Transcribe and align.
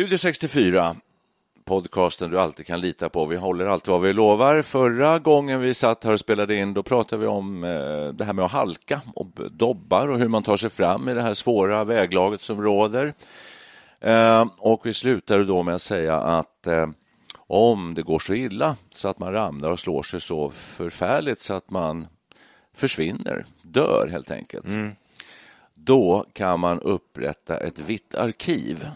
Studio 0.00 0.18
64, 0.18 0.96
podcasten 1.64 2.30
du 2.30 2.40
alltid 2.40 2.66
kan 2.66 2.80
lita 2.80 3.08
på. 3.08 3.26
Vi 3.26 3.36
håller 3.36 3.66
alltid 3.66 3.92
vad 3.92 4.00
vi 4.00 4.12
lovar. 4.12 4.62
Förra 4.62 5.18
gången 5.18 5.60
vi 5.60 5.74
satt 5.74 6.04
här 6.04 6.12
och 6.12 6.20
spelade 6.20 6.56
in, 6.56 6.74
då 6.74 6.82
pratade 6.82 7.22
vi 7.22 7.26
om 7.26 7.64
eh, 7.64 8.08
det 8.14 8.24
här 8.24 8.32
med 8.32 8.44
att 8.44 8.50
halka 8.50 9.00
och 9.14 9.26
dobbar 9.50 10.08
och 10.08 10.18
hur 10.18 10.28
man 10.28 10.42
tar 10.42 10.56
sig 10.56 10.70
fram 10.70 11.08
i 11.08 11.14
det 11.14 11.22
här 11.22 11.34
svåra 11.34 11.84
väglaget 11.84 12.40
som 12.40 12.62
råder. 12.62 13.14
Eh, 14.00 14.46
och 14.58 14.86
vi 14.86 14.94
slutade 14.94 15.44
då 15.44 15.62
med 15.62 15.74
att 15.74 15.82
säga 15.82 16.16
att 16.16 16.66
eh, 16.66 16.88
om 17.36 17.94
det 17.94 18.02
går 18.02 18.18
så 18.18 18.34
illa 18.34 18.76
så 18.90 19.08
att 19.08 19.18
man 19.18 19.32
ramlar 19.32 19.70
och 19.70 19.80
slår 19.80 20.02
sig 20.02 20.20
så 20.20 20.50
förfärligt 20.50 21.40
så 21.40 21.54
att 21.54 21.70
man 21.70 22.06
försvinner, 22.74 23.46
dör 23.62 24.08
helt 24.10 24.30
enkelt. 24.30 24.66
Mm. 24.66 24.92
Då 25.74 26.26
kan 26.32 26.60
man 26.60 26.80
upprätta 26.80 27.56
ett 27.56 27.78
vitt 27.78 28.14
arkiv 28.14 28.90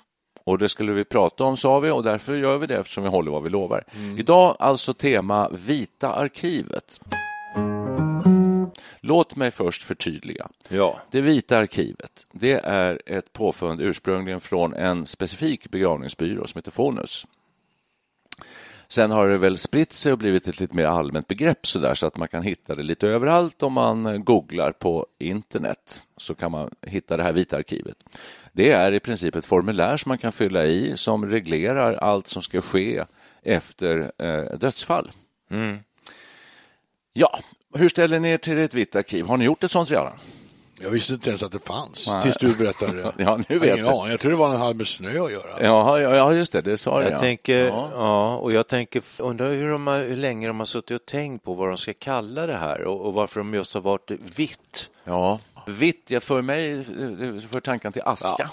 och 0.45 0.59
det 0.59 0.69
skulle 0.69 0.93
vi 0.93 1.05
prata 1.05 1.45
om, 1.45 1.57
sa 1.57 1.79
vi, 1.79 1.91
och 1.91 2.03
därför 2.03 2.37
gör 2.37 2.59
vi 2.59 2.67
det 2.67 2.77
eftersom 2.77 3.05
vi 3.05 3.11
håller 3.11 3.31
vad 3.31 3.43
vi 3.43 3.51
lovar. 3.51 3.85
Mm. 3.97 4.19
Idag 4.19 4.57
alltså 4.59 4.95
tema 4.95 5.51
Vita 5.67 6.15
arkivet. 6.15 7.01
Låt 9.01 9.37
mig 9.37 9.51
först 9.51 9.83
förtydliga. 9.83 10.49
Ja. 10.69 10.99
Det 11.11 11.21
Vita 11.21 11.59
arkivet 11.59 12.27
det 12.33 12.61
är 12.65 13.03
ett 13.07 13.33
påfund 13.33 13.81
ursprungligen 13.81 14.41
från 14.41 14.75
en 14.75 15.07
specifik 15.07 15.71
begravningsbyrå 15.71 16.47
som 16.47 16.59
heter 16.59 16.71
Fonus. 16.71 17.27
Sen 18.89 19.11
har 19.11 19.29
det 19.29 19.39
väl 19.39 19.57
spritt 19.57 19.93
sig 19.93 20.13
och 20.13 20.19
blivit 20.19 20.49
ett 20.49 20.61
lite 20.61 20.77
mer 20.77 20.85
allmänt 20.85 21.29
begrepp 21.29 21.67
så, 21.67 21.79
där, 21.79 21.95
så 21.95 22.07
att 22.07 22.17
man 22.17 22.29
kan 22.29 22.43
hitta 22.43 22.75
det 22.75 22.83
lite 22.83 23.09
överallt 23.09 23.63
om 23.63 23.73
man 23.73 24.25
googlar 24.25 24.73
på 24.73 25.07
internet 25.19 26.03
så 26.17 26.35
kan 26.35 26.51
man 26.51 26.71
hitta 26.83 27.17
det 27.17 27.23
här 27.23 27.33
vita 27.33 27.57
arkivet. 27.57 27.97
Det 28.57 28.71
är 28.71 28.93
i 28.93 29.01
princip 29.01 29.37
ett 29.37 29.45
formulär 29.45 29.97
som 29.97 30.09
man 30.09 30.19
kan 30.19 30.33
fylla 30.33 30.65
i 30.65 30.97
som 30.97 31.27
reglerar 31.27 31.95
allt 31.95 32.29
som 32.29 32.43
ska 32.43 32.61
ske 32.61 33.05
efter 33.43 34.13
eh, 34.19 34.59
dödsfall. 34.59 35.13
Mm. 35.51 35.79
Ja, 37.13 37.39
hur 37.75 37.89
ställer 37.89 38.21
ni 38.21 38.31
er 38.31 38.39
till 38.39 38.59
ett 38.59 38.75
vitt 38.75 38.97
arkiv? 38.97 39.27
Har 39.27 39.37
ni 39.37 39.45
gjort 39.45 39.65
ett 39.65 39.71
sånt 39.71 39.91
redan? 39.91 40.13
Jag 40.81 40.91
visste 40.91 41.15
inte 41.15 41.29
ens 41.29 41.43
att 41.43 41.53
det 41.53 41.59
fanns 41.59 42.07
Nej. 42.07 42.23
tills 42.23 42.37
du 42.37 42.57
berättade 42.57 43.03
det. 43.03 43.13
ja, 43.23 43.41
nu 43.49 43.59
vet 43.59 43.79
jag. 43.79 44.11
jag 44.11 44.21
tror 44.21 44.31
det 44.31 44.37
var 44.37 44.51
en 44.51 44.61
halv 44.61 44.77
med 44.77 44.87
snö 44.87 45.25
att 45.25 45.33
göra. 45.33 45.63
Ja, 45.63 46.01
ja 46.01 46.33
just 46.33 46.53
det, 46.53 46.61
det 46.61 46.79
sa 46.79 47.03
jag. 47.03 47.13
Jag 47.13 47.21
tänker, 47.21 47.67
ja. 47.67 47.91
ja. 47.95 48.37
och 48.37 48.53
jag 48.53 48.69
tänker, 48.69 49.03
undrar 49.21 49.51
hur, 49.51 49.71
de 49.71 49.87
har, 49.87 49.99
hur 49.99 50.17
länge 50.17 50.47
de 50.47 50.59
har 50.59 50.67
suttit 50.67 51.01
och 51.01 51.07
tänkt 51.07 51.45
på 51.45 51.55
vad 51.55 51.69
de 51.69 51.77
ska 51.77 51.95
kalla 51.99 52.47
det 52.47 52.57
här 52.57 52.85
och, 52.85 53.07
och 53.07 53.15
varför 53.15 53.41
de 53.41 53.55
just 53.55 53.75
har 53.75 53.81
varit 53.81 54.11
vitt. 54.37 54.91
Ja, 55.05 55.41
vitt, 55.67 56.11
jag 56.11 56.23
för 56.23 56.43
mig 56.43 56.85
för 57.49 57.61
tanken 57.61 57.93
till 57.93 58.03
aska. 58.03 58.35
Ja. 58.39 58.49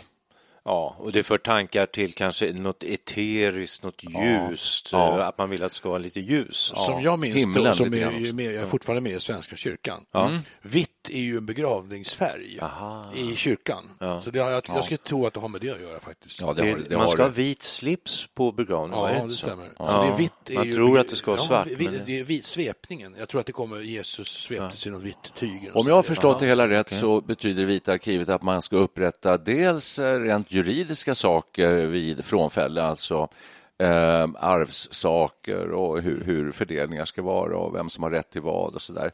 Ja, 0.64 0.96
och 1.00 1.12
det 1.12 1.24
för 1.24 1.38
tankar 1.38 1.86
till 1.86 2.14
kanske 2.14 2.54
något 2.54 2.84
eteriskt, 2.84 3.84
något 3.84 4.04
ljust, 4.04 4.90
ja. 4.92 5.20
Eh, 5.20 5.28
att 5.28 5.38
man 5.38 5.50
vill 5.50 5.64
att 5.64 5.72
det 5.72 5.76
ska 5.76 5.90
vara 5.90 6.00
lite 6.00 6.20
ljus. 6.20 6.74
Som 6.76 7.02
jag 7.04 7.20
minns 7.20 7.36
Himlen, 7.36 7.64
då, 7.64 7.74
som 7.74 7.94
är, 7.94 8.34
med, 8.34 8.46
jag 8.46 8.64
är 8.64 8.68
fortfarande 8.68 9.02
med 9.02 9.12
i 9.12 9.20
Svenska 9.20 9.56
kyrkan. 9.56 10.06
Mm. 10.14 10.40
Vitt 10.62 11.01
är 11.10 11.22
ju 11.22 11.38
en 11.38 11.46
begravningsfärg 11.46 12.60
Aha. 12.62 13.06
i 13.16 13.36
kyrkan. 13.36 13.84
Ja. 14.00 14.22
Så 14.22 14.32
det 14.32 14.40
har, 14.40 14.52
jag, 14.52 14.64
jag 14.68 14.84
skulle 14.84 14.98
tro 14.98 15.26
att 15.26 15.34
det 15.34 15.40
har 15.40 15.48
med 15.48 15.62
det 15.62 15.70
att 15.70 15.82
göra 15.82 16.00
faktiskt. 16.00 16.42
Ja, 16.42 16.54
det 16.54 16.72
har, 16.72 16.80
det 16.90 16.98
man 16.98 17.08
ska 17.08 17.22
ha 17.22 17.30
vit 17.30 17.64
slips 17.64 18.28
på 18.34 18.52
begravningen, 18.52 19.16
Ja, 19.16 19.24
det 19.24 19.30
stämmer. 19.30 19.70
Ja. 19.80 20.02
det 20.02 20.14
är 20.14 20.18
vitt 20.18 20.50
är 20.50 20.56
man 20.56 20.68
ju, 20.68 20.74
tror 20.74 21.00
att 21.00 21.10
det 21.10 21.16
ska 21.16 21.32
vara 21.32 21.42
svart. 21.42 21.68
men... 21.78 22.02
Det 22.06 22.20
är 22.20 22.24
vit 22.24 22.46
svepningen. 22.46 23.16
Jag 23.20 23.30
tror 23.30 23.42
att 23.42 23.48
det 23.48 23.52
kommer 23.52 23.80
Jesus 23.80 24.28
sveptes 24.28 24.88
i 24.88 24.90
något 24.90 25.04
vitt 25.04 25.36
tyg. 25.36 25.72
Om 25.74 25.88
jag 25.88 25.96
har 25.96 26.04
förstått 26.04 26.40
det 26.40 26.46
hela 26.46 26.68
rätt 26.68 26.94
så 26.94 27.22
betyder 27.22 27.66
Vita 27.66 27.92
arkivet 27.92 28.30
att 28.30 28.42
man 28.42 28.62
ska 28.62 28.76
upprätta 28.76 29.38
dels 29.38 30.00
rent 30.00 30.52
juridiska 30.52 31.16
saker 31.16 31.86
vid 31.86 32.26
frånfälle, 32.26 32.84
alltså 32.84 33.30
eh, 33.78 34.30
arvssaker 34.36 35.72
och 35.72 36.02
hur, 36.02 36.24
hur 36.24 36.52
fördelningar 36.52 37.06
ska 37.06 37.22
vara 37.22 37.58
och 37.58 37.76
vem 37.76 37.90
som 37.90 38.04
har 38.04 38.12
rätt 38.12 38.30
till 38.30 38.42
vad 38.42 38.76
och 38.76 38.82
så 38.82 38.94
där 38.94 39.12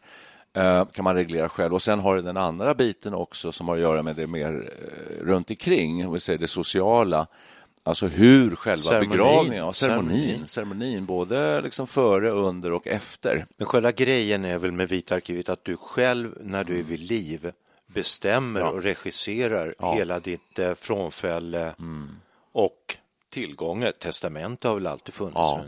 kan 0.94 1.04
man 1.04 1.16
reglera 1.16 1.50
själv. 1.50 1.74
Och 1.74 1.82
sen 1.82 2.00
har 2.00 2.16
du 2.16 2.22
den 2.22 2.38
andra 2.38 2.74
biten 2.74 3.14
också 3.14 3.52
som 3.52 3.68
har 3.68 3.76
att 3.76 3.82
göra 3.82 4.04
med 4.04 4.16
det 4.16 4.28
mer 4.28 4.72
eh, 4.80 5.26
runt 5.26 5.50
omkring, 5.50 6.14
vi 6.14 6.20
säger 6.20 6.40
det 6.40 6.48
sociala. 6.48 7.28
Alltså 7.84 8.08
hur 8.08 8.56
själva 8.56 8.84
ceremonin. 8.84 9.10
begravningen, 9.10 9.66
ja, 9.66 9.74
ceremonin, 9.74 10.48
ceremonin, 10.48 11.06
både 11.06 11.62
liksom 11.62 11.88
före, 11.88 12.30
under 12.30 12.72
och 12.72 12.88
efter. 12.88 13.46
Men 13.58 13.68
själva 13.68 13.92
grejen 13.92 14.46
är 14.46 14.58
väl 14.58 14.72
med 14.72 14.90
Vita 14.90 15.16
arkivet 15.16 15.50
att 15.50 15.66
du 15.66 15.78
själv 15.78 16.32
när 16.42 16.64
du 16.64 16.80
är 16.80 16.84
vid 16.84 17.00
liv 17.00 17.52
bestämmer 17.88 18.60
ja. 18.60 18.70
och 18.70 18.84
regisserar 18.84 19.76
ja. 19.80 19.94
hela 19.94 20.20
ditt 20.20 20.60
eh, 20.60 20.74
frånfälle 20.74 21.74
mm. 21.80 22.10
och 22.52 22.98
tillgångar. 23.30 23.92
Testament 23.92 24.64
har 24.64 24.76
väl 24.76 24.88
alltid 24.88 25.14
funnits? 25.14 25.36
Ja. 25.36 25.64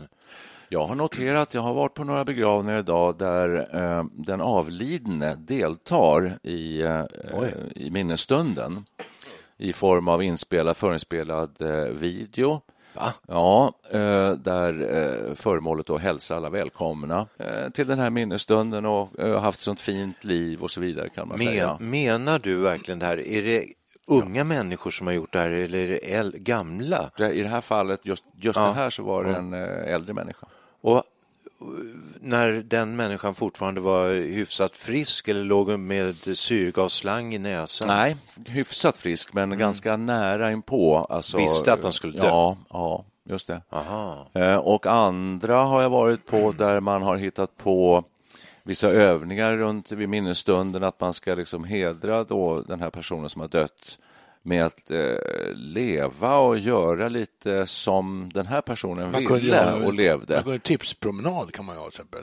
Jag 0.72 0.86
har 0.86 0.94
noterat, 0.94 1.54
jag 1.54 1.62
har 1.62 1.74
varit 1.74 1.94
på 1.94 2.04
några 2.04 2.24
begravningar 2.24 2.78
idag 2.78 3.18
där 3.18 3.68
eh, 3.72 4.04
den 4.12 4.40
avlidne 4.40 5.34
deltar 5.34 6.38
i, 6.42 6.82
eh, 6.82 7.04
i 7.74 7.90
minnesstunden 7.90 8.84
i 9.56 9.72
form 9.72 10.08
av 10.08 10.22
inspelad, 10.22 10.76
förinspelad 10.76 11.62
eh, 11.62 11.84
video 11.84 12.60
Va? 12.94 13.12
Ja, 13.28 13.72
eh, 13.90 14.32
där 14.32 14.96
eh, 14.96 15.34
föremålet 15.34 15.86
då 15.86 15.98
hälsar 15.98 16.36
alla 16.36 16.50
välkomna 16.50 17.26
eh, 17.38 17.70
till 17.70 17.86
den 17.86 17.98
här 17.98 18.10
minnesstunden 18.10 18.86
och 18.86 19.18
haft 19.40 19.60
sånt 19.60 19.80
fint 19.80 20.24
liv 20.24 20.62
och 20.62 20.70
så 20.70 20.80
vidare 20.80 21.08
kan 21.08 21.28
man 21.28 21.38
Men, 21.38 21.46
säga. 21.46 21.76
Menar 21.80 22.38
du 22.38 22.56
verkligen 22.56 22.98
det 22.98 23.06
här? 23.06 23.18
Är 23.28 23.42
det 23.42 23.64
unga 24.06 24.44
människor 24.44 24.90
som 24.90 25.06
har 25.06 25.14
gjort 25.14 25.32
det 25.32 25.38
här 25.38 25.50
eller 25.50 26.04
är 26.04 26.24
det 26.24 26.38
gamla? 26.38 27.10
I 27.18 27.42
det 27.42 27.48
här 27.48 27.60
fallet, 27.60 28.00
just, 28.02 28.24
just 28.34 28.56
ja. 28.56 28.66
det 28.66 28.72
här, 28.72 28.90
så 28.90 29.02
var 29.02 29.24
det 29.24 29.34
en 29.34 29.54
äldre 29.54 30.14
människa. 30.14 30.46
Och 30.80 31.02
när 32.20 32.52
den 32.52 32.96
människan 32.96 33.34
fortfarande 33.34 33.80
var 33.80 34.10
hyfsat 34.10 34.76
frisk 34.76 35.28
eller 35.28 35.44
låg 35.44 35.78
med 35.78 36.16
syrgasslang 36.38 37.34
i 37.34 37.38
näsan? 37.38 37.88
Nej, 37.88 38.16
hyfsat 38.46 38.98
frisk 38.98 39.32
men 39.32 39.44
mm. 39.44 39.58
ganska 39.58 39.96
nära 39.96 40.52
inpå. 40.52 40.98
Alltså, 40.98 41.36
Visste 41.36 41.72
att 41.72 41.82
han 41.82 41.92
skulle 41.92 42.20
dö? 42.20 42.26
Ja, 42.26 42.56
ja 42.70 43.04
just 43.24 43.46
det. 43.46 43.62
Aha. 43.70 44.26
Eh, 44.32 44.56
och 44.56 44.86
andra 44.86 45.58
har 45.58 45.82
jag 45.82 45.90
varit 45.90 46.26
på 46.26 46.52
där 46.52 46.80
man 46.80 47.02
har 47.02 47.16
hittat 47.16 47.56
på 47.56 48.04
vissa 48.62 48.88
övningar 48.88 49.56
runt 49.56 49.92
vid 49.92 50.08
minnesstunden 50.08 50.84
att 50.84 51.00
man 51.00 51.12
ska 51.12 51.34
liksom 51.34 51.64
hedra 51.64 52.24
då 52.24 52.60
den 52.60 52.80
här 52.80 52.90
personen 52.90 53.28
som 53.28 53.40
har 53.40 53.48
dött 53.48 53.98
med 54.42 54.64
att 54.64 54.90
eh, 54.90 54.98
leva 55.54 56.36
och 56.36 56.58
göra 56.58 57.08
lite 57.08 57.66
som 57.66 58.30
den 58.34 58.46
här 58.46 58.60
personen 58.60 59.10
man 59.10 59.34
ville 59.34 59.56
göra, 59.56 59.86
och 59.86 59.94
levde. 59.94 60.42
Man 60.46 60.60
tipspromenad 60.60 61.52
kan 61.52 61.64
man 61.64 61.76
ha 61.76 61.90
till 61.90 62.00
exempel. 62.00 62.22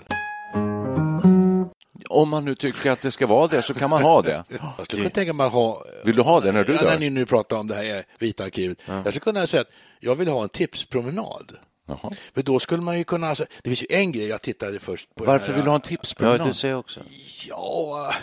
Om 2.10 2.30
man 2.30 2.46
nu 2.46 2.56
tycker 2.56 2.92
att 2.92 3.02
det 3.02 3.12
ska 3.12 3.28
vara 3.28 3.48
det 3.48 3.62
så 3.62 3.74
kan 3.74 3.90
man 3.90 4.02
ha 4.02 4.22
det. 4.22 4.44
Jag 4.78 4.86
skulle 4.86 5.02
kunna 5.02 5.10
tänka 5.10 5.34
mig 5.34 5.50
ha... 5.50 5.84
Vill 6.04 6.16
du 6.16 6.22
ha 6.22 6.40
det 6.40 6.52
när 6.52 6.64
du 6.64 6.78
dör? 6.78 6.84
När 6.84 7.00
ni 7.00 7.10
nu 7.10 7.26
pratar 7.26 7.58
om 7.58 7.68
det 7.68 7.76
här 7.76 8.04
Vita 8.20 8.44
arkivet. 8.44 8.78
Ja. 8.86 8.94
Jag 8.94 9.14
skulle 9.14 9.20
kunna 9.20 9.48
säga 9.48 9.62
att 9.62 9.72
jag 10.00 10.16
vill 10.16 10.28
ha 10.28 10.44
en 10.44 10.50
tipspromenad. 10.50 11.58
Jaha. 11.88 12.12
För 12.34 12.42
då 12.42 12.60
skulle 12.60 12.82
man 12.82 12.98
ju 12.98 13.04
kunna... 13.04 13.30
Alltså, 13.30 13.46
det 13.64 13.70
finns 13.70 13.84
ju 13.84 13.88
en 13.90 14.12
grej 14.12 14.28
jag 14.28 14.42
tittade 14.42 14.80
först 14.80 15.16
på. 15.16 15.24
Varför 15.24 15.54
vill 15.54 15.64
du 15.64 15.70
ha 15.70 15.76
en 15.76 15.82
tipspromenad? 15.82 16.42
Ja, 16.42 16.46
det 16.46 16.54
ser 16.54 16.70
jag 16.70 16.80
också. 16.80 17.00
Ja... 17.48 18.14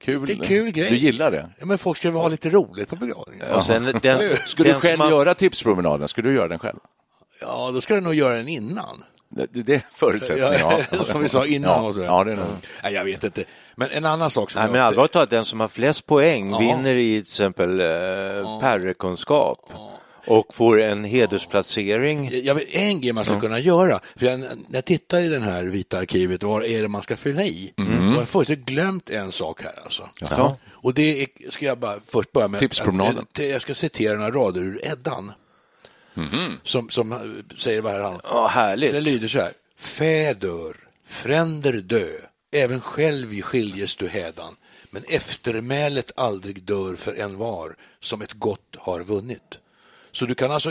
Kul. 0.00 0.26
Det 0.26 0.32
är 0.32 0.44
kul 0.44 0.70
grej. 0.70 0.90
Du 0.90 0.96
gillar 0.96 1.30
det? 1.30 1.50
Ja, 1.58 1.66
men 1.66 1.78
folk 1.78 1.98
ska 1.98 2.10
väl 2.10 2.20
ha 2.20 2.28
lite 2.28 2.50
roligt 2.50 2.88
på 2.88 2.96
begravningen. 2.96 3.46
Ja. 3.50 3.60
Sen, 3.60 3.98
den, 4.02 4.38
skulle 4.44 4.72
du 4.72 4.80
själv 4.80 5.00
har... 5.00 5.10
göra 5.10 5.34
tipspromenaden? 5.34 6.08
Skulle 6.08 6.28
du 6.28 6.34
göra 6.34 6.48
den 6.48 6.58
själv? 6.58 6.78
Ja, 7.40 7.70
då 7.74 7.80
ska 7.80 7.94
jag 7.94 8.02
nog 8.02 8.14
göra 8.14 8.36
den 8.36 8.48
innan. 8.48 9.04
Det, 9.28 9.46
det 9.52 9.74
är 9.74 9.82
förutsättningen, 9.94 10.52
ja. 10.60 10.80
ja. 10.90 11.04
Som 11.04 11.22
vi 11.22 11.28
sa 11.28 11.46
innan. 11.46 11.84
Ja, 11.84 12.04
ja 12.04 12.24
det 12.24 12.32
är 12.32 12.36
nog. 12.36 12.46
Nej, 12.82 12.92
jag 12.92 13.04
vet 13.04 13.24
inte. 13.24 13.44
Men 13.76 13.90
en 13.90 14.04
annan 14.04 14.30
sak 14.30 14.50
som 14.50 14.62
Nej, 14.62 14.70
men 14.72 14.80
allvarligt 14.80 15.12
talat, 15.12 15.30
den 15.30 15.44
som 15.44 15.60
har 15.60 15.68
flest 15.68 16.06
poäng 16.06 16.50
ja. 16.50 16.58
vinner 16.58 16.94
i 16.94 17.12
till 17.12 17.20
exempel 17.20 17.80
eh, 17.80 17.86
ja. 17.86 18.58
perrekunskap. 18.60 19.58
Ja 19.72 19.92
och 20.26 20.54
får 20.54 20.80
en 20.82 21.04
hedersplacering. 21.04 22.30
Jag 22.42 22.54
vet, 22.54 22.74
en 22.74 23.00
grej 23.00 23.12
man 23.12 23.24
ska 23.24 23.32
mm. 23.32 23.40
kunna 23.40 23.58
göra, 23.58 24.00
för 24.16 24.26
jag, 24.26 24.40
när 24.40 24.56
jag 24.70 24.84
tittar 24.84 25.22
i 25.22 25.28
det 25.28 25.38
här 25.38 25.64
vita 25.64 25.98
arkivet, 25.98 26.42
vad 26.42 26.64
är 26.64 26.82
det 26.82 26.88
man 26.88 27.02
ska 27.02 27.16
fylla 27.16 27.44
i? 27.44 27.72
Mm. 27.78 28.08
Och 28.08 28.14
jag 28.14 28.18
har 28.18 28.26
fullständigt 28.26 28.66
glömt 28.66 29.10
en 29.10 29.32
sak 29.32 29.62
här 29.62 29.82
alltså. 29.84 30.08
Ja. 30.20 30.56
Och 30.68 30.94
det 30.94 31.22
är, 31.22 31.50
ska 31.50 31.66
jag 31.66 31.78
bara 31.78 32.00
först 32.06 32.32
börja 32.32 32.48
med. 32.48 32.60
Tipspromenaden. 32.60 33.26
Jag, 33.32 33.46
jag 33.46 33.62
ska 33.62 33.74
citera 33.74 34.16
några 34.16 34.30
rader 34.30 34.62
ur 34.62 34.80
Eddan. 34.84 35.32
Mm. 36.16 36.52
Som, 36.62 36.90
som 36.90 37.34
säger 37.56 37.80
vad 37.80 37.92
här 37.92 38.00
han... 38.00 38.20
Ja, 38.24 38.46
härligt. 38.46 38.92
Det 38.92 39.00
lyder 39.00 39.28
så 39.28 39.38
här. 39.38 39.52
Fäder, 39.78 40.76
fränder 41.06 41.72
dö, 41.72 42.08
även 42.52 42.80
själv 42.80 43.42
skiljes 43.42 43.96
du 43.96 44.08
hädan, 44.08 44.56
men 44.90 45.04
eftermälet 45.08 46.12
aldrig 46.16 46.62
dör 46.62 46.96
för 46.96 47.14
en 47.14 47.36
var 47.36 47.76
som 48.00 48.22
ett 48.22 48.32
gott 48.32 48.76
har 48.78 49.00
vunnit. 49.00 49.60
Så 50.16 50.26
du 50.26 50.34
kan 50.34 50.50
alltså 50.50 50.70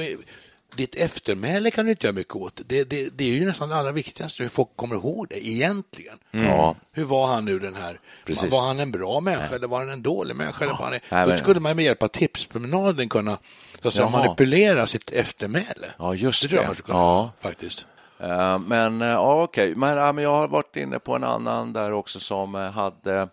ditt 0.75 0.95
eftermäle 0.95 1.71
kan 1.71 1.86
du 1.86 1.92
inte 1.92 2.07
göra 2.07 2.15
mycket 2.15 2.36
åt. 2.36 2.62
Det, 2.65 2.83
det, 2.83 3.09
det 3.18 3.24
är 3.24 3.33
ju 3.33 3.45
nästan 3.45 3.69
det 3.69 3.75
allra 3.75 3.92
viktigaste, 3.92 4.44
hur 4.44 4.50
folk 4.50 4.69
kommer 4.75 4.95
ihåg 4.95 5.27
det 5.30 5.47
egentligen. 5.47 6.18
Mm. 6.33 6.45
Ja. 6.45 6.75
Hur 6.92 7.03
var 7.03 7.27
han 7.27 7.45
nu 7.45 7.59
den 7.59 7.75
här? 7.75 8.00
Precis. 8.25 8.51
Var 8.51 8.68
han 8.68 8.80
en 8.80 8.92
bra 8.92 9.19
människa 9.19 9.45
Nej. 9.45 9.56
eller 9.56 9.68
var 9.68 9.80
han 9.80 9.89
en 9.89 10.01
dålig 10.01 10.36
människa? 10.36 10.57
Ja. 10.59 10.65
Eller 10.65 10.77
var 10.77 11.00
han... 11.09 11.30
Då 11.30 11.38
skulle 11.38 11.59
man 11.59 11.75
med 11.75 11.86
hjälp 11.86 12.03
av 12.03 12.07
tipspromenaden 12.07 13.09
kunna 13.09 13.38
så 13.81 13.88
att 13.88 13.94
säga, 13.94 14.09
manipulera 14.09 14.88
sitt 14.88 15.12
eftermäle. 15.12 15.88
Ja, 16.00 16.15
just 16.15 16.42
det. 16.42 16.47
Tror 16.47 16.62
jag 16.62 16.68
man 16.68 16.75
skulle 16.75 16.86
kunna, 16.86 17.00
ja. 17.00 17.31
faktiskt. 17.42 17.88
Uh, 18.24 18.59
men 18.59 19.01
uh, 19.01 19.07
ja, 19.07 19.44
okej, 19.44 19.63
okay. 19.63 19.75
men, 19.75 19.97
uh, 19.97 20.13
men 20.13 20.24
jag 20.24 20.31
har 20.31 20.47
varit 20.47 20.75
inne 20.75 21.00
på 21.00 21.15
en 21.15 21.24
annan 21.24 21.74
där 21.74 21.92
också 21.92 22.19
som 22.19 22.53
hade 22.53 23.30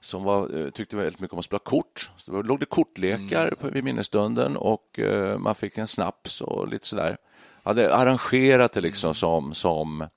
som 0.00 0.24
var, 0.24 0.58
eh, 0.58 0.70
tyckte 0.70 0.96
väldigt 0.96 1.20
mycket 1.20 1.32
om 1.32 1.38
att 1.38 1.44
spela 1.44 1.58
kort. 1.58 2.10
Så 2.16 2.32
det 2.32 2.42
låg 2.42 2.60
det 2.60 2.66
kortlekar 2.66 3.54
mm. 3.60 3.74
vid 3.74 3.84
minnesstunden 3.84 4.56
och 4.56 4.98
uh, 4.98 5.38
man 5.38 5.54
fick 5.54 5.78
en 5.78 5.86
snaps 5.86 6.40
och 6.40 6.68
lite 6.68 6.86
sådär. 6.86 7.16
Hade 7.62 7.94
arrangerat 7.94 8.72
det 8.72 8.80
liksom 8.80 9.08
mm. 9.08 9.14
som, 9.14 9.54
som, 9.54 10.08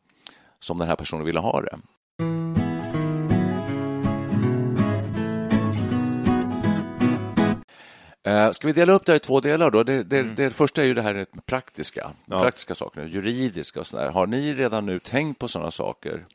som 0.60 0.78
den 0.78 0.88
här 0.88 0.96
personen 0.96 1.26
ville 1.26 1.40
ha 1.40 1.62
det. 1.62 1.80
Uh, 8.28 8.52
ska 8.52 8.68
vi 8.68 8.74
dela 8.74 8.94
upp 8.94 9.06
det 9.06 9.12
här 9.12 9.18
i 9.18 9.20
två 9.20 9.40
delar? 9.40 9.72
Då? 9.72 9.84
Det, 9.84 10.04
det, 10.04 10.20
mm. 10.20 10.36
det 10.36 10.52
första 10.52 10.82
är 10.82 10.86
ju 10.86 10.94
det 10.94 11.02
här 11.02 11.26
praktiska, 11.46 12.12
ja. 12.26 12.42
praktiska 12.42 12.76
sakerna, 12.76 13.08
juridiska 13.08 13.80
och 13.80 13.88
sådär. 13.88 14.10
Har 14.10 14.28
ni 14.28 14.54
redan 14.54 14.86
nu 14.86 15.00
tänkt 15.00 15.40
på 15.40 15.48
sådana 15.48 15.72
saker? 15.72 16.26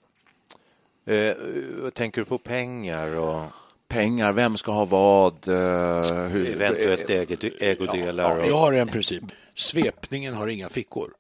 Eh, 1.08 1.90
tänker 1.94 2.20
du 2.20 2.24
på 2.24 2.38
pengar? 2.38 3.16
Och... 3.16 3.44
Pengar, 3.88 4.32
vem 4.32 4.56
ska 4.56 4.72
ha 4.72 4.84
vad? 4.84 5.48
Eh, 5.48 6.28
hur... 6.28 6.62
Eventuellt 6.62 7.44
ägodelar? 7.60 8.36
Ja, 8.36 8.38
ja, 8.38 8.46
jag 8.46 8.56
har 8.56 8.72
en 8.72 8.88
princip. 8.88 9.24
Svepningen 9.54 10.34
har 10.34 10.48
inga 10.48 10.68
fickor. 10.68 11.10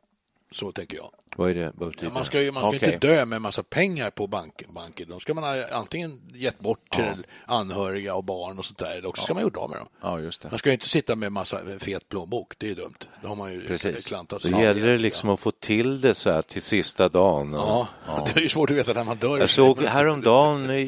Så 0.50 0.72
tänker 0.72 0.96
jag. 0.96 1.10
Vad 1.36 1.50
är 1.50 1.54
det? 1.54 1.72
Ja, 2.00 2.10
man 2.10 2.24
ska 2.24 2.42
ju 2.42 2.52
man 2.52 2.62
ska 2.62 2.76
okay. 2.76 2.92
inte 2.94 3.06
dö 3.06 3.24
med 3.24 3.36
en 3.36 3.42
massa 3.42 3.62
pengar 3.62 4.10
på 4.10 4.26
banken. 4.26 4.68
banken. 4.74 5.08
De 5.08 5.20
ska 5.20 5.34
man 5.34 5.44
ha 5.44 5.68
antingen 5.72 6.20
gett 6.34 6.58
bort 6.58 6.90
till 6.90 7.04
ja. 7.04 7.54
anhöriga 7.54 8.14
och 8.14 8.24
barn 8.24 8.58
och 8.58 8.64
sånt 8.64 8.78
där, 8.78 8.96
eller 8.96 9.08
också 9.08 9.22
ska 9.22 9.34
man 9.34 9.42
gjort 9.42 9.56
av 9.56 9.70
med 9.70 9.78
dem. 9.78 9.88
Ja, 10.02 10.20
just 10.20 10.42
det. 10.42 10.50
Man 10.50 10.58
ska 10.58 10.68
ju 10.68 10.74
inte 10.74 10.88
sitta 10.88 11.16
med 11.16 11.26
en 11.26 11.32
massa 11.32 11.58
fet 11.80 12.08
plånbok, 12.08 12.52
det 12.58 12.70
är 12.70 12.74
dumt. 12.74 12.94
Då 13.22 13.28
har 13.28 13.36
man 13.36 13.52
ju 13.52 13.66
Precis. 13.66 14.06
klantat 14.06 14.42
sig. 14.42 14.50
Det 14.50 14.62
gäller 14.62 14.86
det 14.86 14.98
liksom 14.98 15.30
att 15.30 15.40
få 15.40 15.50
till 15.50 16.00
det 16.00 16.14
så 16.14 16.30
här 16.30 16.42
till 16.42 16.62
sista 16.62 17.08
dagen. 17.08 17.54
Och... 17.54 17.60
Ja. 17.60 17.88
ja. 18.06 18.26
det 18.34 18.40
är 18.40 18.42
ju 18.42 18.48
svårt 18.48 18.70
att 18.70 18.76
veta 18.76 18.92
när 18.92 19.04
man 19.04 19.16
dör. 19.16 19.38
Jag 19.38 19.50
såg 19.50 19.82
häromdagen 19.84 20.70
i, 20.70 20.80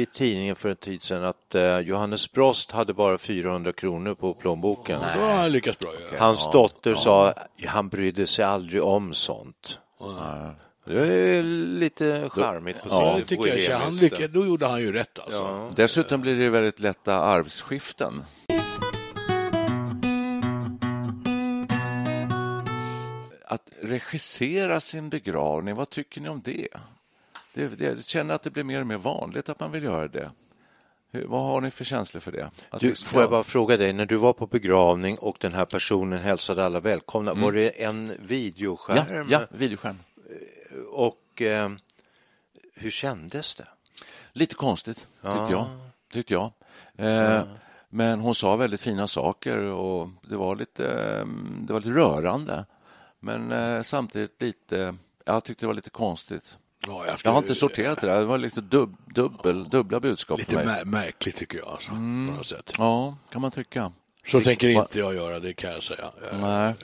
i 0.00 0.06
tidningen 0.12 0.56
för 0.56 0.68
en 0.68 0.76
tid 0.76 1.02
sedan 1.02 1.24
att 1.24 1.54
eh, 1.54 1.78
Johannes 1.78 2.32
Brost 2.32 2.70
hade 2.70 2.94
bara 2.94 3.18
400 3.18 3.72
kronor 3.72 4.14
på 4.14 4.34
plånboken. 4.34 5.00
Ja, 5.02 5.08
då 5.16 5.20
har 5.20 5.32
han 5.32 5.52
lyckats 5.52 5.78
bra. 5.78 5.92
Ja. 6.12 6.18
Hans 6.18 6.50
dotter 6.52 6.94
sa 6.94 7.34
han 7.66 7.88
brydde 7.88 8.26
sig 8.26 8.44
aldrig 8.44 8.82
om 8.82 9.14
sånt. 9.14 9.78
Ja. 10.02 10.54
Det 10.84 11.38
är 11.38 11.42
lite 11.42 12.30
charmigt 12.30 12.82
på 12.82 12.88
ja, 12.90 13.14
det 13.18 13.24
tycker 13.24 13.70
jag. 13.70 13.78
Han 13.78 13.96
lyckades, 13.96 14.30
då 14.30 14.46
gjorde 14.46 14.66
han 14.66 14.80
ju 14.80 14.92
rätt. 14.92 15.18
Alltså. 15.18 15.42
Ja. 15.42 15.70
Dessutom 15.76 16.20
blir 16.20 16.36
det 16.36 16.50
väldigt 16.50 16.80
lätta 16.80 17.14
arvsskiften. 17.14 18.24
Att 23.44 23.70
regissera 23.80 24.80
sin 24.80 25.10
begravning, 25.10 25.74
vad 25.74 25.90
tycker 25.90 26.20
ni 26.20 26.28
om 26.28 26.40
det? 26.44 26.68
det, 27.54 27.68
det 27.68 27.84
jag 27.84 28.04
känner 28.04 28.34
att 28.34 28.42
det 28.42 28.50
blir 28.50 28.64
mer 28.64 28.80
och 28.80 28.86
mer 28.86 28.98
vanligt 28.98 29.48
att 29.48 29.60
man 29.60 29.72
vill 29.72 29.82
göra 29.82 30.08
det. 30.08 30.30
Hur, 31.14 31.26
vad 31.26 31.42
har 31.42 31.60
ni 31.60 31.70
för 31.70 31.84
känslor 31.84 32.20
för 32.20 32.32
det? 32.32 32.50
du, 32.80 32.88
liksom, 32.88 33.08
får 33.08 33.20
jag 33.20 33.30
bara 33.30 33.44
fråga 33.44 33.76
dig, 33.76 33.92
när 33.92 34.06
du 34.06 34.16
var 34.16 34.32
på 34.32 34.46
begravning 34.46 35.18
och 35.18 35.36
den 35.40 35.54
här 35.54 35.64
personen 35.64 36.18
hälsade 36.18 36.64
alla 36.64 36.80
välkomna, 36.80 37.30
mm. 37.30 37.42
var 37.42 37.52
det 37.52 37.82
en 37.84 38.12
videoskärm? 38.18 39.26
Ja, 39.30 39.40
ja 39.40 39.46
videoskärm. 39.50 39.98
Och 40.90 41.42
eh, 41.42 41.70
hur 42.74 42.90
kändes 42.90 43.54
det? 43.54 43.66
Lite 44.32 44.54
konstigt, 44.54 45.06
ja. 45.20 45.38
tyckte 45.38 45.52
jag. 45.52 45.66
Tyckte 46.12 46.34
jag. 46.34 46.52
Eh, 46.96 47.08
ja. 47.08 47.44
Men 47.88 48.20
hon 48.20 48.34
sa 48.34 48.56
väldigt 48.56 48.80
fina 48.80 49.06
saker 49.06 49.58
och 49.58 50.08
det 50.22 50.36
var 50.36 50.56
lite, 50.56 50.86
eh, 50.86 51.26
det 51.60 51.72
var 51.72 51.80
lite 51.80 51.92
rörande. 51.92 52.66
Men 53.20 53.52
eh, 53.52 53.82
samtidigt 53.82 54.42
lite, 54.42 54.94
jag 55.24 55.44
tyckte 55.44 55.62
det 55.62 55.66
var 55.66 55.74
lite 55.74 55.90
konstigt. 55.90 56.58
Ja, 56.86 57.06
jag, 57.06 57.18
ska, 57.18 57.28
jag, 57.28 57.32
har 57.32 57.38
inte 57.38 57.54
sorterat 57.54 58.00
det 58.00 58.06
där. 58.06 58.18
Det 58.18 58.24
var 58.24 58.38
liksom 58.38 58.68
dub, 58.68 58.96
dubbel, 59.14 59.68
dubbla 59.68 60.00
budskap 60.00 60.38
Lite 60.38 60.50
för 60.50 60.64
mig. 60.64 60.84
märkligt 60.84 61.36
tycker 61.36 61.58
jag. 61.58 61.68
Alltså, 61.68 61.90
mm. 61.90 62.28
på 62.28 62.36
något 62.38 62.46
sätt. 62.46 62.72
Ja, 62.78 63.16
kan 63.30 63.40
man 63.40 63.50
tycka. 63.50 63.92
Så 64.26 64.40
tänker 64.40 64.68
inte 64.68 64.98
jag 64.98 65.14
göra, 65.14 65.40
det 65.40 65.52
kan 65.52 65.72
jag 65.72 65.82
säga. 65.82 66.04
Nej. 66.40 66.74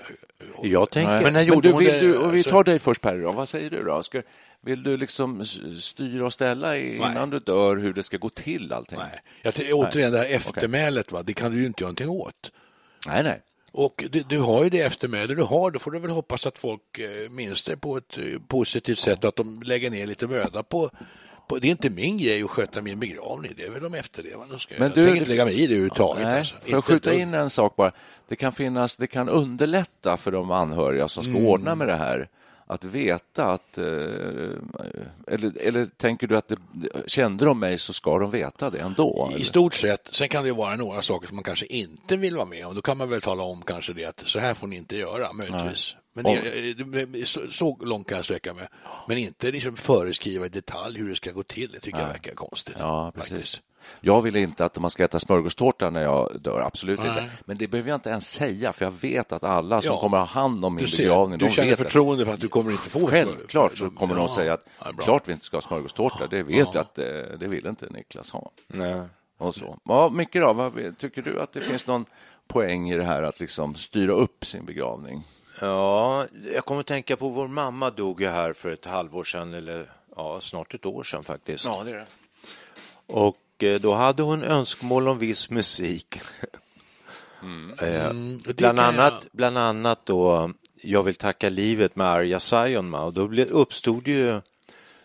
Jag 0.62 0.90
tänker... 0.90 1.22
Men 1.22 1.32
när 1.32 1.42
gjorde 1.42 1.68
Men 1.68 1.78
du, 1.78 1.84
vill 1.84 2.00
du, 2.00 2.18
och 2.18 2.34
vi 2.34 2.44
tar 2.44 2.64
dig 2.64 2.78
först, 2.78 3.00
Perry. 3.00 3.22
Vad 3.22 3.48
säger 3.48 3.70
du? 3.70 3.84
då? 3.84 4.02
Ska, 4.02 4.22
vill 4.60 4.82
du 4.82 4.96
liksom 4.96 5.44
styra 5.80 6.26
och 6.26 6.32
ställa 6.32 6.76
innan 6.76 7.14
Nej. 7.14 7.26
du 7.30 7.38
dör 7.38 7.76
hur 7.76 7.94
det 7.94 8.02
ska 8.02 8.16
gå 8.16 8.28
till? 8.28 8.72
Allting? 8.72 8.98
Nej. 8.98 9.20
Jag, 9.42 9.78
återigen, 9.78 10.12
det 10.12 10.18
här 10.18 10.26
eftermälet, 10.26 11.12
va? 11.12 11.22
det 11.22 11.34
kan 11.34 11.52
du 11.52 11.58
ju 11.58 11.66
inte 11.66 11.82
göra 11.82 11.88
någonting 11.88 12.08
åt. 12.08 12.52
Nej, 13.06 13.22
nej. 13.22 13.42
Och 13.72 14.04
du, 14.10 14.22
du, 14.22 14.38
har 14.38 14.64
ju 14.64 14.70
det 14.70 14.80
eftermäle 14.80 15.34
du 15.34 15.42
har, 15.42 15.70
då 15.70 15.78
får 15.78 15.90
du 15.90 15.98
väl 15.98 16.10
hoppas 16.10 16.46
att 16.46 16.58
folk 16.58 16.98
eh, 16.98 17.30
minns 17.30 17.64
det 17.64 17.76
på 17.76 17.96
ett 17.96 18.18
eh, 18.18 18.24
positivt 18.48 18.98
sätt, 18.98 19.24
att 19.24 19.36
de 19.36 19.62
lägger 19.62 19.90
ner 19.90 20.06
lite 20.06 20.26
möda 20.26 20.62
på, 20.62 20.90
på 21.48 21.58
det 21.58 21.68
är 21.68 21.70
inte 21.70 21.90
min 21.90 22.18
grej 22.18 22.42
att 22.42 22.50
sköta 22.50 22.82
min 22.82 23.00
begravning, 23.00 23.52
det 23.56 23.64
är 23.64 23.70
väl 23.70 23.82
de 23.82 23.94
efterlevande 23.94 24.58
ska 24.58 24.74
Men 24.78 24.90
du, 24.90 25.00
Jag 25.00 25.06
tänker 25.06 25.20
inte 25.20 25.30
lägga 25.30 25.44
mig 25.44 25.54
i 25.54 25.66
det 25.66 25.72
överhuvudtaget. 25.72 26.24
Nej, 26.24 26.38
alltså. 26.38 26.56
För 26.60 26.78
att 26.78 26.84
skjuta 26.84 27.14
in 27.14 27.34
en 27.34 27.50
sak 27.50 27.76
bara, 27.76 27.92
det 28.28 28.36
kan, 28.36 28.52
finnas, 28.52 28.96
det 28.96 29.06
kan 29.06 29.28
underlätta 29.28 30.16
för 30.16 30.30
de 30.30 30.50
anhöriga 30.50 31.08
som 31.08 31.22
ska 31.22 31.32
mm. 31.32 31.46
ordna 31.46 31.74
med 31.74 31.88
det 31.88 31.96
här 31.96 32.28
att 32.68 32.84
veta 32.84 33.44
att... 33.44 33.78
Eh, 33.78 33.84
eller, 35.26 35.58
eller 35.60 35.86
tänker 35.96 36.26
du 36.26 36.36
att 36.36 36.48
det, 36.48 36.56
kände 37.06 37.44
de 37.44 37.60
mig 37.60 37.78
så 37.78 37.92
ska 37.92 38.18
de 38.18 38.30
veta 38.30 38.70
det 38.70 38.78
ändå? 38.78 39.28
I 39.30 39.34
eller? 39.34 39.44
stort 39.44 39.74
sett. 39.74 40.08
Sen 40.12 40.28
kan 40.28 40.44
det 40.44 40.52
vara 40.52 40.76
några 40.76 41.02
saker 41.02 41.26
som 41.26 41.36
man 41.36 41.44
kanske 41.44 41.66
inte 41.66 42.16
vill 42.16 42.36
vara 42.36 42.46
med 42.46 42.66
om. 42.66 42.74
Då 42.74 42.82
kan 42.82 42.98
man 42.98 43.10
väl 43.10 43.20
tala 43.20 43.42
om 43.42 43.62
kanske 43.62 43.92
det 43.92 44.04
att 44.04 44.22
så 44.26 44.38
här 44.38 44.54
får 44.54 44.66
ni 44.66 44.76
inte 44.76 44.96
göra, 44.96 45.32
möjligtvis. 45.32 45.96
Men 46.12 46.24
det, 46.24 47.28
så, 47.28 47.40
så 47.50 47.78
långt 47.80 48.08
kan 48.08 48.16
jag 48.16 48.24
sträcka 48.24 48.54
mig. 48.54 48.68
Men 49.08 49.18
inte 49.18 49.50
liksom 49.50 49.76
föreskriva 49.76 50.46
i 50.46 50.48
detalj 50.48 50.98
hur 50.98 51.08
det 51.08 51.16
ska 51.16 51.32
gå 51.32 51.42
till. 51.42 51.70
Det 51.72 51.80
tycker 51.80 51.98
Nej. 51.98 52.06
jag 52.06 52.12
verkar 52.12 52.34
konstigt. 52.34 52.76
Ja, 52.78 53.12
precis. 53.14 53.30
Faktiskt. 53.30 53.62
Jag 54.00 54.20
vill 54.20 54.36
inte 54.36 54.64
att 54.64 54.78
man 54.78 54.90
ska 54.90 55.04
äta 55.04 55.18
smörgåstårta 55.18 55.90
när 55.90 56.02
jag 56.02 56.40
dör, 56.40 56.60
absolut 56.60 56.98
Nej. 56.98 57.08
inte. 57.08 57.30
Men 57.44 57.58
det 57.58 57.68
behöver 57.68 57.90
jag 57.90 57.96
inte 57.96 58.10
ens 58.10 58.30
säga, 58.32 58.72
för 58.72 58.84
jag 58.84 58.90
vet 58.90 59.32
att 59.32 59.44
alla 59.44 59.82
som 59.82 59.94
ja. 59.94 60.00
kommer 60.00 60.18
att 60.18 60.28
ha 60.28 60.40
hand 60.40 60.64
om 60.64 60.74
min 60.74 60.84
du 60.84 60.96
begravning, 60.96 61.38
Du 61.38 61.50
känner 61.50 61.76
förtroende 61.76 62.24
för 62.24 62.32
att 62.32 62.40
du 62.40 62.48
kommer 62.48 62.70
inte 62.70 62.90
få 62.90 63.06
Självklart 63.06 63.78
så 63.78 63.90
kommer 63.90 64.14
ja. 64.14 64.20
de 64.20 64.28
säga 64.28 64.52
att 64.52 64.66
ja, 64.78 64.86
klart 64.98 65.28
vi 65.28 65.32
inte 65.32 65.44
ska 65.44 65.56
ha 65.56 65.62
smörgåstårta, 65.62 66.26
det 66.26 66.42
vet 66.42 66.74
jag 66.74 66.76
att 66.76 66.98
eh, 66.98 67.04
det 67.40 67.48
vill 67.48 67.66
inte 67.66 67.86
Niklas 67.90 68.30
ha. 68.30 68.50
Nej. 68.66 69.00
Och 69.38 69.54
så. 69.54 69.78
Ja, 69.84 70.08
Micke, 70.08 70.32
då, 70.32 70.52
vad, 70.52 70.98
tycker 70.98 71.22
du 71.22 71.40
att 71.40 71.52
det 71.52 71.60
finns 71.60 71.86
någon 71.86 72.04
poäng 72.48 72.90
i 72.90 72.96
det 72.96 73.04
här 73.04 73.22
att 73.22 73.40
liksom 73.40 73.74
styra 73.74 74.12
upp 74.12 74.46
sin 74.46 74.64
begravning? 74.64 75.24
Ja, 75.60 76.26
jag 76.54 76.64
kommer 76.64 76.80
att 76.80 76.86
tänka 76.86 77.16
på 77.16 77.28
vår 77.28 77.48
mamma 77.48 77.90
dog 77.90 78.20
ju 78.20 78.28
här 78.28 78.52
för 78.52 78.72
ett 78.72 78.86
halvår 78.86 79.24
sedan, 79.24 79.54
eller 79.54 79.92
ja, 80.16 80.40
snart 80.40 80.74
ett 80.74 80.86
år 80.86 81.02
sedan 81.02 81.24
faktiskt. 81.24 81.64
Ja, 81.64 81.82
det 81.84 81.90
är 81.90 81.94
det. 81.94 82.06
Och 83.06 83.36
Eh, 83.62 83.80
då 83.80 83.94
hade 83.94 84.22
hon 84.22 84.42
önskemål 84.42 85.08
om 85.08 85.18
viss 85.18 85.50
musik. 85.50 86.20
Mm. 87.42 87.78
Eh, 87.78 88.06
mm. 88.06 88.40
bland, 88.56 88.80
annat, 88.80 89.14
jag... 89.22 89.30
bland 89.32 89.58
annat 89.58 90.06
då 90.06 90.50
Jag 90.82 91.02
vill 91.02 91.14
tacka 91.14 91.48
livet 91.48 91.96
med 91.96 92.06
Arja 92.06 92.40
Saijonmaa 92.40 93.02
och 93.02 93.12
då 93.12 93.42
uppstod 93.42 94.08
ju 94.08 94.40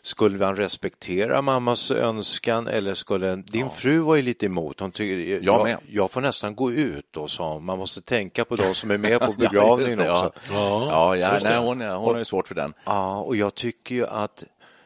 skulle 0.06 0.38
man 0.38 0.56
respektera 0.56 1.42
mammas 1.42 1.92
önskan 1.92 2.68
eller 2.68 2.94
skulle... 2.94 3.36
Din 3.36 3.62
ja. 3.62 3.70
fru 3.70 4.00
var 4.00 4.16
ju 4.16 4.22
lite 4.22 4.46
emot. 4.46 4.80
Hon 4.80 4.92
tycker, 4.92 5.44
jag, 5.44 5.70
jag, 5.70 5.78
jag, 5.88 6.12
får 6.12 6.22
nästan 6.22 6.56
gå 6.56 6.72
ut 6.72 7.08
då, 7.12 7.28
sa 7.28 7.60
Man 7.60 7.78
måste 7.78 8.02
tänka 8.02 8.46
på 8.46 8.56
de 8.56 8.76
som 8.76 8.92
är 8.92 8.98
med 8.98 9.20
på 9.26 9.34
begravningen 9.34 10.00
ja, 10.00 10.28
också. 10.28 10.40
Ja, 10.54 11.16
ja, 11.16 11.18
ja 11.18 11.40
nej, 11.44 11.58
hon, 11.58 11.82
hon 11.82 12.12
har 12.12 12.18
ju 12.18 12.26
svårt 12.26 12.48
för 12.48 12.56
den. 12.56 12.74
Ja, 12.86 13.18
och 13.18 13.36
jag 13.36 13.56
tycker 13.56 13.96
ju 13.96 14.08
att 14.08 14.44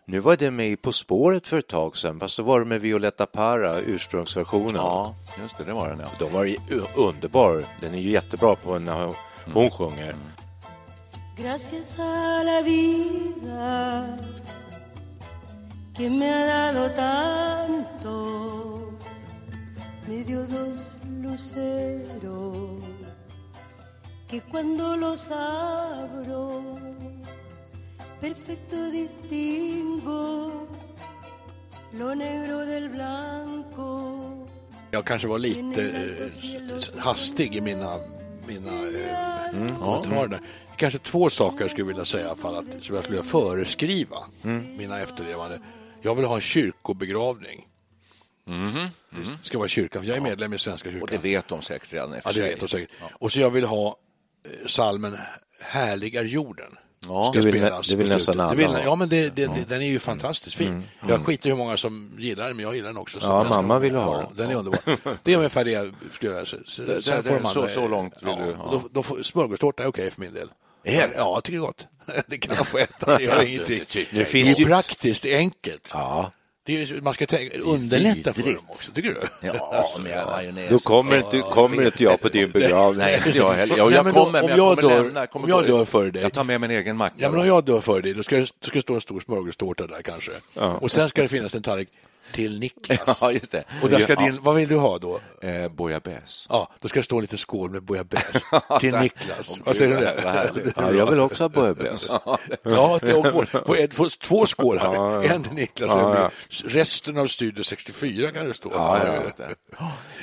nu 0.08 0.20
var 0.20 0.38
det 0.38 0.52
med 0.52 0.82
På 0.82 0.92
spåret 0.92 1.48
för 1.48 1.60
ett 1.60 1.68
tag 1.68 1.98
sedan, 1.98 2.20
fast 2.20 2.38
då 2.38 2.44
var 2.44 2.60
det 2.60 2.66
med 2.66 2.82
Violetta 2.82 3.26
Parra, 3.26 3.80
ursprungsversionen. 3.80 4.76
Ja, 4.76 5.16
just 5.42 5.58
det, 5.58 5.64
det 5.64 5.74
var 5.74 5.90
den 5.90 6.00
ja. 6.00 6.08
De 6.20 6.34
var 6.34 6.56
underbar. 6.96 7.64
Den 7.82 7.94
är 7.94 7.98
ju 7.98 8.12
jättebra 8.12 8.56
på 8.56 8.80
när 8.80 8.94
hon, 8.94 9.14
mm. 9.56 9.72
sjunger. 9.72 10.10
Mm. 10.10 10.20
Gracias 11.38 12.00
a 12.00 12.44
la 12.44 12.62
vida 12.62 14.18
que 15.98 16.10
me 16.10 16.30
ha 16.30 16.46
dado 16.46 16.90
tanto, 16.92 18.14
me 20.08 20.24
dio 20.24 20.46
dos 20.48 20.98
luceros 21.22 22.84
que 24.28 24.42
cuando 24.42 24.96
los 24.98 25.30
abro, 25.32 26.78
perfecto 28.22 28.92
distingo 28.92 30.68
lo 31.92 32.16
negro 32.16 32.66
del 32.66 32.90
blanco. 32.90 34.48
Jag 34.92 35.06
kanske 35.06 35.28
var 35.28 35.40
lite 35.40 35.84
eh, 35.84 37.00
hastig 37.00 37.56
i 37.56 37.62
mina, 37.62 38.00
mina 38.48 38.72
eh, 38.72 39.50
mm, 39.50 39.76
kommentarer. 39.76 40.42
Kanske 40.78 41.00
två 41.00 41.30
saker 41.30 41.62
jag 41.62 41.72
skulle 41.72 41.88
vilja 41.88 42.06
säga 42.06 42.24
i 42.24 42.28
alla 42.28 42.36
fall, 42.36 42.56
att, 42.56 42.66
som 42.66 42.96
jag 42.96 43.04
skulle 43.04 43.18
vilja 43.18 43.32
föreskriva 43.32 44.18
mm. 44.44 44.78
mina 44.78 45.00
efterlevande. 45.00 45.60
Jag 46.02 46.16
vill 46.16 46.26
ha 46.26 46.36
en 46.36 46.42
kyrkobegravning. 46.42 47.68
Mm. 48.48 48.68
Mm. 48.76 48.90
Det 49.12 49.26
ska 49.42 49.58
vara 49.58 49.68
kyrkan, 49.68 50.02
för 50.02 50.10
jag 50.10 50.18
är 50.18 50.22
medlem 50.22 50.54
i 50.54 50.60
Svenska 50.60 50.90
kyrkan. 50.90 51.02
Och 51.02 51.10
det 51.10 51.18
vet 51.18 51.48
de 51.48 51.62
säkert 51.62 51.94
redan 51.94 52.22
ja, 52.26 52.32
det 52.32 52.42
vet 52.42 52.60
de 52.60 52.68
säkert. 52.68 52.90
Ja. 53.00 53.10
Och 53.14 53.32
så 53.32 53.40
jag 53.40 53.50
vill 53.50 53.66
ha 53.66 53.98
eh, 54.46 54.68
salmen 54.68 55.18
Härlig 55.62 56.16
är 56.16 56.24
jorden. 56.24 56.78
Ja, 57.10 57.32
ska 57.32 57.42
det 57.42 57.52
vill, 57.52 57.62
spelas 57.62 57.88
det 57.88 57.96
vill 57.96 58.10
nästan 58.10 58.40
alla 58.40 58.56
vill, 58.56 58.78
Ja, 58.84 58.96
men 58.96 59.10
det, 59.10 59.36
det, 59.36 59.42
ja. 59.42 59.52
den 59.68 59.82
är 59.82 59.86
ju 59.86 60.00
fantastiskt 60.00 60.56
fin. 60.56 60.68
Mm. 60.68 60.84
Mm. 61.02 61.12
Jag 61.12 61.26
skiter 61.26 61.50
i 61.50 61.52
hur 61.52 61.58
många 61.58 61.78
som 61.78 62.12
gillar 62.18 62.48
den, 62.48 62.56
men 62.56 62.66
jag 62.66 62.76
gillar 62.76 62.88
den 62.88 62.98
också. 62.98 63.20
Ja, 63.22 63.44
mamma 63.44 63.80
vill 63.80 63.96
ha 63.96 64.18
den. 64.18 64.28
den 64.36 64.50
är 64.50 64.56
underbar. 64.56 64.80
Det 65.24 65.34
är 65.34 65.38
ungefär 65.38 65.66
det 65.66 65.72
jag 65.72 65.94
skulle 66.14 66.32
göra. 66.32 66.46
Så, 66.46 66.56
det, 66.78 66.86
det, 66.86 67.22
det, 67.22 67.48
så, 67.48 67.68
så 67.68 67.88
långt 67.88 68.14
vill 68.22 68.36
du? 68.36 68.56
Ja. 68.64 68.70
Då, 68.72 69.04
då, 69.04 69.24
smörgåstårta 69.24 69.84
är 69.84 69.88
okej 69.88 70.02
okay 70.02 70.12
för 70.12 70.22
min 70.22 70.34
del. 70.34 70.50
Ja, 70.84 71.08
jag 71.16 71.44
tycker 71.44 71.60
det 71.60 71.64
är 71.64 71.68
gott. 71.68 71.88
Det 72.28 72.38
kan 72.38 72.56
jag 72.56 72.68
få 72.68 72.78
äta, 72.78 73.18
det 73.18 73.24
gör 73.24 73.42
ingenting. 73.48 74.06
Det, 74.12 74.26
finns 74.26 74.56
det 74.56 74.64
är 74.64 74.66
praktiskt, 74.66 75.24
det 75.24 75.34
är 75.34 75.38
enkelt. 75.38 75.90
Ja. 75.92 76.32
Är, 76.70 77.02
man 77.02 77.14
ska 77.14 77.26
tänka, 77.26 77.60
underlätta 77.60 78.34
för 78.34 78.44
dem 78.44 78.58
också, 78.68 78.92
tycker 78.92 79.10
du? 79.10 79.48
Ja, 79.48 79.86
med 80.04 80.26
majonnäs. 80.26 80.70
Då 80.70 80.80
kommer 80.80 81.18
inte, 81.18 81.40
kommer 81.40 81.86
inte 81.86 82.04
jag 82.04 82.22
på 82.22 82.30
din 82.30 82.52
begravning. 82.52 83.06
Nej, 83.06 83.22
inte 83.26 83.38
jag 83.38 83.54
heller. 83.54 83.78
Jag, 83.78 83.92
jag 83.92 84.14
kommer, 84.14 84.44
om 84.44 84.50
jag, 84.50 84.78
dör, 84.78 85.04
lämna, 85.04 85.28
om 85.32 85.50
jag 85.50 85.68
dör 85.68 85.86
före 85.86 86.12
dig. 86.12 86.22
Jag 86.22 86.34
tar 86.34 86.44
med 86.44 86.62
min 86.62 86.72
egen 86.72 86.98
macka. 86.98 87.16
Ja, 87.18 87.30
men 87.30 87.40
om 87.40 87.48
jag 87.48 87.66
dör 87.66 87.82
före 87.82 88.02
dig, 88.02 88.14
då 88.14 88.24
ska, 88.24 88.38
då 88.40 88.46
ska 88.46 88.78
det 88.78 88.82
stå 88.82 88.96
en 88.96 89.02
stor 89.02 89.20
smörgåstårta 89.20 89.88
där 89.88 90.02
kanske. 90.02 90.32
Ja. 90.54 90.74
Och 90.74 90.92
sen 90.92 91.10
ska 91.10 91.22
det 91.22 91.28
finnas 91.28 91.56
en 91.56 91.62
tallrik 91.62 91.90
till 92.32 92.60
Niklas. 92.60 93.22
Ja, 93.22 93.32
just 93.32 93.52
det. 93.52 93.64
Och 93.82 93.90
där 93.90 94.00
ska 94.00 94.14
ja. 94.14 94.20
din, 94.20 94.40
vad 94.42 94.56
vill 94.56 94.70
du 94.70 94.76
ha 94.76 94.98
då? 94.98 95.20
Eh, 95.42 95.70
bouillabaisse. 95.70 96.48
Ja, 96.50 96.72
då 96.80 96.88
ska 96.88 97.00
det 97.00 97.04
stå 97.04 97.20
lite 97.20 97.38
skål 97.38 97.70
med 97.70 97.84
bouillabaisse 97.84 98.40
till 98.80 98.96
Niklas. 98.96 99.60
vad 99.66 99.76
säger 99.76 99.96
du 99.96 100.02
där? 100.02 100.52
Ja, 100.76 100.92
jag 100.92 101.10
vill 101.10 101.20
också 101.20 101.44
ha 101.44 101.50
bouillabaisse. 101.50 102.20
ja, 102.64 103.00
på 103.96 104.10
två 104.10 104.46
skålar. 104.46 104.94
Ja, 104.94 105.24
ja. 105.24 105.34
En 105.34 105.44
till 105.44 105.54
Niklas. 105.54 105.92
Ja, 105.92 106.32
Resten 106.66 107.18
av 107.18 107.28
Studio 107.28 107.64
64 107.64 108.32
kan 108.32 108.48
det 108.48 108.54
stå. 108.54 108.72
Ja, 108.74 109.00
det. 109.38 109.56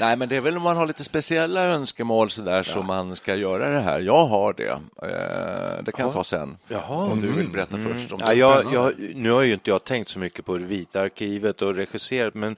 Nej, 0.01 0.17
men 0.17 0.29
det 0.29 0.37
är 0.37 0.41
väl 0.41 0.57
om 0.57 0.63
man 0.63 0.77
har 0.77 0.87
lite 0.87 1.05
speciella 1.05 1.63
önskemål 1.63 2.31
så 2.31 2.43
där 2.43 2.63
som 2.63 2.87
man 2.87 3.17
ska 3.17 3.35
göra 3.35 3.71
det 3.71 3.81
här. 3.81 4.01
Jag 4.01 4.25
har 4.25 4.53
det. 4.53 4.69
Eh, 4.69 5.85
det 5.85 5.93
kan 5.93 6.07
jag 6.07 6.15
ta 6.15 6.25
sen. 6.25 6.57
Jaha. 6.69 7.05
Om 7.13 7.21
du 7.21 7.33
vill 7.33 7.49
berätta 7.49 7.77
mm. 7.77 7.93
först. 7.93 8.13
Om 8.13 8.21
ja, 8.25 8.35
jag, 8.35 8.73
jag, 8.73 8.93
nu 9.15 9.31
har 9.31 9.43
ju 9.43 9.53
inte 9.53 9.71
jag 9.71 9.85
tänkt 9.85 10.09
så 10.09 10.19
mycket 10.19 10.45
på 10.45 10.59
det 10.59 10.65
vita 10.65 11.01
arkivet 11.01 11.63
och 11.63 11.77
regisserat, 11.95 12.35
men 12.35 12.57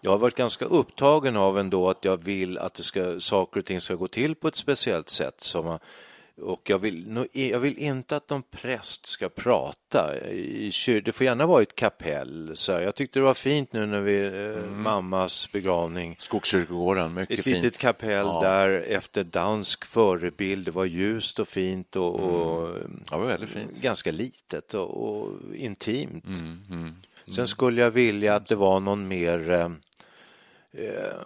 jag 0.00 0.10
har 0.10 0.18
varit 0.18 0.34
ganska 0.34 0.64
upptagen 0.64 1.36
av 1.36 1.58
ändå 1.58 1.90
att 1.90 2.04
jag 2.04 2.24
vill 2.24 2.58
att 2.58 2.74
det 2.74 2.82
ska, 2.82 3.20
saker 3.20 3.60
och 3.60 3.66
ting 3.66 3.80
ska 3.80 3.94
gå 3.94 4.08
till 4.08 4.34
på 4.34 4.48
ett 4.48 4.56
speciellt 4.56 5.10
sätt. 5.10 5.40
Som, 5.40 5.78
och 6.42 6.70
jag 6.70 6.78
vill, 6.78 7.26
jag 7.32 7.60
vill 7.60 7.78
inte 7.78 8.16
att 8.16 8.30
någon 8.30 8.42
präst 8.42 9.06
ska 9.06 9.28
prata. 9.28 10.12
Det 10.84 11.12
får 11.12 11.24
gärna 11.24 11.46
vara 11.46 11.62
ett 11.62 11.74
kapell. 11.74 12.52
Så 12.54 12.72
jag 12.72 12.94
tyckte 12.94 13.18
det 13.18 13.24
var 13.24 13.34
fint 13.34 13.72
nu 13.72 13.86
när 13.86 14.00
vi, 14.00 14.26
eh, 14.26 14.64
mm. 14.64 14.82
mammas 14.82 15.52
begravning. 15.52 16.16
Skogskyrkogården, 16.18 17.14
mycket 17.14 17.38
ett 17.38 17.44
fint. 17.44 17.56
Ett 17.56 17.62
litet 17.62 17.80
kapell 17.80 18.26
ja. 18.26 18.40
där 18.42 18.80
efter 18.88 19.24
dansk 19.24 19.84
förebild. 19.84 20.64
Det 20.64 20.70
var 20.70 20.84
ljust 20.84 21.38
och 21.38 21.48
fint 21.48 21.96
och, 21.96 22.20
mm. 22.20 22.30
och 22.30 23.08
ja, 23.10 23.18
väldigt 23.18 23.50
fint. 23.50 23.80
ganska 23.80 24.12
litet 24.12 24.74
och, 24.74 25.08
och 25.08 25.54
intimt. 25.54 26.24
Mm. 26.26 26.94
Sen 27.34 27.48
skulle 27.48 27.82
jag 27.82 27.90
vilja 27.90 28.34
att 28.34 28.46
det 28.46 28.56
var 28.56 28.80
någon 28.80 29.08
mer 29.08 29.50
eh, 29.50 29.70
eh, 30.84 31.16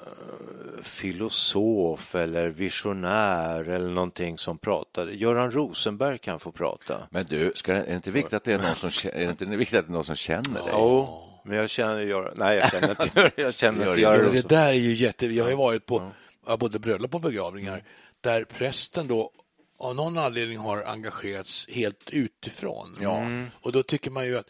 filosof 0.82 2.14
eller 2.14 2.49
visionär 2.49 3.68
eller 3.68 3.90
någonting 3.90 4.38
som 4.38 4.59
pratade. 4.59 5.12
Göran 5.12 5.50
Rosenberg 5.50 6.18
kan 6.18 6.40
få 6.40 6.52
prata. 6.52 6.97
Men 7.11 7.26
du, 7.28 7.52
ska, 7.54 7.73
är 7.73 7.87
det 7.87 7.94
inte 7.94 8.11
viktigt 8.11 8.32
att 8.32 8.44
det 8.44 8.52
är 8.52 8.59
någon 8.59 8.75
som, 8.75 9.11
är 9.12 9.25
det 9.25 9.30
inte 9.30 9.44
viktigt 9.44 9.78
att 9.78 9.87
det 9.87 9.90
är 9.90 9.94
någon 9.94 10.04
som 10.04 10.16
känner 10.16 10.61
dig? 10.61 10.73
Jo, 10.73 11.23
men 11.44 11.56
jag 11.56 11.71
känner 11.71 12.00
Göran. 12.00 12.35
Nej, 12.37 12.59
jag 12.59 12.71
känner 12.71 12.90
inte, 12.90 13.30
jag 13.37 13.54
känner 13.54 13.88
inte 13.88 14.00
Göran 14.00 14.21
Rosenberg. 14.21 14.42
Det 14.42 14.49
där 14.49 14.66
är 14.66 14.73
ju 14.73 14.94
jätte... 14.94 15.26
Jag 15.26 15.44
har 15.44 15.50
ju 15.50 15.56
varit 15.56 15.87
på 15.87 16.12
ja. 16.47 16.56
både 16.56 16.78
bröllop 16.78 17.14
och 17.14 17.21
begravningar 17.21 17.82
där 18.21 18.44
prästen 18.44 19.06
då 19.06 19.30
av 19.78 19.94
någon 19.94 20.18
anledning 20.18 20.59
har 20.59 20.82
engagerats 20.82 21.66
helt 21.68 22.11
utifrån. 22.11 22.99
Ja. 23.00 23.26
Och 23.61 23.73
då 23.73 23.82
tycker 23.82 24.11
man 24.11 24.26
ju 24.26 24.38
att 24.38 24.47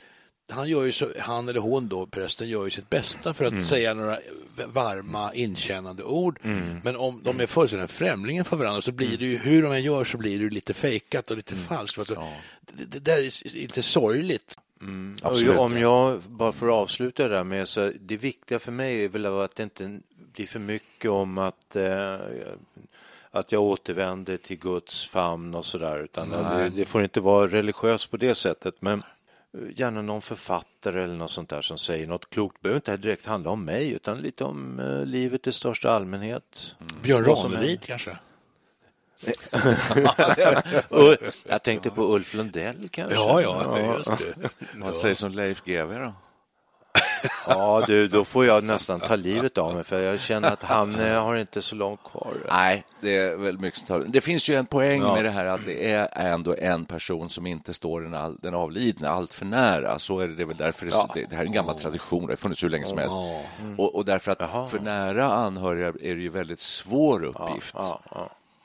han, 0.53 0.69
gör 0.69 0.85
ju 0.85 0.93
så, 0.93 1.13
han 1.19 1.49
eller 1.49 1.61
hon 1.61 1.89
då, 1.89 2.07
prästen, 2.07 2.49
gör 2.49 2.65
ju 2.65 2.71
sitt 2.71 2.91
bästa 2.91 3.35
för 3.35 3.45
att 3.45 3.53
mm. 3.53 3.65
säga 3.65 3.95
några 3.95 4.19
varma 4.67 5.35
inkännande 5.35 6.03
ord. 6.03 6.39
Mm. 6.43 6.81
Men 6.85 6.97
om 6.97 7.21
de 7.25 7.41
är 7.41 7.47
fullständigt 7.47 7.93
främlingar 7.93 8.45
för 8.45 8.57
varandra 8.57 8.81
så 8.81 8.93
blir 8.93 9.19
det 9.19 9.25
ju, 9.25 9.39
hur 9.39 9.63
de 9.63 9.73
än 9.73 9.83
gör 9.83 10.05
så 10.05 10.19
blir 10.19 10.41
det 10.41 10.55
lite 10.55 10.75
fejkat 10.75 11.31
och 11.31 11.37
lite 11.37 11.55
mm. 11.55 11.67
falskt. 11.67 11.99
Alltså, 11.99 12.15
ja. 12.15 12.33
det, 12.61 12.85
det, 12.85 12.99
där 12.99 13.19
är 13.19 13.57
lite 13.57 13.83
sorgligt. 13.83 14.57
Mm, 14.81 15.17
om 15.59 15.79
jag 15.79 16.21
bara 16.21 16.53
får 16.53 16.81
avsluta 16.81 17.29
det 17.29 17.35
där 17.35 17.45
med 17.45 17.69
så 17.69 17.93
det 18.01 18.17
viktiga 18.17 18.59
för 18.59 18.73
mig 18.73 19.05
är 19.05 19.09
väl 19.09 19.27
att 19.27 19.57
det 19.57 19.63
inte 19.63 20.01
blir 20.35 20.47
för 20.47 20.59
mycket 20.59 21.11
om 21.11 21.39
att 21.39 21.77
eh, 21.77 22.17
att 23.31 23.53
jag 23.53 23.63
återvänder 23.63 24.37
till 24.37 24.59
Guds 24.59 25.07
famn 25.07 25.55
och 25.55 25.65
sådär 25.65 25.99
utan 25.99 26.31
det, 26.31 26.73
det, 26.77 26.85
får 26.85 27.03
inte 27.03 27.21
vara 27.21 27.49
religiöst 27.49 28.11
på 28.11 28.17
det 28.17 28.35
sättet 28.35 28.75
men 28.81 29.03
gärna 29.77 30.03
någon 30.03 30.23
författare 30.23 31.03
eller 31.03 31.15
något 31.15 31.31
sånt 31.31 31.49
där 31.49 31.63
som 31.63 31.79
säger 31.79 32.07
något 32.07 32.31
klokt. 32.31 32.57
Det 32.57 32.63
behöver 32.63 32.79
inte 32.79 32.97
direkt 32.97 33.27
handla 33.27 33.51
om 33.51 33.65
mig 33.65 33.91
utan 33.91 34.19
lite 34.19 34.45
om 34.45 34.79
eh, 34.79 35.05
livet 35.05 35.47
i 35.47 35.53
största 35.53 35.91
allmänhet. 35.91 36.77
Mm. 36.81 37.03
Björn 37.03 37.25
Ranelid 37.25 37.81
kanske? 37.81 38.17
jag 41.49 41.63
tänkte 41.63 41.91
på 41.91 42.15
Ulf 42.15 42.35
Lundell 42.35 42.89
kanske. 42.89 43.15
Ja, 43.15 43.43
ja, 43.43 43.97
just 43.97 44.09
det. 44.09 44.49
Vad 44.75 44.95
säger 44.95 45.15
som 45.15 45.33
Leif 45.33 45.65
GW 45.65 45.99
då? 45.99 46.13
Ja, 47.47 47.85
du, 47.87 48.09
då 48.09 48.25
får 48.25 48.47
jag 48.47 48.65
nästan 48.65 49.01
ta 49.01 49.17
livet 49.17 49.59
av 49.59 49.75
mig 49.75 49.85
för 49.85 50.01
jag 50.01 50.21
känner 50.21 50.49
att 50.49 50.63
han 50.63 51.01
eh, 51.01 51.23
har 51.25 51.37
inte 51.37 51.63
så 51.63 51.75
långt 51.75 52.01
kvar. 52.05 52.35
Nej, 52.49 52.85
det 53.01 53.17
är 53.17 53.37
väl 53.37 53.59
mycket 53.59 53.79
som 53.79 53.87
tar... 53.87 53.99
Det 54.09 54.21
finns 54.21 54.49
ju 54.49 54.55
en 54.55 54.67
poäng 54.67 55.03
ja. 55.03 55.15
med 55.15 55.25
det 55.25 55.31
här 55.31 55.45
att 55.45 55.65
det 55.65 55.93
är 55.93 56.09
ändå 56.15 56.55
en 56.59 56.85
person 56.85 57.31
som 57.31 57.47
inte 57.47 57.75
står 57.75 58.01
den, 58.01 58.15
all, 58.15 58.37
den 58.43 58.55
avlidne 58.55 59.09
allt 59.09 59.33
för 59.33 59.45
nära. 59.45 59.99
Så 59.99 60.19
är 60.19 60.29
det, 60.29 60.35
det 60.35 60.43
är 60.43 60.47
väl 60.47 60.57
därför 60.57 60.87
det, 60.87 60.93
ja. 60.93 61.11
det, 61.15 61.25
det, 61.31 61.37
här 61.37 61.43
är 61.43 61.47
en 61.47 61.53
gammal 61.53 61.79
tradition, 61.79 62.27
det 62.27 62.33
har 62.33 62.37
funnits 62.37 62.65
hur 62.65 62.71
länge 62.71 62.85
som 62.85 62.99
helst. 62.99 63.17
Mm. 63.61 63.81
Och, 63.81 63.95
och, 63.95 64.05
därför 64.05 64.33
att 64.33 64.41
Jaha. 64.41 64.67
för 64.67 64.79
nära 64.79 65.33
anhöriga 65.33 65.89
är 65.89 66.15
det 66.15 66.23
ju 66.23 66.29
väldigt 66.29 66.61
svår 66.61 67.25
uppgift. 67.25 67.75
Ja, 67.79 68.01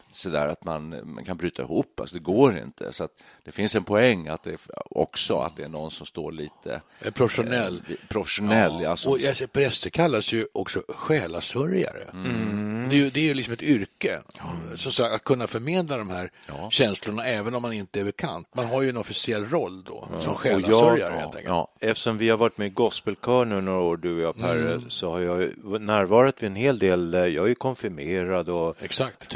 så 0.09 0.29
där 0.29 0.47
att 0.47 0.63
man, 0.63 1.01
man 1.03 1.25
kan 1.25 1.37
bryta 1.37 1.61
ihop. 1.61 1.99
Alltså 1.99 2.15
det 2.15 2.23
går 2.23 2.57
inte. 2.57 2.93
Så 2.93 3.07
det 3.43 3.51
finns 3.51 3.75
en 3.75 3.83
poäng 3.83 4.27
att 4.27 4.43
det 4.43 4.57
också 4.89 5.39
att 5.39 5.55
det 5.55 5.63
är 5.63 5.69
någon 5.69 5.91
som 5.91 6.05
står 6.05 6.31
lite 6.31 6.81
professionell. 7.13 7.81
Eh, 7.89 7.95
professionell 8.09 8.81
ja. 8.81 8.89
Alltså. 8.89 9.09
Och 9.09 9.19
alltså, 9.27 9.47
präster 9.47 9.89
kallas 9.89 10.33
ju 10.33 10.47
också 10.53 10.81
själasörjare. 10.87 12.03
Mm. 12.13 12.87
Det, 12.89 12.95
är 12.95 12.99
ju, 12.99 13.09
det 13.09 13.19
är 13.19 13.25
ju 13.25 13.33
liksom 13.33 13.53
ett 13.53 13.63
yrke. 13.63 14.21
Mm. 14.39 14.77
Så, 14.77 14.91
så 14.91 15.03
att 15.03 15.23
kunna 15.23 15.47
förmedla 15.47 15.97
de 15.97 16.09
här 16.09 16.31
ja. 16.47 16.69
känslorna 16.69 17.25
även 17.25 17.55
om 17.55 17.61
man 17.61 17.73
inte 17.73 17.99
är 17.99 18.03
bekant. 18.03 18.47
Man 18.55 18.65
har 18.65 18.81
ju 18.81 18.89
en 18.89 18.97
officiell 18.97 19.45
roll 19.45 19.83
då 19.83 20.07
ja. 20.11 20.21
som 20.21 20.35
själasörjare. 20.35 21.13
Jag, 21.13 21.19
helt 21.19 21.35
enkelt. 21.35 21.47
Ja. 21.47 21.71
Eftersom 21.79 22.17
vi 22.17 22.29
har 22.29 22.37
varit 22.37 22.57
med 22.57 22.67
i 22.67 22.69
gospelkör 22.69 23.45
nu 23.45 23.61
några 23.61 23.81
år, 23.81 23.97
du 23.97 24.15
och 24.15 24.21
jag 24.21 24.35
Per, 24.35 24.55
mm. 24.55 24.89
så 24.89 25.11
har 25.11 25.19
jag 25.19 25.51
närvarat 25.81 26.43
vid 26.43 26.47
en 26.47 26.55
hel 26.55 26.79
del. 26.79 27.13
Jag 27.13 27.45
är 27.45 27.47
ju 27.47 27.55
konfirmerad 27.55 28.49
och 28.49 28.75
Exakt 28.79 29.35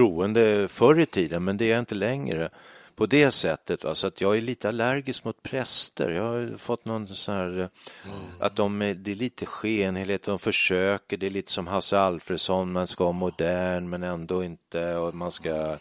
troende 0.00 0.68
förr 0.68 1.00
i 1.00 1.06
tiden, 1.06 1.44
men 1.44 1.56
det 1.56 1.64
är 1.64 1.70
jag 1.70 1.78
inte 1.78 1.94
längre. 1.94 2.50
på 2.94 3.06
det 3.06 3.30
sättet. 3.30 3.84
Va? 3.84 3.94
Så 3.94 4.06
att 4.06 4.20
jag 4.20 4.36
är 4.36 4.40
lite 4.40 4.68
allergisk 4.68 5.24
mot 5.24 5.42
präster. 5.42 6.08
Jag 6.10 6.22
har 6.22 6.56
fått 6.56 6.84
någon 6.84 7.08
sån 7.08 7.34
här, 7.34 7.58
eh, 7.58 7.66
att 8.40 8.56
de 8.56 8.82
är, 8.82 8.94
det 8.94 9.10
är 9.10 9.14
lite 9.14 9.46
skenhelighet, 9.46 10.22
de 10.22 10.38
försöker, 10.38 11.16
det 11.16 11.26
är 11.26 11.30
lite 11.30 11.52
som 11.52 11.66
Hasse 11.66 11.98
Alfredson, 11.98 12.72
man 12.72 12.86
ska 12.86 13.04
vara 13.04 13.12
modern 13.12 13.88
men 13.88 14.02
ändå 14.02 14.44
inte 14.44 14.96
och 14.96 15.14
man 15.14 15.32
ska, 15.32 15.76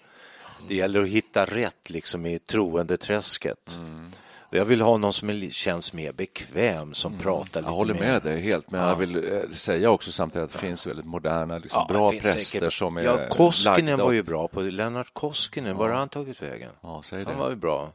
det 0.68 0.76
gäller 0.76 1.02
att 1.02 1.10
hitta 1.10 1.46
rätt 1.46 1.90
liksom 1.90 2.26
i 2.26 2.40
troendeträsket. 2.40 3.78
Mm. 3.78 4.12
Jag 4.52 4.66
vill 4.66 4.82
ha 4.82 4.98
någon 4.98 5.14
som 5.14 5.50
känns 5.52 5.94
mer 5.94 6.12
bekväm, 6.12 6.94
som 6.94 7.18
pratar 7.18 7.44
lite 7.44 7.60
Mm. 7.60 7.70
Jag 7.72 7.76
håller 7.78 7.94
mer. 7.94 8.02
med 8.02 8.22
dig 8.24 8.42
helt, 8.42 8.72
men 8.72 8.82
jag 8.88 8.96
vill 8.96 9.16
eh, 9.34 9.50
säga 9.52 9.90
också 9.92 10.12
samtidigt 10.12 10.46
att 10.46 10.52
det 10.54 10.58
finns 10.60 10.88
väldigt 10.88 11.06
moderna, 11.06 11.58
liksom, 11.58 11.86
Ja, 11.88 11.94
bra 11.94 12.12
det 12.12 12.20
präster 12.20 12.40
säkert. 12.60 12.74
som 12.74 12.98
är 12.98 13.02
Ja, 13.02 13.20
Koskinen 13.30 13.86
lagda 13.86 14.04
var 14.04 14.12
ju 14.12 14.24
bra 14.24 14.48
på 14.48 14.62
Lennart 14.62 15.14
Koskinen, 15.14 15.78
var 15.78 15.90
har 15.90 15.96
han 15.96 16.10
tagit 16.10 16.42
vägen? 16.42 16.72
Ja, 16.82 17.02
säg 17.04 17.26
det. 17.26 17.32
Han 17.32 17.40
var 17.40 17.50
ju 17.50 17.56
bra. 17.56 17.94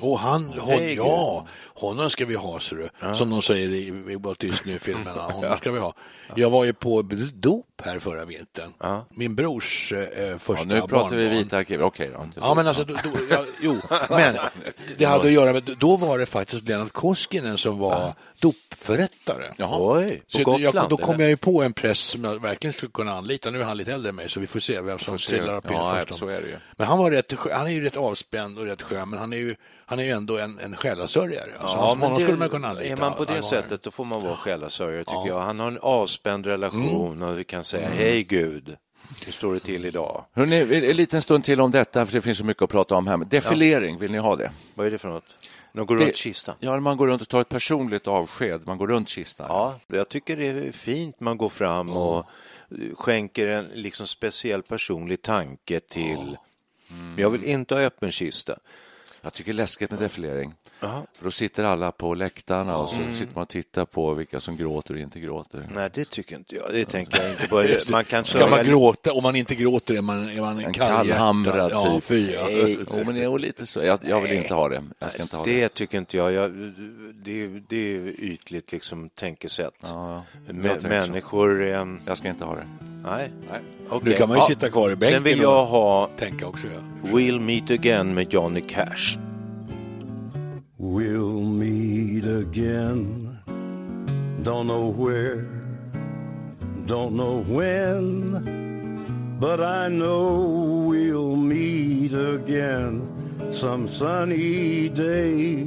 Och 0.00 0.18
han, 0.18 0.44
hon, 0.44 0.68
Herregud. 0.70 0.98
ja, 0.98 1.46
honom 1.74 2.10
ska 2.10 2.26
vi 2.26 2.34
ha, 2.34 2.60
ser 2.60 2.76
du. 2.76 3.14
Som 3.14 3.30
de 3.30 3.42
säger 3.42 3.68
i, 3.68 3.86
i 4.12 4.16
Walt 4.16 4.38
Disney-filmerna. 4.38 5.22
Honom 5.32 5.56
ska 5.56 5.70
vi 5.70 5.78
ha. 5.78 5.94
Jag 6.36 6.50
var 6.50 6.64
ju 6.64 6.72
på 6.72 7.02
dop 7.34 7.66
här 7.86 7.98
förra 7.98 8.24
vintern. 8.24 8.72
Ja. 8.80 9.06
Min 9.10 9.34
brors 9.34 9.92
eh, 9.92 10.38
första 10.38 10.62
Ja, 10.62 10.74
nu 10.74 10.80
pratar 10.88 11.16
vi 11.16 11.24
barnbarn. 11.24 11.38
Vita 11.44 11.56
arkiv. 11.56 11.82
Okej 11.82 12.10
då. 12.16 12.22
inte 12.22 12.40
Ja, 12.40 12.54
men 12.54 12.66
alltså, 12.66 12.84
då, 12.84 12.94
då, 12.94 13.10
ja, 13.30 13.44
jo, 13.60 13.76
men 14.10 14.36
det 14.98 15.04
hade 15.04 15.24
att 15.24 15.30
göra 15.32 15.52
med, 15.52 15.76
då 15.80 15.96
var 15.96 16.18
det 16.18 16.26
faktiskt 16.26 16.68
Lennart 16.68 16.92
Koskinen 16.92 17.58
som 17.58 17.78
var 17.78 18.14
dopförrättare. 18.40 19.44
Jaha. 19.56 19.76
Oj, 19.98 20.16
på 20.16 20.24
Så 20.38 20.38
Gotland? 20.44 20.74
jag, 20.74 20.88
då 20.88 20.96
kom 20.96 21.14
eller? 21.14 21.24
jag 21.24 21.30
ju 21.30 21.36
på 21.36 21.62
en 21.62 21.72
präst 21.72 22.06
som 22.06 22.24
jag 22.24 22.42
verkligen 22.42 22.74
skulle 22.74 22.92
kunna 22.92 23.12
anlita. 23.12 23.50
Nu 23.50 23.60
är 23.60 23.64
han 23.64 23.76
lite 23.76 23.92
äldre 23.92 24.08
än 24.08 24.14
mig, 24.16 24.28
så 24.28 24.40
vi 24.40 24.46
får 24.46 24.60
se 24.60 24.80
vem 24.80 24.98
som 24.98 25.16
trillar 25.18 25.56
upp 25.56 25.64
Ja, 25.70 25.98
först. 26.06 26.18
så 26.18 26.28
är 26.28 26.40
det 26.40 26.46
ju. 26.48 26.56
Men 26.76 26.86
han, 26.86 26.98
var 26.98 27.10
rätt, 27.10 27.32
han 27.52 27.66
är 27.66 27.70
ju 27.70 27.84
rätt 27.84 27.96
avspänd 27.96 28.58
och 28.58 28.64
rätt 28.64 28.82
skön, 28.82 29.10
men 29.10 29.18
han 29.18 29.32
är 29.32 29.36
ju, 29.36 29.56
han 29.86 29.98
är 29.98 30.02
ju 30.04 30.10
ändå 30.10 30.38
en, 30.38 30.58
en 30.58 30.76
själasörjare. 30.76 31.50
Alltså, 31.60 31.76
Ja, 31.76 31.96
men 32.00 32.14
det, 32.14 32.20
skulle 32.20 32.36
man 32.38 32.48
kunna 32.48 32.68
anlita. 32.68 32.92
är 32.92 32.96
man 32.96 33.14
på 33.14 33.24
det 33.24 33.42
sättet 33.42 33.82
då 33.82 33.90
får 33.90 34.04
man 34.04 34.22
vara 34.22 34.36
själasörjare 34.36 35.04
tycker 35.04 35.28
jag. 35.28 35.40
Han 35.40 35.60
har 35.60 35.68
en 35.68 35.78
avspänd 35.78 36.46
relation 36.46 37.22
och 37.22 37.38
vi 37.38 37.44
kan 37.44 37.64
säga 37.70 37.88
hej 37.88 38.22
Gud, 38.24 38.76
hur 39.26 39.32
står 39.32 39.54
det 39.54 39.60
till 39.60 39.84
idag? 39.84 40.24
Hörrni, 40.32 40.56
en 40.90 40.96
liten 40.96 41.22
stund 41.22 41.44
till 41.44 41.60
om 41.60 41.70
detta, 41.70 42.06
för 42.06 42.12
det 42.12 42.20
finns 42.20 42.38
så 42.38 42.44
mycket 42.44 42.62
att 42.62 42.70
prata 42.70 42.94
om 42.94 43.06
här. 43.06 43.16
Defilering, 43.16 43.98
vill 43.98 44.10
ni 44.12 44.18
ha 44.18 44.36
det? 44.36 44.52
Vad 44.74 44.86
är 44.86 44.90
det 44.90 44.98
för 44.98 45.08
något? 45.08 45.36
De 45.72 45.86
går 45.86 45.98
Det- 45.98 46.04
runt 46.04 46.16
kistan? 46.16 46.54
Ja, 46.60 46.80
man 46.80 46.96
går 46.96 47.06
runt 47.06 47.22
och 47.22 47.28
tar 47.28 47.40
ett 47.40 47.48
personligt 47.48 48.06
avsked. 48.08 48.66
Man 48.66 48.78
går 48.78 48.86
runt 48.86 49.08
kistan. 49.08 49.46
Ja, 49.48 49.78
jag 49.86 50.08
tycker 50.08 50.36
det 50.36 50.46
är 50.46 50.72
fint 50.72 51.20
man 51.20 51.36
går 51.38 51.48
fram 51.48 51.90
och 51.90 52.26
skänker 52.94 53.46
en 53.46 53.64
liksom 53.74 54.06
speciell 54.06 54.62
personlig 54.62 55.22
tanke 55.22 55.80
till 55.80 56.36
Men 56.88 57.14
jag 57.18 57.30
vill 57.30 57.44
inte 57.44 57.74
ha 57.74 57.82
öppen 57.82 58.10
kista. 58.10 58.56
Jag 59.22 59.32
tycker 59.32 59.52
det 59.52 59.56
är 59.56 59.62
läskigt 59.62 59.90
med 59.90 60.00
defilering. 60.00 60.54
För 60.80 61.24
då 61.24 61.30
sitter 61.30 61.64
alla 61.64 61.92
på 61.92 62.14
läktarna 62.14 62.76
och 62.76 62.92
Mm. 62.92 63.12
så 63.12 63.18
sitter 63.18 63.34
man 63.34 63.42
och 63.42 63.48
tittar 63.48 63.84
på 63.84 64.14
vilka 64.14 64.40
som 64.40 64.56
gråter 64.56 64.94
och 64.94 65.00
inte 65.00 65.20
gråter. 65.20 65.68
Nej, 65.74 65.90
det 65.94 66.04
tycker 66.10 66.36
inte 66.36 66.54
jag. 66.54 66.64
Det 66.72 66.84
tänker 66.84 67.22
jag 67.22 67.30
inte 67.30 67.48
på. 67.48 67.64
Man 67.92 68.04
kan 68.04 68.24
Ska 68.24 68.46
man 68.46 68.64
gråta? 68.64 69.12
Om 69.12 69.22
man 69.22 69.36
inte 69.36 69.54
gråter 69.54 69.94
är 69.94 70.00
man, 70.00 70.28
är 70.30 70.40
man 70.40 70.58
en, 70.58 70.64
En 70.64 70.72
kallhjärtad. 70.72 71.06
kallhamrad 71.06 71.70
ja, 71.72 71.84
typ. 71.94 72.04
Fy, 72.04 72.30
ja. 72.32 72.40
Nej. 72.50 72.78
Jo, 72.92 73.02
men 73.06 73.14
det 73.14 73.22
är 73.22 73.38
lite 73.38 73.66
så. 73.66 73.80
Jag, 73.82 73.98
jag 74.02 74.20
vill 74.20 74.32
inte 74.32 74.54
ha 74.54 74.68
det. 74.68 74.82
Jag 74.98 75.12
ska 75.12 75.22
inte 75.22 75.36
ha 75.36 75.44
det. 75.44 75.60
Det 75.60 75.68
tycker 75.68 75.98
inte 75.98 76.16
jag. 76.16 76.32
jag 76.32 76.50
det, 77.14 77.48
det 77.68 77.96
är 77.96 78.20
ytligt 78.20 78.72
liksom 78.72 79.08
tänkesätt. 79.08 79.74
Ja, 79.82 80.24
jag 80.46 80.82
människor... 80.82 81.62
ehm, 81.64 82.00
Jag 82.06 82.16
ska 82.18 82.28
inte 82.28 82.44
ha 82.44 82.54
det. 82.54 82.66
nej. 83.04 83.32
Nej. 83.50 83.60
Okej. 83.88 84.10
Nu 84.12 84.16
kan 84.18 84.28
man 84.28 84.36
ju 84.36 84.42
Ja. 84.42 84.46
sitta 84.46 84.70
kvar 84.70 84.90
i 84.90 84.96
bänken 84.96 85.14
Sen 85.16 85.22
vill 85.22 85.40
jag 85.40 85.64
ha 85.66 86.10
tänka 86.18 86.46
också. 86.46 86.66
Ja. 86.66 87.08
We'll 87.08 87.40
Meet 87.40 87.70
Again 87.70 88.14
med 88.14 88.32
Johnny 88.32 88.60
Cash. 88.60 89.18
We'll 90.82 91.42
meet 91.42 92.26
again. 92.26 93.38
Don't 94.42 94.66
know 94.66 94.86
where, 94.88 95.46
don't 96.86 97.16
know 97.16 97.44
when, 97.46 99.36
but 99.38 99.60
I 99.60 99.88
know 99.88 100.86
we'll 100.88 101.36
meet 101.36 102.14
again 102.14 103.02
some 103.52 103.86
sunny 103.86 104.88
day. 104.88 105.66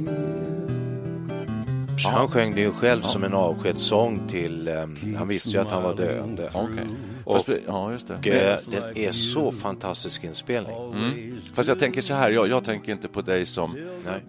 Han 2.04 2.28
sjöng 2.28 2.54
det 2.54 2.60
ju 2.60 2.70
själv 2.70 3.02
som 3.02 3.24
en 3.24 3.34
avskedssång 3.34 4.28
till... 4.28 4.68
ehm, 4.68 4.96
han 5.18 5.28
visste 5.28 5.50
ju 5.50 5.58
att 5.58 5.70
han 5.70 5.82
var 5.82 5.94
döende. 5.94 6.50
Okej. 6.54 6.86
Och- 7.24 7.34
Fast, 7.34 7.48
ja, 7.66 7.92
just 7.92 8.08
det. 8.08 8.14
Eh, 8.14 8.58
den 8.70 8.96
är 8.98 9.12
så 9.12 9.52
fantastisk 9.52 10.24
inspelning. 10.24 11.40
Fast 11.54 11.68
jag 11.68 11.78
tänker 11.78 12.00
så 12.00 12.14
här, 12.14 12.30
jag, 12.30 12.48
jag 12.48 12.64
tänker 12.64 12.92
inte 12.92 13.08
på 13.08 13.22
dig 13.22 13.46
som 13.46 13.76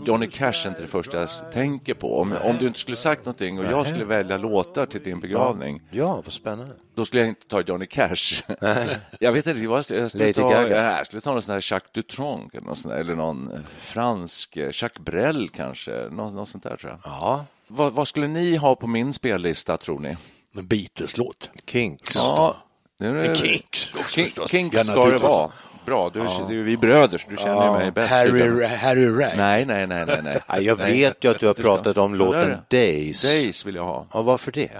Johnny 0.05 0.27
Cash 0.27 0.65
är 0.65 0.67
inte 0.67 0.81
det 0.81 0.88
första 0.88 1.19
jag 1.19 1.29
tänker 1.51 1.93
på. 1.93 2.19
Om, 2.19 2.34
om 2.43 2.58
du 2.60 2.67
inte 2.67 2.79
skulle 2.79 2.97
sagt 2.97 3.25
någonting 3.25 3.60
och 3.60 3.65
jag 3.65 3.88
skulle 3.88 4.05
välja 4.05 4.38
låtar 4.38 4.86
till 4.86 5.03
din 5.03 5.19
begravning, 5.19 5.81
Ja, 5.91 6.15
vad 6.15 6.34
spännande. 6.34 6.73
då 6.95 7.05
skulle 7.05 7.21
jag 7.21 7.29
inte 7.29 7.47
ta 7.47 7.62
Johnny 7.62 7.86
Cash. 7.86 8.43
jag 9.19 9.31
vet 9.31 9.47
inte, 9.47 9.67
vad 9.67 9.77
jag 9.77 9.86
skulle 9.86 10.03
Lady 10.13 10.34
ta, 10.34 10.49
Gaga. 10.49 10.97
jag 10.97 11.05
skulle 11.05 11.21
ta 11.21 11.31
någon 11.31 11.41
sån 11.41 11.53
här 11.53 11.71
Jacques 11.71 11.91
Dutronc 11.93 12.53
eller 12.53 12.91
eller 12.91 13.15
någon 13.15 13.51
eh, 13.51 13.60
fransk, 13.79 14.58
eh, 14.58 14.69
Jacques 14.73 15.05
Brel 15.05 15.49
kanske, 15.49 15.91
något, 16.12 16.34
något 16.34 16.49
sånt 16.49 16.63
där 16.63 16.75
tror 16.75 16.91
jag. 16.91 16.99
Ja, 17.03 17.45
Vad, 17.67 17.93
vad 17.93 18.08
skulle 18.08 18.27
ni 18.27 18.55
ha 18.55 18.75
på 18.75 18.88
min 18.88 19.13
spellista 19.13 19.77
tror 19.77 19.99
ni? 19.99 20.15
En 20.58 20.67
Beatles-låt. 20.67 21.49
Kinks. 21.71 22.15
Ja, 22.15 22.55
är, 22.99 23.36
Kinks 23.36 23.93
King. 24.10 24.29
Kinks 24.47 24.77
Ja, 24.77 24.84
ska 24.84 25.05
det 25.05 25.17
vara. 25.17 25.51
Bra, 25.86 26.10
du, 26.10 26.19
det 26.19 26.55
är 26.55 26.63
vi 26.63 26.77
bröder, 26.77 27.17
så 27.17 27.29
du 27.29 27.38
känner 27.38 27.65
ju 27.65 27.71
mig 27.71 27.91
bäst. 27.91 28.13
Harry, 28.13 28.65
Harry 28.65 29.08
Rag. 29.08 29.38
Nej, 29.38 29.65
nej, 29.65 29.88
nej, 29.88 30.05
nej. 30.05 30.19
nej. 30.23 30.39
Ja, 30.47 30.60
jag 30.60 30.75
vet 30.75 31.23
ju 31.23 31.31
att 31.31 31.39
du 31.39 31.47
har 31.47 31.53
pratat 31.53 31.97
om 31.97 32.15
låten. 32.15 32.58
Days. 32.69 33.23
Days 33.23 33.65
vill 33.65 33.75
jag 33.75 33.84
ha. 33.84 34.08
Ja, 34.13 34.21
varför 34.21 34.51
det? 34.51 34.71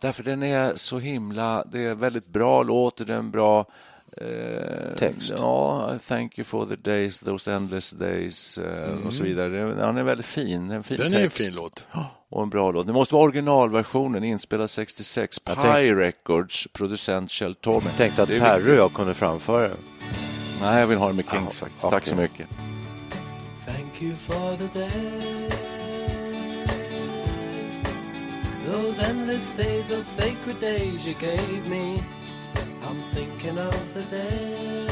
Därför 0.00 0.22
den 0.22 0.42
är 0.42 0.72
så 0.76 0.98
himla, 0.98 1.64
det 1.72 1.80
är 1.84 1.94
väldigt 1.94 2.26
bra 2.26 2.62
låt, 2.62 3.06
det 3.06 3.12
är 3.12 3.18
en 3.18 3.30
bra 3.30 3.66
eh, 4.16 4.26
Text. 4.98 5.32
Ja, 5.38 5.98
thank 6.08 6.38
you 6.38 6.44
for 6.44 6.66
the 6.66 6.76
days, 6.76 7.18
those 7.18 7.52
endless 7.52 7.90
days 7.90 8.58
eh, 8.58 9.06
och 9.06 9.12
så 9.12 9.22
vidare. 9.22 9.74
Den 9.74 9.96
är 9.96 10.02
väldigt 10.02 10.26
fin, 10.26 10.70
en 10.70 10.82
fin 10.82 10.96
Den 10.96 11.12
är 11.12 11.16
en 11.16 11.22
text. 11.22 11.44
fin 11.44 11.54
låt. 11.54 11.86
Och 12.30 12.42
en 12.42 12.50
bra 12.50 12.70
låt. 12.72 12.86
Det 12.86 12.92
måste 12.92 13.14
vara 13.14 13.24
originalversionen, 13.24 14.24
inspelad 14.24 14.70
66, 14.70 15.38
Pi 15.38 15.44
tänkte- 15.54 15.94
Records, 15.94 16.68
producent 16.72 17.30
Kjell 17.30 17.54
Torme. 17.54 17.86
Jag 17.86 17.96
tänkte 17.96 18.22
att 18.22 18.28
Perry 18.28 18.72
och 18.72 18.76
jag 18.76 18.92
kunde 18.94 19.14
framföra 19.14 19.68
den. 19.68 19.76
Nej, 20.62 20.80
jag 20.80 20.86
vill 20.86 20.98
ha 20.98 21.06
den 21.06 21.16
med 21.16 21.24
Kings 21.30 21.58
faktiskt. 21.58 21.82
Tack 21.82 21.92
okej. 21.92 22.08
så 22.08 22.16
mycket. 22.16 22.46
Thank 23.66 24.02
you 24.02 24.14
for 24.14 24.56
the 24.56 24.78
days, 24.78 25.52
those 28.72 29.04
endless 29.10 29.52
days, 29.56 29.88
those 29.88 30.02
sacred 30.02 30.56
days 30.60 31.06
you 31.06 31.14
gave 31.20 31.68
me. 31.70 31.96
I'm 32.88 33.00
thinking 33.14 33.58
of 33.58 33.94
the 33.94 34.16
days. 34.16 34.90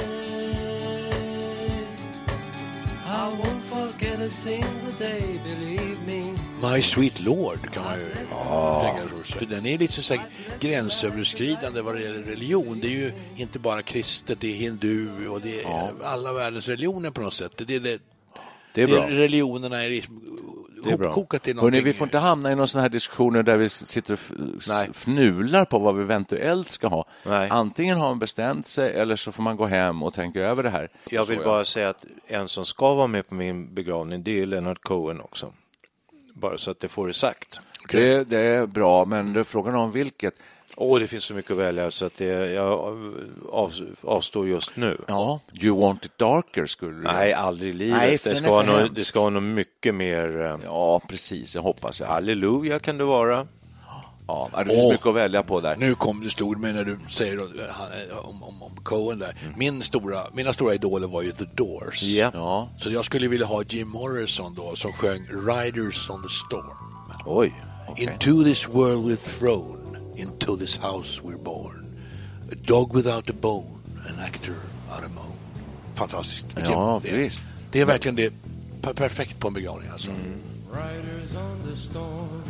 I 3.07 3.29
won't 3.39 3.63
forget 3.63 4.21
a 4.21 4.29
single 4.29 4.93
day, 4.99 5.41
believe 5.45 5.99
me. 6.07 6.26
My 6.63 6.83
Sweet 6.83 7.21
Lord 7.21 7.71
kan 7.73 7.85
man 7.85 7.95
ju 7.99 8.07
tänka 8.83 9.25
sig. 9.25 9.39
För 9.39 9.47
den 9.47 9.67
är 9.67 9.79
lite 9.79 9.93
så 10.03 10.15
här 10.15 10.23
gränsöverskridande 10.61 11.81
vad 11.81 11.95
det 11.95 12.03
gäller 12.03 12.23
religion. 12.23 12.79
Det 12.81 12.87
är 12.87 12.91
ju 12.91 13.13
inte 13.37 13.59
bara 13.59 13.83
kristet, 13.83 14.41
det 14.41 14.53
är 14.53 14.57
hindu 14.57 15.29
och 15.29 15.41
det 15.41 15.63
är 15.63 15.93
alla 16.05 16.33
världens 16.33 16.69
religioner 16.69 17.11
på 17.11 17.21
något 17.21 17.35
sätt. 17.35 17.53
Det 17.57 17.75
är, 17.75 17.81
det, 17.81 18.01
Det 18.75 18.83
är 18.83 18.87
det 18.87 18.93
är 18.93 18.97
bra. 18.97 19.09
religionerna 19.09 19.85
är 19.85 19.91
liksom 19.91 20.23
Det 20.85 20.93
är 20.93 20.97
bra. 20.97 21.27
Hörrni, 21.61 21.81
vi 21.81 21.93
får 21.93 22.07
inte 22.07 22.19
hamna 22.19 22.53
i 22.53 22.55
någon 22.55 22.69
sån 22.69 22.81
här 22.81 22.89
diskussioner 22.89 23.43
där 23.43 23.57
vi 23.57 23.69
sitter 23.69 24.13
och 24.15 24.21
Nej. 24.69 24.89
fnular 24.93 25.65
på 25.65 25.79
vad 25.79 25.97
vi 25.97 26.03
eventuellt 26.03 26.71
ska 26.71 26.87
ha. 26.89 27.05
Nej. 27.27 27.49
Antingen 27.51 27.99
har 27.99 28.09
man 28.09 28.19
bestämt 28.19 28.67
sig 28.67 28.93
eller 28.95 29.17
så 29.17 29.33
får 29.33 29.43
man 29.43 29.57
gå 29.57 29.67
hem 29.67 30.03
och 30.03 30.15
tänka 30.15 30.41
över 30.41 30.63
det 30.63 30.71
här. 30.71 30.89
Jag 31.11 31.25
vill 31.25 31.39
Så, 31.39 31.45
bara 31.45 31.65
säga 31.65 31.89
att 31.89 32.05
en 32.27 32.49
som 32.49 32.65
ska 32.65 32.95
vara 32.95 33.07
med 33.07 33.29
på 33.29 33.35
min 33.35 33.75
begravning, 33.75 34.23
det 34.23 34.41
är 34.41 34.47
Leonard 34.47 34.81
Cohen 34.81 35.21
också. 35.21 35.53
Bara 36.41 36.59
så 36.59 36.71
att 36.71 36.81
det 36.81 36.89
får 36.89 37.07
det 37.07 37.13
sagt. 37.15 37.61
Det, 37.91 38.25
det 38.31 38.39
är 38.39 38.67
bra, 38.67 39.05
men 39.05 39.33
det 39.33 39.41
är 39.41 39.45
frågan 39.45 39.75
om 39.75 39.91
vilket. 39.93 40.35
Åh, 40.77 40.99
det 41.01 41.07
finns 41.07 41.25
så 41.25 41.35
mycket 41.35 41.51
att 41.51 41.57
välja 41.57 41.91
så 41.91 42.07
att 42.07 42.17
det, 42.17 42.25
jag 42.53 42.73
av, 43.51 43.83
avstår 44.03 44.49
just 44.49 44.77
nu. 44.77 44.99
Ja, 45.09 45.41
You 45.63 45.81
want 45.81 46.05
it 46.07 46.19
darker 46.19 46.67
skulle 46.67 46.97
du 46.97 47.03
Nej, 47.03 47.33
aldrig 47.33 47.71
i 47.71 47.73
livet. 47.73 47.97
Nej, 47.99 48.19
det, 48.23 48.37
ska 48.37 48.47
för 48.47 48.65
något, 48.65 48.95
det 48.95 49.01
ska 49.01 49.21
vara 49.21 49.31
något 49.31 49.43
mycket 49.43 49.95
mer... 49.95 50.41
eh, 50.41 50.59
Ja, 50.65 51.01
precis. 51.09 51.55
Jag 51.55 51.63
hoppas 51.63 52.01
jag. 52.01 52.07
Halleluja 52.07 52.79
kan 52.79 52.99
det 52.99 53.05
vara. 53.05 53.47
Ja, 54.29 54.51
det 54.59 54.65
finns 54.65 54.79
Åh. 54.85 54.93
mycket 54.93 55.07
att 55.07 55.15
välja 55.15 55.43
på 55.43 55.61
där. 55.61 55.77
Nu 55.77 55.95
kom 55.95 56.21
det 56.25 56.31
slog 56.31 56.61
mig 56.61 56.73
när 56.73 56.85
du 56.85 56.99
säger 57.11 57.41
om, 58.27 58.43
om, 58.43 58.63
om 58.63 58.71
Cohen 58.83 59.19
där. 59.19 59.37
Min 59.57 59.83
stora, 59.83 60.27
mina 60.33 60.53
stora 60.53 60.75
idoler 60.75 61.09
var 61.09 61.23
ju 61.23 61.33
The 61.33 61.45
Doors. 61.55 62.03
Ja. 62.03 62.31
Ja, 62.35 62.69
Så 62.79 62.91
jag 62.91 63.05
skulle 63.05 63.29
vilja 63.29 63.47
ha 63.47 63.63
Jim 63.63 63.89
Morrison 63.89 64.55
då 64.55 64.77
som 64.77 64.93
sjöng 64.93 65.27
Riders 65.31 66.11
on 66.11 66.23
the 66.23 66.29
Storm. 66.29 66.77
Oj. 67.27 67.55
Into 67.97 68.45
this 68.45 68.69
world 68.69 69.05
we're 69.07 69.39
thrown, 69.39 69.97
into 70.17 70.57
this 70.57 70.77
house 70.83 71.23
we're 71.25 71.43
born. 71.45 71.87
A 72.53 72.55
dog 72.67 72.97
without 72.97 73.31
a 73.31 73.35
bone, 73.41 73.67
an 74.09 74.19
actor 74.25 74.55
out 74.97 75.05
of 75.05 75.15
moan. 75.15 75.27
Fantastiskt. 75.95 76.47
Vilken- 76.57 76.73
ja 76.73 77.01
det- 77.05 77.13
visst. 77.17 77.43
Det 77.73 77.81
är 77.81 77.85
verkligen 77.85 78.17
det. 78.17 78.33
per- 78.83 78.93
Perfekt 78.93 79.41
på 79.41 79.49
en 79.49 79.55
begravning 79.55 79.89
alltså. 79.93 80.11
Riders 80.11 81.37
on 81.37 81.71
the 81.71 81.77
storm. 81.77 82.43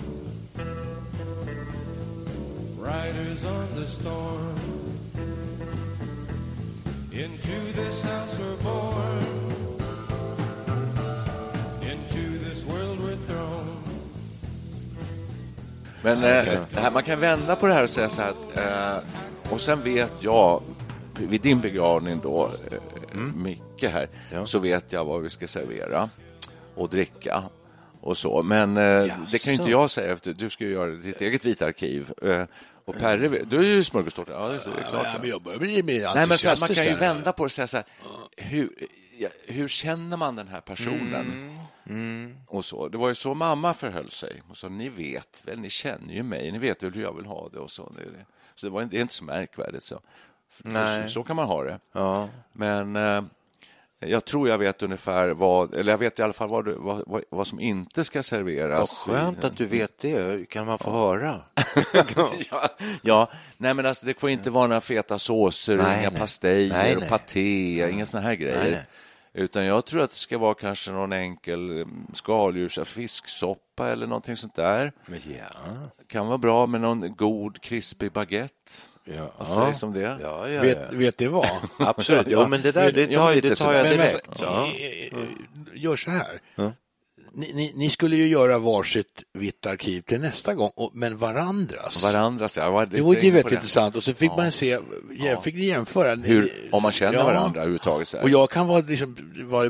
Riders 2.87 3.44
on 3.44 3.68
the 3.75 3.87
storm. 3.87 4.57
Into 7.12 7.72
this 7.83 8.05
house 8.05 8.38
we're 8.38 8.62
born. 8.62 9.25
Into 11.83 12.38
this 12.44 12.66
world 12.66 12.99
we're 13.01 13.16
thrown. 13.27 13.77
Men 16.03 16.25
eh, 16.25 16.59
här, 16.75 16.90
man 16.90 17.03
kan 17.03 17.20
vända 17.20 17.57
på 17.57 17.66
det 17.66 17.72
här 17.72 17.83
och 17.83 17.90
säga 17.90 18.09
så 18.09 18.22
här 18.22 18.31
att, 18.31 18.57
eh, 18.59 19.53
och 19.53 19.61
sen 19.61 19.83
vet 19.83 20.12
jag, 20.20 20.62
vid 21.20 21.40
din 21.40 21.61
begravning 21.61 22.20
då, 22.22 22.51
eh, 22.70 22.79
Mm. 23.12 23.42
Micke 23.42 23.83
här, 23.83 24.09
så 24.44 24.59
vet 24.59 24.92
jag 24.92 25.05
vad 25.05 25.22
vi 25.22 25.29
ska 25.29 25.49
servera 25.49 26.11
och 26.75 26.88
dricka 26.90 27.42
och 28.01 28.16
så. 28.16 28.42
Men 28.42 28.77
eh, 28.77 28.83
det 29.31 29.44
kan 29.44 29.53
ju 29.53 29.59
inte 29.59 29.70
jag 29.70 29.90
säga 29.90 30.12
efter, 30.12 30.33
du 30.33 30.51
ska 30.51 30.64
ju 30.64 30.70
göra 30.72 30.90
ditt 30.90 31.20
eget 31.20 31.44
vita 31.44 31.66
arkiv. 31.66 32.12
Eh, 32.22 32.42
och 32.87 32.99
Perre, 32.99 33.44
du 33.44 33.59
är 33.59 33.62
ju 33.62 33.85
smörgåstårta, 33.85 34.33
ja 34.33 34.49
det 34.49 34.55
är 34.57 34.61
klart. 34.61 35.07
Ja, 35.12 35.18
men 35.20 35.31
jag 35.31 35.42
börjar 35.42 35.59
bli 35.59 35.83
mer 35.83 36.14
Nej, 36.14 36.27
men 36.27 36.38
så 36.38 36.49
här, 36.49 36.57
man 36.61 36.68
kan 36.68 36.85
ju 36.85 36.94
vända 36.94 37.33
på 37.33 37.42
det 37.42 37.46
och 37.46 37.53
säga 37.53 37.66
så 37.66 37.77
här, 37.77 37.87
hur, 38.37 38.70
hur 39.46 39.68
känner 39.68 40.16
man 40.16 40.37
den 40.37 40.49
här 40.49 40.61
personen? 40.61 41.57
Mm. 41.88 42.37
Och 42.46 42.64
så. 42.64 42.88
Det 42.88 42.99
var 42.99 43.09
ju 43.09 43.14
så 43.14 43.35
mamma 43.35 43.75
förhöll 43.75 44.11
sig. 44.11 44.42
Och 44.49 44.57
så, 44.57 44.68
ni 44.68 44.88
vet 44.88 45.42
väl, 45.46 45.59
ni 45.59 45.70
känner 45.70 46.14
ju 46.14 46.22
mig, 46.22 46.53
ni 46.53 46.59
vet 46.59 46.83
väl 46.83 46.92
hur 46.92 47.03
jag 47.03 47.16
vill 47.16 47.27
ha 47.27 47.49
det. 47.49 47.59
Och 47.59 47.70
så. 47.70 47.92
Det, 47.96 48.05
så 48.55 48.66
det, 48.66 48.72
var, 48.72 48.83
det 48.83 48.96
är 48.96 49.01
inte 49.01 49.14
så 49.14 49.25
märkvärdigt. 49.25 49.85
Så, 49.85 50.01
Nej. 50.59 51.03
så, 51.03 51.09
så 51.09 51.22
kan 51.22 51.37
man 51.37 51.46
ha 51.46 51.64
det. 51.64 51.81
Ja. 51.92 52.29
Men 52.53 52.96
eh, 52.96 53.22
jag 53.98 54.24
tror 54.24 54.48
jag 54.48 54.59
vet 54.59 54.82
ungefär 54.82 55.28
vad, 55.28 55.74
eller 55.74 55.92
jag 55.92 55.98
vet 55.98 56.18
i 56.18 56.22
alla 56.22 56.32
fall 56.32 56.48
vad, 56.48 56.68
vad, 56.68 57.02
vad, 57.06 57.22
vad 57.30 57.46
som 57.46 57.61
inte 57.61 58.04
ska 58.04 58.18
Vad 58.18 58.24
serveras. 58.24 58.90
skönt 58.98 59.44
att 59.44 59.56
du 59.56 59.66
vet 59.66 59.98
det. 59.98 60.48
Kan 60.48 60.66
man 60.66 60.78
få 60.78 60.90
höra? 60.90 61.40
ja, 62.50 62.68
ja, 63.02 63.30
nej 63.56 63.74
men 63.74 63.87
alltså, 63.87 64.06
det 64.06 64.20
får 64.20 64.30
inte 64.30 64.50
vara 64.50 64.66
några 64.66 64.80
feta 64.80 65.18
såser, 65.18 65.76
Nej, 65.76 66.00
inga 66.00 66.11
nej. 66.11 66.18
pastejer 66.20 66.72
Nej, 66.72 66.96
och 66.96 67.09
paté, 67.09 67.90
inga 67.90 68.06
såna 68.06 68.22
här 68.22 68.35
grejer. 68.35 68.87
Utan 69.38 69.64
jag 69.64 69.85
tror 69.87 70.02
att 70.02 70.11
det 70.11 70.16
ska 70.16 70.38
vara 70.38 70.54
kanske 70.54 70.90
någon 70.90 71.12
enkel 71.12 71.80
eh, 71.80 71.87
skaldjurs 72.12 72.78
fisksoppa 72.85 73.88
eller 73.90 74.06
någonting 74.06 74.37
sånt 74.37 74.54
där. 74.54 74.92
Men 75.06 75.20
ja. 75.38 75.72
Kan 76.06 76.26
vara 76.26 76.38
bra 76.38 76.66
med 76.66 76.80
någon 76.80 77.16
god 77.16 77.61
krispig 77.61 78.12
baguette. 78.12 78.72
Ja. 79.07 79.33
Vad 79.38 79.49
sägs 79.49 79.83
om 79.83 79.92
det? 79.92 80.01
Ja, 80.01 80.19
ja, 80.23 80.49
ja. 80.49 80.61
Vet, 80.62 80.92
vet 80.92 81.19
det 81.19 81.29
vad? 81.29 81.51
Absolut. 81.79 82.27
Jo, 82.31 82.47
men 82.49 82.62
det 82.62 82.73
där 82.73 82.92
det 82.92 83.07
tar, 83.07 83.35
det 83.35 83.55
tar 83.55 83.73
jag 83.73 83.83
Men 83.83 83.97
direkt. 83.97 84.29
alltså, 84.29 84.45
Ja. 84.45 84.66
eh, 84.66 85.19
eh, 85.23 85.29
Gör 85.75 85.97
så 85.97 86.11
här. 86.11 86.40
Ni, 87.38 87.53
ni, 87.55 87.72
ni 87.75 87.90
skulle 87.90 88.16
ju 88.16 88.27
göra 88.27 88.59
varsitt 88.59 89.22
vitt 89.33 89.66
arkiv 89.66 90.01
till 90.01 90.20
nästa 90.20 90.55
gång, 90.55 90.70
och, 90.75 90.90
men 90.94 91.16
varandras. 91.16 92.03
Varandra, 92.03 92.49
så 92.49 92.61
jag 92.61 92.70
var 92.72 92.87
Det 92.87 93.01
vore 93.01 93.20
ju 93.20 93.31
väldigt 93.31 93.53
intressant. 93.53 93.96
Och 93.96 94.05
så 94.05 94.14
fick 94.14 94.31
man 94.37 94.53
se, 94.53 94.79
ja. 95.18 95.40
fick 95.40 95.55
ni 95.55 95.64
jämföra. 95.64 96.14
Hur, 96.14 96.53
om 96.72 96.83
man 96.83 96.92
känner 96.92 97.18
Ja. 97.18 97.25
varandra 97.25 97.61
överhuvudtaget. 97.61 98.14
Och 98.14 98.31
jag 98.31 98.51
kan 98.51 98.66
vara, 98.66 98.81
liksom, 98.88 99.16
vara 99.44 99.68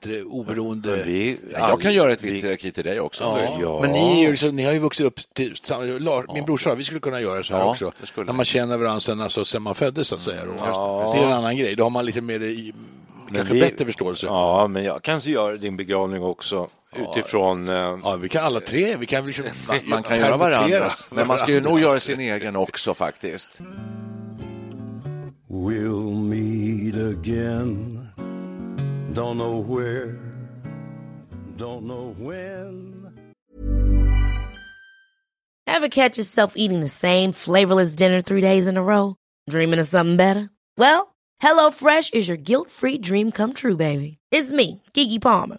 du, 0.00 0.22
oberoende. 0.24 1.02
Vi, 1.06 1.38
Ja, 1.52 1.68
jag 1.68 1.80
kan 1.80 1.94
göra 1.94 2.12
ett 2.12 2.22
vi- 2.24 2.30
vitt 2.30 2.44
arkiv 2.44 2.70
till 2.70 2.84
dig 2.84 3.00
också. 3.00 3.24
Ja, 3.24 3.56
Ja. 3.60 3.78
men 3.82 3.90
ni, 3.90 4.18
är 4.20 4.24
ju 4.24 4.30
liksom, 4.30 4.56
ni 4.56 4.64
har 4.64 4.72
ju 4.72 4.78
vuxit 4.78 5.06
upp 5.06 5.20
till, 5.34 5.54
Lars, 6.00 6.24
min 6.34 6.44
brorsa, 6.44 6.74
vi 6.74 6.84
skulle 6.84 7.00
kunna 7.00 7.20
göra 7.20 7.42
så 7.42 7.54
här 7.54 7.60
Ja, 7.60 7.70
också. 7.70 7.92
När 8.16 8.32
man 8.32 8.44
känner 8.44 8.78
varandra 8.78 9.00
sen, 9.00 9.20
alltså, 9.20 9.44
sen 9.44 9.62
man 9.62 9.74
föddes 9.74 10.08
så 10.08 10.14
att 10.14 10.20
säga. 10.20 10.44
Då. 10.44 10.52
Det 11.12 11.18
är 11.18 11.26
en 11.26 11.32
annan 11.32 11.56
grej, 11.56 11.74
då 11.76 11.82
har 11.82 11.90
man 11.90 12.06
lite 12.06 12.20
mer, 12.20 12.42
i- 12.42 12.72
kanske 13.34 13.54
vi- 13.54 13.60
bättre 13.60 13.84
förståelse. 13.84 14.26
Ja. 14.26 14.60
Ja, 14.62 14.66
men 14.68 14.84
jag 14.84 15.02
kan 15.02 15.20
så 15.20 15.30
göra 15.30 15.56
din 15.56 15.76
begravning 15.76 16.22
också 16.22 16.68
utifrån... 16.96 17.68
eh, 17.68 18.16
vi 18.20 18.28
kan 18.28 18.44
alla 18.44 18.60
tre, 18.60 18.96
vi 18.96 19.06
kan 19.06 19.26
liksom 19.26 19.44
Man, 19.68 19.80
man 19.86 20.02
kan 20.02 20.18
göra 20.18 20.36
varandras, 20.36 21.08
men 21.10 21.26
man 21.26 21.38
ska 21.38 21.52
ju 21.52 21.60
nog 21.60 21.80
göra 21.80 21.98
sin 22.00 22.20
egen 22.34 22.56
också 22.56 22.94
faktiskt. 22.94 23.60
We'll 25.48 26.12
meet 26.12 26.96
again. 26.96 28.08
Don't 29.12 29.36
know 29.36 29.60
where, 29.60 30.18
don't 31.56 31.82
know 31.86 32.14
when. 32.18 33.00
Ever 35.66 35.88
catch 35.88 36.18
yourself 36.18 36.52
eating 36.56 36.80
the 36.80 36.88
same 36.88 37.32
flavorless 37.32 37.94
dinner 37.96 38.20
three 38.22 38.40
days 38.40 38.66
in 38.66 38.76
a 38.76 38.82
row? 38.82 39.14
Dreaming 39.50 39.80
of 39.80 39.86
something 39.88 40.16
better? 40.16 40.50
Well, 40.78 41.14
HelloFresh 41.42 42.14
is 42.14 42.28
your 42.28 42.36
guilt-free 42.36 42.98
dream 42.98 43.30
come 43.32 43.52
true, 43.52 43.76
baby. 43.76 44.18
It's 44.30 44.52
me, 44.52 44.82
Gigi 44.94 45.18
Palmer. 45.18 45.58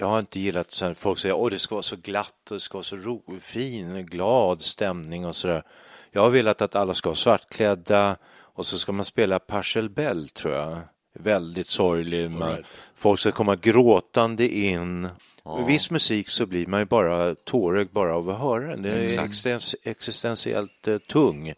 jag 0.00 0.06
har 0.06 0.18
inte 0.18 0.40
gillat 0.40 0.72
sen 0.72 0.94
folk 0.94 1.18
säger 1.18 1.46
att 1.46 1.52
det 1.52 1.58
ska 1.58 1.74
vara 1.74 1.82
så 1.82 1.96
glatt 1.96 2.50
och 2.50 2.56
det 2.56 2.60
ska 2.60 2.78
vara 2.78 2.84
så 2.84 2.96
ro, 2.96 3.22
fin, 3.40 4.06
glad 4.06 4.62
stämning 4.62 5.26
och 5.26 5.36
sådär. 5.36 5.62
Jag 6.10 6.22
har 6.22 6.30
velat 6.30 6.62
att 6.62 6.74
alla 6.74 6.94
ska 6.94 7.08
vara 7.08 7.16
svartklädda 7.16 8.16
och 8.32 8.66
så 8.66 8.78
ska 8.78 8.92
man 8.92 9.04
spela 9.04 9.38
Pachelbel 9.38 10.28
tror 10.28 10.54
jag. 10.54 10.80
Väldigt 11.14 11.66
sorglig. 11.66 12.30
Man, 12.30 12.56
Folk 12.94 13.20
ska 13.20 13.32
komma 13.32 13.56
gråtande 13.56 14.48
in. 14.48 15.08
Med 15.44 15.66
viss 15.66 15.90
musik 15.90 16.28
så 16.28 16.46
blir 16.46 16.66
man 16.66 16.80
ju 16.80 16.86
bara 16.86 17.34
tårögd 17.34 17.92
bara 17.92 18.16
av 18.16 18.30
att 18.30 18.38
höra 18.38 18.66
den. 18.66 18.82
Den 18.82 18.92
är 18.92 19.04
existens, 19.04 19.76
existentiellt 19.82 20.88
eh, 20.88 20.98
tung. 20.98 21.54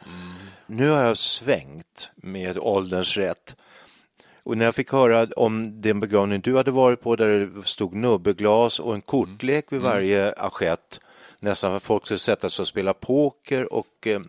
Nu 0.66 0.88
har 0.90 1.02
jag 1.02 1.16
svängt 1.16 2.11
med 2.16 2.59
ålderns 2.59 3.16
rätt. 3.16 3.57
Och 4.44 4.59
när 4.59 4.64
jag 4.64 4.74
fick 4.74 4.92
höra 4.92 5.26
om 5.37 5.81
den 5.81 6.00
begravning 6.00 6.40
du 6.40 6.57
hade 6.57 6.70
varit 6.70 7.00
på 7.00 7.16
där 7.16 7.38
det 7.38 7.66
stod 7.66 7.94
nubbeglas 7.94 8.81
och 8.81 8.94
en 8.94 9.00
kortlek 9.00 9.66
vid 9.70 9.81
varje 9.81 10.33
askett 10.33 11.00
nästan 11.42 11.81
folk 11.81 12.07
skulle 12.07 12.18
sätta 12.18 12.50
sig 12.50 12.62
och 12.62 12.68
spela 12.68 12.94
poker 12.94 13.72
och 13.72 14.07
eh, 14.07 14.20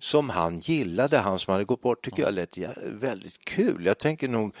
som 0.00 0.30
han 0.30 0.58
gillade, 0.58 1.18
han 1.18 1.38
som 1.38 1.52
hade 1.52 1.64
gått 1.64 1.82
bort, 1.82 2.04
tycker 2.04 2.22
jag 2.22 2.34
lät 2.34 2.58
väldigt 2.84 3.44
kul. 3.44 3.86
Jag 3.86 3.98
tänker 3.98 4.28
nog, 4.28 4.54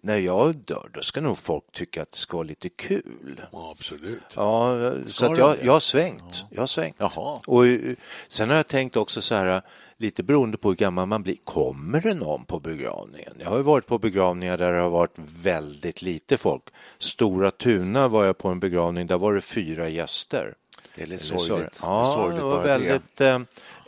när 0.00 0.16
jag 0.16 0.56
dör, 0.56 0.90
då 0.94 1.02
ska 1.02 1.20
nog 1.20 1.38
folk 1.38 1.64
tycka 1.72 2.02
att 2.02 2.12
det 2.12 2.18
ska 2.18 2.36
vara 2.36 2.46
lite 2.46 2.68
kul. 2.68 3.42
Ja, 3.52 3.74
absolut. 3.76 4.22
Ja, 4.34 4.92
så 5.06 5.26
att 5.26 5.38
jag, 5.38 5.56
jag 5.64 5.72
har 5.72 5.80
svängt. 5.80 6.44
Jag 6.50 6.62
har 6.62 6.66
svängt. 6.66 6.96
Jaha. 6.98 7.40
Och 7.46 7.66
eh, 7.66 7.94
sen 8.28 8.48
har 8.48 8.56
jag 8.56 8.66
tänkt 8.66 8.96
också 8.96 9.22
så 9.22 9.34
här, 9.34 9.62
lite 9.96 10.22
beroende 10.22 10.56
på 10.56 10.68
hur 10.68 10.76
gammal 10.76 11.06
man 11.06 11.22
blir, 11.22 11.36
kommer 11.44 12.00
det 12.00 12.14
någon 12.14 12.44
på 12.44 12.60
begravningen? 12.60 13.32
Jag 13.38 13.50
har 13.50 13.56
ju 13.56 13.62
varit 13.62 13.86
på 13.86 13.98
begravningar 13.98 14.58
där 14.58 14.72
det 14.72 14.80
har 14.80 14.90
varit 14.90 15.18
väldigt 15.42 16.02
lite 16.02 16.36
folk. 16.38 16.62
Stora 16.98 17.50
Tuna 17.50 18.08
var 18.08 18.24
jag 18.24 18.38
på 18.38 18.48
en 18.48 18.60
begravning, 18.60 19.06
där 19.06 19.18
var 19.18 19.34
det 19.34 19.40
fyra 19.40 19.88
gäster. 19.88 20.54
Det 20.94 21.02
är 21.02 21.06
lite 21.06 21.24
sorgligt. 21.24 21.80
Ja, 21.82 21.98
Det 22.06 22.12
sorgligt 22.12 22.38
det 22.38 22.44
var 22.44 22.50
bara 22.56 22.62
det. 22.62 22.68
väldigt 22.78 23.20
eh, 23.20 23.38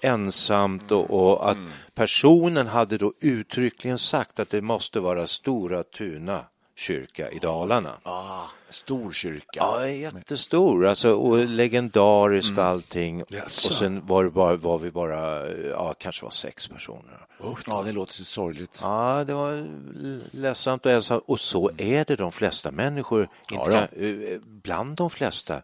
ensamt 0.03 0.91
och, 0.93 1.11
och 1.11 1.51
att 1.51 1.59
personen 1.95 2.67
hade 2.67 2.99
då 2.99 3.13
uttryckligen 3.21 3.99
sagt 3.99 4.39
att 4.41 4.49
det 4.49 4.63
måste 4.63 5.01
vara 5.01 5.27
Stora 5.27 5.83
Tuna 5.83 6.45
kyrka 6.77 7.31
i 7.31 7.39
Dalarna. 7.39 7.91
Ah, 8.03 8.45
stor 8.71 9.13
kyrka. 9.13 9.45
Ja, 9.53 9.87
jättestor, 9.89 10.87
alltså, 10.87 11.15
och 11.15 11.39
legendarisk 11.39 12.59
och 12.59 12.65
allting. 12.65 13.25
Jaså. 13.29 13.69
Och 13.69 13.75
sen 13.75 14.07
var, 14.07 14.29
bara, 14.29 14.57
var 14.57 14.79
vi 14.79 14.91
bara, 14.91 15.51
ja, 15.51 15.95
kanske 15.99 16.25
var 16.25 16.31
sex 16.31 16.69
personer. 16.69 17.27
Ja, 17.67 17.83
det 17.83 17.93
låter 17.93 18.13
så 18.13 18.25
sorgligt. 18.25 18.79
Ja, 18.83 19.25
det 19.27 19.35
var 19.35 19.69
ledsamt 20.37 20.87
och 20.87 20.93
ensamt. 20.93 21.25
Och 21.27 21.41
så 21.41 21.71
är 21.77 22.05
det 22.05 22.17
de 22.17 22.33
flesta 22.33 22.71
människor, 22.71 23.29
Ja, 23.51 23.71
eh, 23.73 24.39
bland 24.45 24.97
de 24.97 25.11
flesta, 25.11 25.63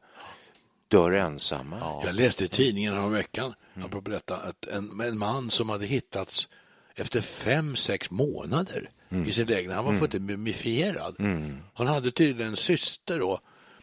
dör 0.88 1.12
ensamma. 1.12 2.02
Jag 2.04 2.14
läste 2.14 2.44
i 2.44 2.48
tidningen 2.48 2.94
här 2.94 3.08
veckan, 3.08 3.54
apropå 3.84 4.10
detta, 4.10 4.36
att 4.36 4.66
en, 4.66 5.00
en 5.00 5.18
man 5.18 5.50
som 5.50 5.68
hade 5.68 5.86
hittats 5.86 6.48
efter 6.94 7.20
fem, 7.20 7.76
sex 7.76 8.10
månader 8.10 8.90
i 9.26 9.32
sin 9.32 9.46
lägenhet. 9.46 9.76
Han 9.76 9.84
var 9.84 9.94
fullständigt 9.94 10.38
mumifierad. 10.38 11.16
Han 11.74 11.86
hade 11.86 12.10
tydligen 12.10 12.50
en 12.52 12.56
syster 12.56 13.18
då, 13.18 13.40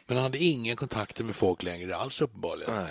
men 0.08 0.18
han 0.18 0.24
hade 0.24 0.38
ingen 0.38 0.76
kontakt 0.76 1.20
med 1.20 1.36
folk 1.36 1.64
längre 1.64 1.96
alls 1.96 2.22
uppenbarligen. 2.22 2.88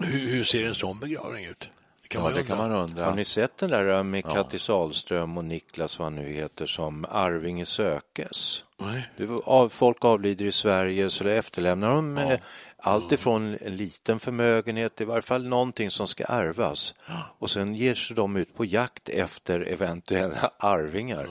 Hur, 0.00 0.18
hur 0.28 0.44
ser 0.44 0.66
en 0.66 0.74
sån 0.74 0.98
begravning 1.00 1.46
ut? 1.46 1.70
Det 2.02 2.08
kan 2.08 2.22
Ja, 2.22 2.28
man 2.28 2.32
det 2.34 2.40
undra. 2.40 2.48
kan 2.56 2.58
man 2.70 2.72
undra. 2.80 3.04
Har 3.04 3.14
ni 3.14 3.24
sett 3.24 3.58
den 3.58 3.70
där 3.70 4.02
med 4.02 4.24
Kattis 4.24 4.62
Sahlström 4.62 5.38
och 5.38 5.44
Niklas, 5.44 5.98
vad 5.98 6.06
han 6.06 6.14
nu 6.14 6.32
heter, 6.32 6.66
som 6.66 7.04
Arvinge 7.10 7.66
sökes? 7.66 8.64
Nej. 8.78 9.08
Var, 9.18 9.42
av, 9.48 9.68
folk 9.68 10.04
avlider 10.04 10.44
i 10.44 10.52
Sverige 10.52 11.10
så 11.10 11.24
det 11.24 11.34
efterlämnar 11.36 11.88
de 11.88 12.18
eh, 12.18 12.38
allt 12.86 13.12
ifrån 13.12 13.58
en 13.60 13.76
liten 13.76 14.20
förmögenhet, 14.20 15.00
i 15.00 15.04
varje 15.04 15.22
fall 15.22 15.48
någonting 15.48 15.90
som 15.90 16.08
ska 16.08 16.24
ärvas. 16.24 16.94
Och 17.38 17.50
sen 17.50 17.74
ger 17.74 17.94
sig 17.94 18.16
de 18.16 18.36
ut 18.36 18.56
på 18.56 18.64
jakt 18.64 19.08
efter 19.08 19.60
eventuella 19.60 20.50
arvingar. 20.58 21.26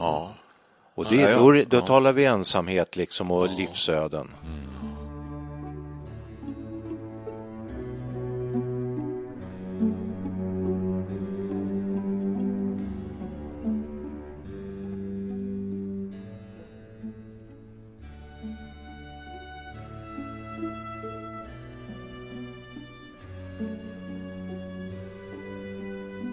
Och 0.96 1.06
det, 1.10 1.16
Ja, 1.16 1.30
ja. 1.30 1.38
då, 1.38 1.64
då 1.80 1.82
talar 1.82 2.14
vi 2.14 2.26
ensamhet 2.26 2.96
liksom 2.96 3.32
och 3.32 3.50
livsöden. 3.50 4.32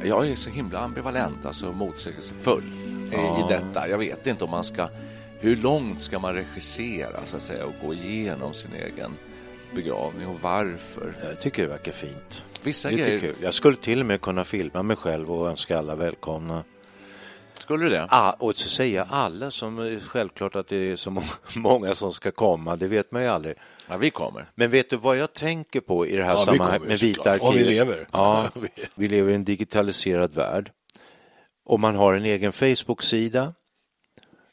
Jag 0.04 0.28
är 0.28 0.34
så 0.34 0.50
himla 0.50 0.78
ambivalent, 0.78 1.46
alltså 1.46 1.72
motsägelsefull 1.72 2.64
i, 3.12 3.14
i 3.14 3.44
detta. 3.48 3.88
Jag 3.88 3.98
vet 3.98 4.26
inte 4.26 4.44
om 4.44 4.50
man 4.50 4.64
ska... 4.64 4.88
Hur 5.40 5.56
långt 5.56 6.02
ska 6.02 6.18
man 6.18 6.34
regissera 6.34 7.24
så 7.24 7.36
att 7.36 7.42
säga 7.42 7.66
och 7.66 7.74
gå 7.86 7.94
igenom 7.94 8.54
sin 8.54 8.70
egen 8.72 9.12
begravning 9.74 10.26
och 10.26 10.40
varför? 10.40 11.14
Jag 11.22 11.40
tycker 11.40 11.62
det 11.62 11.68
verkar 11.68 11.92
fint. 11.92 12.44
Vissa 12.62 12.90
Lite 12.90 13.02
grejer... 13.02 13.34
Jag 13.40 13.54
skulle 13.54 13.76
till 13.76 14.00
och 14.00 14.06
med 14.06 14.20
kunna 14.20 14.44
filma 14.44 14.82
mig 14.82 14.96
själv 14.96 15.30
och 15.30 15.48
önska 15.48 15.78
alla 15.78 15.94
välkomna. 15.94 16.64
Skulle 17.62 17.84
du 17.84 17.90
det? 17.90 18.06
Ah, 18.10 18.30
och 18.38 18.56
så 18.56 18.68
säga 18.68 19.06
alla 19.10 19.50
som 19.50 19.78
är 19.78 19.98
självklart 20.00 20.56
att 20.56 20.68
det 20.68 20.76
är 20.76 20.96
så 20.96 21.10
må- 21.10 21.22
många 21.56 21.94
som 21.94 22.12
ska 22.12 22.30
komma, 22.30 22.76
det 22.76 22.88
vet 22.88 23.12
man 23.12 23.22
ju 23.22 23.28
aldrig. 23.28 23.54
Ja, 23.88 23.96
vi 23.96 24.10
kommer. 24.10 24.50
Men 24.54 24.70
vet 24.70 24.90
du 24.90 24.96
vad 24.96 25.16
jag 25.16 25.32
tänker 25.32 25.80
på 25.80 26.06
i 26.06 26.16
det 26.16 26.22
här 26.24 26.30
Ja, 26.32 26.38
sammanhanget 26.38 26.88
med 26.88 26.98
Vita 26.98 27.22
såklart. 27.22 27.40
Ja, 27.42 27.50
vi 27.50 27.64
lever. 27.64 28.06
Ja, 28.12 28.48
vi 28.94 29.08
lever 29.08 29.32
i 29.32 29.34
en 29.34 29.44
digitaliserad 29.44 30.34
värld. 30.34 30.70
Och 31.64 31.80
man 31.80 31.94
har 31.96 32.14
en 32.14 32.24
egen 32.24 32.52
Facebook-sida. 32.52 33.54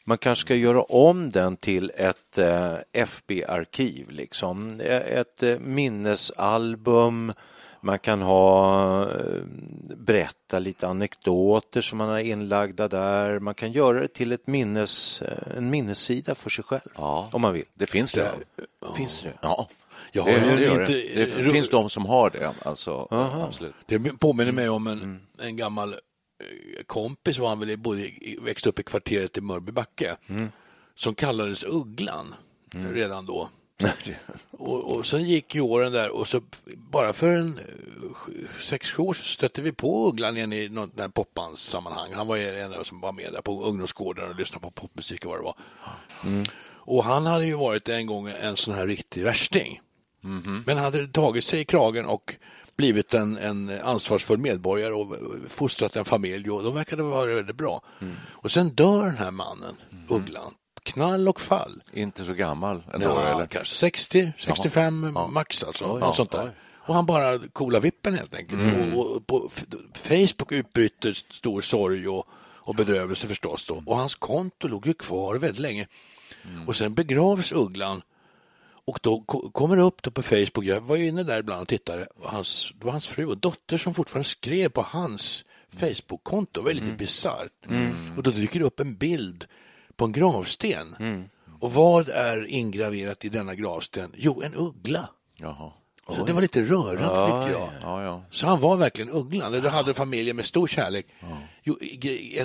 Man 0.06 0.18
kanske 0.18 0.42
ska 0.42 0.56
göra 0.56 0.82
om 0.82 1.30
den 1.30 1.58
till 1.58 1.92
ett 1.98 2.38
eh, 2.38 2.74
FB-arkiv, 2.94 4.10
liksom. 4.10 4.80
Eh, 4.82 4.96
ett 4.98 5.44
eh, 5.44 5.60
minnesalbum. 5.60 7.34
Man 7.82 8.00
kan 8.00 8.22
ha, 8.22 9.02
eh, 9.04 9.44
berätta 9.98 10.60
lite 10.60 10.88
anekdoter 10.88 11.82
som 11.82 11.98
man 11.98 12.10
har 12.10 12.20
inlagda 12.20 12.88
där. 12.88 13.40
Man 13.40 13.54
kan 13.54 13.72
göra 13.72 14.00
det 14.02 14.08
till 14.08 14.32
ett 14.32 14.48
minnes, 14.48 15.22
eh, 15.22 15.58
en 15.58 15.70
minnessida 15.70 16.36
för 16.36 16.50
sig 16.50 16.64
själv, 16.64 16.82
Ja. 16.96 17.30
om 17.32 17.42
man 17.42 17.54
vill. 17.54 17.64
Det 17.74 17.86
finns 17.86 18.14
det. 18.14 18.32
Finns 18.96 19.22
det? 19.22 19.34
Ja. 19.42 19.70
Jag 20.12 20.26
Det, 20.26 20.32
har 20.32 20.58
det, 20.58 20.64
gör 20.64 20.82
inte- 20.82 20.94
det. 20.94 21.44
det 21.44 21.50
finns 21.52 21.70
de 21.70 21.90
som 21.90 22.06
har 22.06 22.30
det, 22.30 22.54
alltså. 22.66 23.08
Absolut. 23.12 23.74
Det 23.86 24.00
påminner 24.00 24.52
mig 24.52 24.70
om 24.70 24.88
en, 24.88 25.22
en 25.42 25.58
gammal 25.58 25.94
eh, 25.94 25.98
kompis, 26.88 27.40
var 27.40 27.50
han 27.50 27.60
väl 27.60 27.78
växte 28.42 28.70
upp 28.70 28.80
i 28.80 28.84
kvarteret 28.84 29.38
i 29.38 29.42
Mörbybacke, 29.42 30.16
som 30.96 31.16
kallades 31.16 31.64
Ugglan 31.64 32.36
redan 32.94 33.26
då. 33.26 33.50
och, 34.52 34.96
och 34.96 35.06
sen 35.06 35.24
gick 35.24 35.56
ju 35.56 35.62
åren 35.62 35.92
där 35.92 36.10
och 36.10 36.28
så 36.28 36.42
bara 36.76 37.14
för 37.14 37.36
en 37.36 37.58
eh, 37.58 37.64
sex 38.62 38.92
sju 38.92 39.04
år 39.04 39.14
så 39.14 39.24
stötte 39.24 39.62
vi 39.62 39.72
på 39.72 40.08
Ugglan 40.10 40.38
igen 40.38 40.54
i 40.54 40.70
något 40.70 41.14
popbandssammanhang. 41.14 42.14
Han 42.14 42.28
var 42.28 42.36
ju 42.36 42.60
en 42.60 42.74
av 42.74 42.84
som 42.84 43.02
var 43.02 43.12
med 43.12 43.34
där 43.34 43.42
på 43.42 43.64
ungdomsgården 43.64 44.30
och 44.30 44.36
lyssnade 44.36 44.62
på 44.62 44.72
popmusik 44.72 45.26
och 45.26 45.32
vad 45.32 45.40
det 45.40 45.44
var. 45.44 45.56
Och 46.72 47.04
han 47.04 47.26
hade 47.26 47.46
ju 47.46 47.54
varit 47.56 47.90
en 47.90 48.08
gång 48.08 48.28
en 48.28 48.56
sån 48.56 48.74
här 48.74 48.88
riktig 48.88 49.24
värsting. 49.24 49.82
Men 50.66 50.78
hade 50.78 51.08
tagit 51.08 51.44
sig 51.44 51.60
i 51.60 51.66
kragen 51.66 52.06
och 52.06 52.36
blivit 52.78 53.14
en, 53.14 53.38
en 53.38 53.70
ansvarsfull 53.84 54.38
medborgare 54.38 54.94
och 54.94 55.16
fostrat 55.48 55.96
en 55.96 56.06
familj 56.06 56.50
och 56.52 56.64
då 56.64 56.72
verkade 56.72 57.04
vara 57.04 57.36
väldigt 57.36 57.56
bra. 57.56 57.82
Och 58.28 58.52
sen 58.52 58.70
dör 58.70 59.06
den 59.06 59.18
här 59.18 59.32
mannen, 59.32 59.76
Ugglan, 60.08 60.54
knall 60.94 61.28
och 61.28 61.42
fall. 61.42 61.84
Inte 61.94 62.26
så 62.26 62.34
gammal 62.34 62.84
ändå, 62.94 63.06
Ja, 63.08 63.36
eller? 63.36 63.48
kanske 63.48 63.76
60, 63.76 64.34
65 64.38 65.14
max 65.34 65.64
alltså. 65.64 65.98
något 65.98 66.16
sånt 66.16 66.32
där. 66.32 66.52
Och 66.76 66.96
han 66.96 67.06
bara 67.06 67.40
coola 67.54 67.80
vippen 67.80 68.16
helt 68.16 68.36
enkelt. 68.36 68.62
Och, 68.96 69.16
och 69.16 69.28
på 69.28 69.50
Facebook 69.94 70.52
utbryter 70.52 71.14
stor 71.34 71.62
sorg 71.62 72.08
och, 72.08 72.26
och 72.56 72.76
bedrövelse 72.76 73.28
förstås 73.28 73.66
då. 73.66 73.84
Och 73.86 73.98
hans 73.98 74.16
konto 74.16 74.68
låg 74.68 74.88
ju 74.88 74.94
kvar 74.94 75.36
väldigt 75.36 75.60
länge. 75.60 75.88
Och 76.68 76.76
sen 76.76 76.94
begravs 76.94 77.52
Ugglan 77.52 78.02
och 78.86 79.00
då 79.02 79.22
ko- 79.22 79.52
kommer 79.52 79.76
det 79.76 79.82
upp 79.84 80.04
då 80.04 80.12
på 80.12 80.24
Facebook, 80.24 80.64
jag 80.66 80.82
var 80.82 80.96
ju 80.96 81.08
inne 81.08 81.24
där 81.24 81.40
ibland 81.40 81.62
och 81.62 81.68
tittade, 81.68 82.08
och 82.16 82.30
hans, 82.30 82.72
det 82.80 82.86
var 82.86 82.92
hans 82.92 83.08
fru 83.08 83.26
och 83.26 83.38
dotter 83.38 83.78
som 83.78 83.94
fortfarande 83.94 84.30
skrev 84.30 84.70
på 84.70 84.82
hans 84.82 85.46
Facebook-konto, 85.80 86.62
var 86.62 86.74
lite 86.74 86.92
bisarrt. 86.94 87.52
Och 88.18 88.24
då 88.24 88.32
dyker 88.32 88.60
det 88.60 88.66
upp 88.66 88.80
en 88.80 88.96
bild 88.96 89.46
på 90.00 90.06
en 90.06 90.12
gravsten. 90.12 90.96
Och 91.60 91.74
vad 91.74 92.10
är 92.10 92.46
ingraverat 92.46 93.26
i 93.26 93.30
denna 93.30 93.56
gravsten? 93.56 94.14
Jo, 94.18 94.42
en 94.42 94.56
uggla. 94.56 95.10
Jaha. 95.38 95.72
Så 96.10 96.26
det 96.26 96.34
var 96.34 96.42
lite 96.42 96.62
rörande 96.62 97.04
tyckte 97.04 97.60
jag. 97.60 97.70
Ja, 97.82 98.04
ja. 98.04 98.24
Så 98.32 98.48
han 98.48 98.60
var 98.60 98.78
verkligen 98.78 99.12
ugglan. 99.12 99.62
Då 99.64 99.70
hade 99.70 99.94
familjen 99.94 100.36
med 100.36 100.46
stor 100.46 100.68
kärlek 100.68 101.08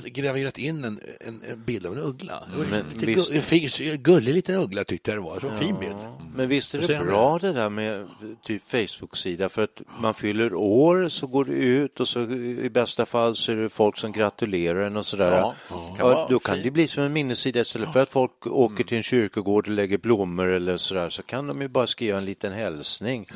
graverat 0.04 0.58
in 0.58 0.84
en, 0.84 1.00
en, 1.20 1.42
en 1.50 1.64
bild 1.64 1.86
av 1.86 1.92
en 1.92 1.98
uggla. 2.02 2.42
Det 2.50 2.56
var 2.58 2.66
Men 2.66 2.84
lite 2.92 3.06
visst- 3.06 3.32
gu- 3.32 3.40
fin- 3.40 4.02
gullig 4.02 4.34
liten 4.34 4.54
uggla 4.56 4.84
tyckte 4.84 5.10
jag 5.10 5.18
det 5.18 5.24
var. 5.24 5.40
Så 5.40 5.50
fin 5.50 5.76
bild. 5.80 5.94
Men 6.34 6.48
visst 6.48 6.74
är 6.74 6.78
det 6.88 7.04
bra 7.04 7.38
det 7.38 7.52
där 7.52 7.70
med 7.70 8.08
typ 8.44 8.62
Facebook-sida 8.70 9.48
för 9.48 9.62
att 9.62 9.82
man 10.00 10.14
fyller 10.14 10.54
år 10.54 11.08
så 11.08 11.26
går 11.26 11.44
det 11.44 11.52
ut 11.52 12.00
och 12.00 12.08
så 12.08 12.20
i 12.30 12.70
bästa 12.72 13.06
fall 13.06 13.36
så 13.36 13.52
är 13.52 13.56
det 13.56 13.68
folk 13.68 13.98
som 13.98 14.12
gratulerar 14.12 14.86
en 14.86 14.96
och 14.96 15.06
sådär. 15.06 15.30
Ja, 15.38 15.54
Ja, 15.70 15.94
kan 15.98 16.06
vara 16.08 16.28
då 16.28 16.38
kan 16.38 16.62
det 16.62 16.70
bli 16.70 16.88
som 16.88 17.02
en 17.02 17.12
minnessida 17.12 17.60
istället 17.60 17.92
för 17.92 18.02
att 18.02 18.08
folk 18.08 18.46
åker 18.46 18.84
till 18.84 18.96
en 18.96 19.02
kyrkogård 19.02 19.66
och 19.68 19.72
lägger 19.74 19.98
blommor 19.98 20.48
eller 20.48 20.76
sådär 20.76 21.10
så 21.10 21.22
kan 21.22 21.46
de 21.46 21.60
ju 21.62 21.68
bara 21.68 21.86
skriva 21.86 22.18
en 22.18 22.24
liten 22.24 22.52
hälsning. 22.52 23.28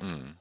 Men 0.00 0.34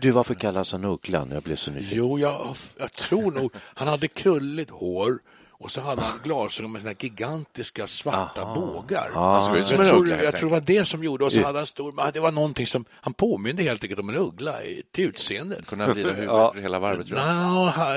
du, 0.00 0.10
varför 0.10 0.34
kallas 0.34 0.72
han 0.72 0.84
Ugglan? 0.84 1.30
Jag 1.30 1.42
blev 1.42 1.56
så 1.56 1.70
nyfiken. 1.70 1.98
Jo, 1.98 2.18
jag, 2.18 2.56
jag 2.78 2.92
tror 2.92 3.30
nog... 3.30 3.52
Han 3.56 3.88
hade 3.88 4.08
krulligt 4.08 4.70
hår 4.70 5.18
och 5.60 5.70
så 5.70 5.80
hade 5.80 6.02
han 6.02 6.20
glasögon 6.24 6.72
med 6.72 6.80
såna 6.82 6.90
här 6.90 6.96
gigantiska 7.00 7.86
svarta 7.86 8.54
bågar. 8.54 9.10
Han 9.14 9.42
såg 9.42 9.56
ut 9.56 9.66
som 9.66 9.78
jag, 9.80 9.88
tror, 9.88 10.08
jag 10.08 10.36
tror 10.36 10.48
det 10.48 10.54
var 10.54 10.60
det 10.60 10.88
som 10.88 11.04
gjorde, 11.04 11.24
och 11.24 11.32
så 11.32 11.42
hade 11.42 11.58
han 11.58 11.66
stor, 11.66 12.12
det 12.12 12.20
var 12.20 12.32
någonting 12.32 12.66
som, 12.66 12.84
han 12.90 13.12
påminde 13.12 13.62
helt 13.62 13.82
enkelt 13.82 14.00
om 14.00 14.08
en 14.08 14.16
uggla 14.16 14.62
i, 14.62 14.82
till 14.92 15.04
utseendet. 15.04 15.66
Kunde 15.66 15.84
han 15.84 15.94
vrida 15.94 16.12
huvudet 16.12 16.62
hela 16.62 16.78
varvet 16.78 17.10
runt? 17.10 17.22
Nå, 17.22 17.64
han, 17.64 17.88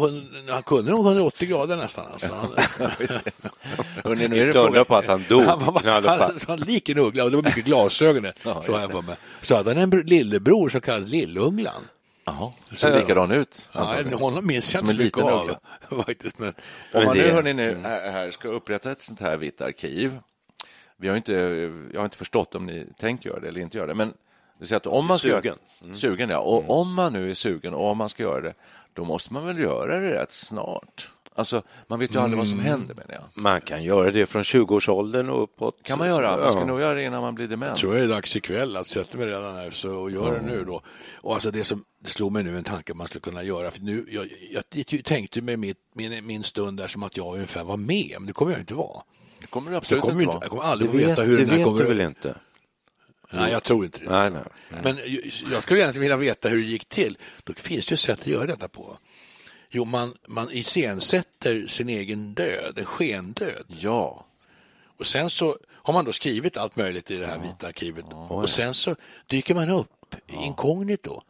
han, 0.00 0.26
han 0.48 0.62
kunde 0.62 0.90
nog 0.90 1.06
180 1.06 1.48
grader 1.48 1.76
nästan. 1.76 2.06
Alltså. 2.12 2.34
Han, 2.34 2.50
Hörrni, 4.04 4.28
nu 4.28 4.42
är 4.42 4.46
det 4.46 4.52
fråga... 4.52 4.84
på 4.84 4.96
att 4.96 5.06
han 5.06 5.24
dog. 5.28 5.42
han 5.46 5.58
var 5.64 5.82
han, 5.82 6.02
fall. 6.18 6.38
han 6.48 6.58
lik 6.58 6.88
en 6.88 6.98
uggla 6.98 7.24
och 7.24 7.30
det 7.30 7.36
var 7.36 7.44
mycket 7.44 7.64
glasögon 7.64 8.24
Ja, 8.42 8.62
så, 8.62 8.78
han 8.78 8.90
var 8.92 9.02
med. 9.02 9.16
så 9.42 9.56
hade 9.56 9.70
han 9.70 9.82
en 9.82 9.92
br- 9.92 10.04
lillebror 10.04 10.68
som 10.68 10.80
kallades 10.80 11.10
Lillugglan. 11.10 11.82
Jaha, 12.24 12.52
det 12.70 12.76
såg 12.76 12.94
likadan 12.94 13.30
ut. 13.30 13.68
Ja, 13.72 14.02
honom 14.18 14.46
minns 14.46 14.74
jag 14.74 14.82
inte 14.82 14.94
så 14.94 15.02
mycket 15.02 15.18
av. 15.22 15.56
Faktiskt, 16.04 16.38
men, 16.38 16.54
Om 16.94 17.04
man 17.04 17.16
det- 17.16 17.22
nu, 17.22 17.30
hörni, 17.32 17.52
nu 17.52 17.80
här 17.84 18.30
ska 18.30 18.48
upprätta 18.48 18.92
ett 18.92 19.02
sånt 19.02 19.20
här 19.20 19.36
vitt 19.36 19.60
arkiv. 19.60 20.18
Vi 20.96 21.08
har 21.08 21.16
inte, 21.16 21.32
jag 21.92 22.00
har 22.00 22.04
inte 22.04 22.16
förstått 22.16 22.54
om 22.54 22.66
ni 22.66 22.86
tänkt 22.98 23.24
göra 23.24 23.40
det 23.40 23.48
eller 23.48 23.60
inte 23.60 23.76
göra 23.78 23.86
det, 23.86 23.94
men 23.94 24.14
säga 24.62 24.76
att 24.76 24.86
om 24.86 25.06
man 25.06 25.18
ska 25.18 25.28
Sugen. 25.28 25.58
Göra, 25.84 25.94
sugen, 25.94 26.30
ja. 26.30 26.38
Och 26.38 26.80
om 26.80 26.94
man 26.94 27.12
nu 27.12 27.30
är 27.30 27.34
sugen 27.34 27.74
och 27.74 27.86
om 27.90 27.98
man 27.98 28.08
ska 28.08 28.22
göra 28.22 28.40
det, 28.40 28.54
då 28.92 29.04
måste 29.04 29.32
man 29.32 29.46
väl 29.46 29.58
göra 29.58 30.00
det 30.00 30.14
rätt 30.14 30.32
snart. 30.32 31.08
Alltså, 31.34 31.62
man 31.86 31.98
vet 31.98 32.14
ju 32.14 32.18
aldrig 32.20 32.38
vad 32.38 32.48
som 32.48 32.58
händer, 32.60 32.94
menar 32.94 33.14
jag. 33.34 33.42
Man 33.42 33.60
kan 33.60 33.82
göra 33.84 34.10
det 34.10 34.26
från 34.26 34.42
20-årsåldern 34.42 35.28
och 35.30 35.42
uppåt. 35.42 35.82
kan 35.82 35.98
man 35.98 36.08
göra. 36.08 36.36
Man 36.36 36.50
ska 36.50 36.60
Ja. 36.60 36.66
nog 36.66 36.80
göra 36.80 36.94
det 36.94 37.02
innan 37.02 37.22
man 37.22 37.34
blir 37.34 37.48
dement. 37.48 37.70
Jag 37.70 37.78
tror 37.78 37.94
det 37.94 38.00
är 38.00 38.08
dags 38.08 38.36
ikväll 38.36 38.76
att 38.76 38.86
sätta 38.86 39.18
mig 39.18 39.26
redan 39.26 39.56
här 39.56 39.70
så, 39.70 39.94
och 39.96 40.10
göra 40.10 40.34
det 40.38 40.46
nu 40.46 40.64
då. 40.64 40.82
Och 41.14 41.34
alltså 41.34 41.50
det 41.50 41.64
som 41.64 41.84
det 42.04 42.10
slog 42.10 42.32
mig 42.32 42.42
nu 42.44 42.56
en 42.56 42.64
tanke 42.64 42.94
man 42.94 43.06
skulle 43.08 43.20
kunna 43.20 43.42
göra. 43.42 43.70
För 43.70 43.80
nu, 43.82 44.06
jag, 44.10 44.28
jag, 44.50 44.64
jag 44.90 45.04
tänkte 45.04 45.40
med 45.40 45.58
mitt, 45.58 45.78
min, 45.94 46.26
min 46.26 46.42
stund 46.42 46.78
där 46.78 46.88
som 46.88 47.02
att 47.02 47.16
jag 47.16 47.34
ungefär 47.34 47.64
var 47.64 47.76
med, 47.76 48.14
men 48.18 48.26
det 48.26 48.32
kommer 48.32 48.52
jag 48.52 48.60
inte 48.60 48.74
vara. 48.74 49.02
Det 49.40 49.46
kommer 49.46 49.70
det 49.70 49.74
Jag 49.74 49.78
absolut 49.78 50.02
kommer, 50.04 50.14
inte 50.22 50.26
vara. 50.26 50.38
jag 50.42 50.50
kommer 50.50 50.62
Det 50.62 50.68
aldrig 50.68 50.90
få 50.90 50.96
vet, 50.96 51.08
veta 51.08 51.22
hur 51.22 51.36
det 51.36 51.42
den 51.42 51.50
här 51.50 51.56
vet 51.56 51.64
kommer 51.66 51.78
du 51.80 51.84
väl 51.88 52.00
inte? 52.00 52.34
Nej, 53.34 53.52
jag 53.52 53.62
tror 53.62 53.84
inte 53.84 53.98
det. 53.98 54.10
Nej, 54.10 54.30
nej. 54.30 54.80
Men 54.84 54.96
ju- 55.06 55.30
jag 55.52 55.62
skulle 55.62 55.80
gärna 55.80 55.92
vilja 55.92 56.16
veta 56.16 56.48
hur 56.48 56.56
det 56.56 56.62
gick 56.62 56.88
till. 56.88 57.18
Då 57.44 57.52
finns 57.52 57.86
det 57.86 57.92
ju 57.92 57.96
sätt 57.96 58.20
att 58.20 58.26
göra 58.26 58.46
detta 58.46 58.68
på. 58.68 58.98
Jo, 59.74 59.84
man, 59.84 60.14
man 60.28 60.50
iscensätter 60.50 61.66
sin 61.66 61.88
egen 61.88 62.34
död, 62.34 62.78
en 62.78 62.84
skendöd. 62.84 63.64
Ja. 63.68 64.26
Och 64.98 65.06
sen 65.06 65.30
så 65.30 65.56
har 65.70 65.92
man 65.92 66.04
då 66.04 66.12
skrivit 66.12 66.56
allt 66.56 66.76
möjligt 66.76 67.10
i 67.10 67.16
det 67.16 67.26
här 67.26 67.38
vita 67.38 67.66
arkivet. 67.66 68.04
Och 68.28 68.50
sen 68.50 68.74
så 68.74 68.96
dyker 69.26 69.54
man 69.54 69.70
upp 69.70 70.16
inkognito 70.26 71.22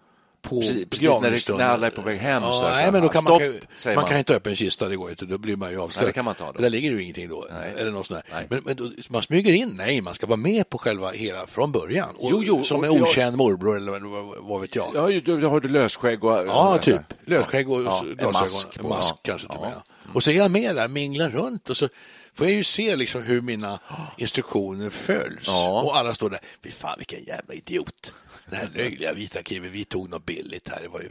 på 0.42 0.60
Precis, 0.60 0.88
precis 0.90 1.48
när, 1.48 1.64
alla 1.64 1.86
är 1.86 1.90
på 1.90 2.02
väg 2.02 2.18
hem. 2.20 2.42
Ja, 2.42 2.52
så 2.52 2.62
nej, 2.62 2.86
så 2.86 2.92
men 2.92 3.02
då 3.02 3.08
kan 3.08 3.24
man, 3.24 3.40
stopp, 3.40 3.42
kan, 3.42 3.68
säger 3.76 3.96
man 3.96 4.08
kan 4.08 4.18
inte 4.18 4.34
öppna 4.36 4.50
en 4.50 4.56
kista, 4.56 4.88
det 4.88 4.96
går 4.96 5.10
inte, 5.10 5.24
då 5.26 5.38
blir 5.38 5.56
man 5.56 5.70
ju 5.70 5.80
avslöjad. 5.80 6.04
Nej, 6.04 6.10
det 6.10 6.12
kan 6.14 6.24
man 6.24 6.34
ta 6.34 6.52
då. 6.52 6.62
Där 6.62 6.70
ligger 6.70 6.90
ju 6.90 7.02
ingenting 7.02 7.28
då. 7.28 7.46
Nej. 7.50 7.74
Eller 7.78 7.90
något 7.90 8.06
sånt. 8.06 8.20
Men, 8.48 8.62
men 8.64 8.76
då, 8.76 8.92
man 9.08 9.22
smyger 9.22 9.52
in, 9.52 9.74
nej, 9.76 10.00
man 10.00 10.14
ska 10.14 10.26
vara 10.26 10.36
med 10.36 10.68
på 10.68 10.78
själva 10.78 11.10
hela 11.10 11.46
från 11.46 11.72
början. 11.72 12.08
Och, 12.16 12.30
Jo, 12.30 12.42
jo, 12.44 12.64
som 12.64 12.84
en 12.84 12.92
jag- 12.94 13.02
okänd 13.02 13.36
morbror 13.36 13.76
eller 13.76 13.92
vad, 13.92 14.44
vad, 14.44 14.60
vet 14.60 14.76
jag. 14.76 14.90
Ja, 14.94 15.20
du 15.24 15.46
har 15.46 15.60
du 15.60 15.68
lösskägg 15.68 16.24
och... 16.24 16.46
Ja, 16.46 16.78
typ. 16.78 17.00
Lösskägg 17.24 17.70
och 17.70 17.82
Ja, 17.82 18.04
glasögon. 18.18 18.32
mask 18.32 18.82
mask 18.82 19.14
kanske 19.22 19.48
till 19.48 19.56
och 19.58 19.62
med. 19.64 19.82
Och 20.14 20.22
så 20.22 20.30
är 20.30 20.34
jag 20.34 20.50
med 20.50 20.76
där, 20.76 20.88
minglar 20.88 21.30
runt 21.30 21.70
och 21.70 21.76
så 21.76 21.88
får 22.34 22.46
jag 22.46 22.56
ju 22.56 22.64
se 22.64 22.96
liksom 22.96 23.22
hur 23.22 23.40
mina 23.40 23.78
instruktioner 24.16 24.90
följs. 24.90 25.44
Ja. 25.46 25.82
Och 25.82 25.96
alla 25.96 26.14
står 26.14 26.30
där, 26.30 26.40
fy 26.64 26.70
fan 26.70 26.94
vilken 26.98 27.24
jävla 27.24 27.54
idiot. 27.54 28.14
Det 28.52 28.58
här 28.58 28.70
löjliga 28.74 29.12
vita 29.12 29.38
arkivet, 29.38 29.70
vi 29.72 29.84
tog 29.84 30.08
något 30.10 30.26
billigt 30.26 30.68
här. 30.68 30.82
Det 30.82 30.88
var 30.88 31.00
ju, 31.00 31.08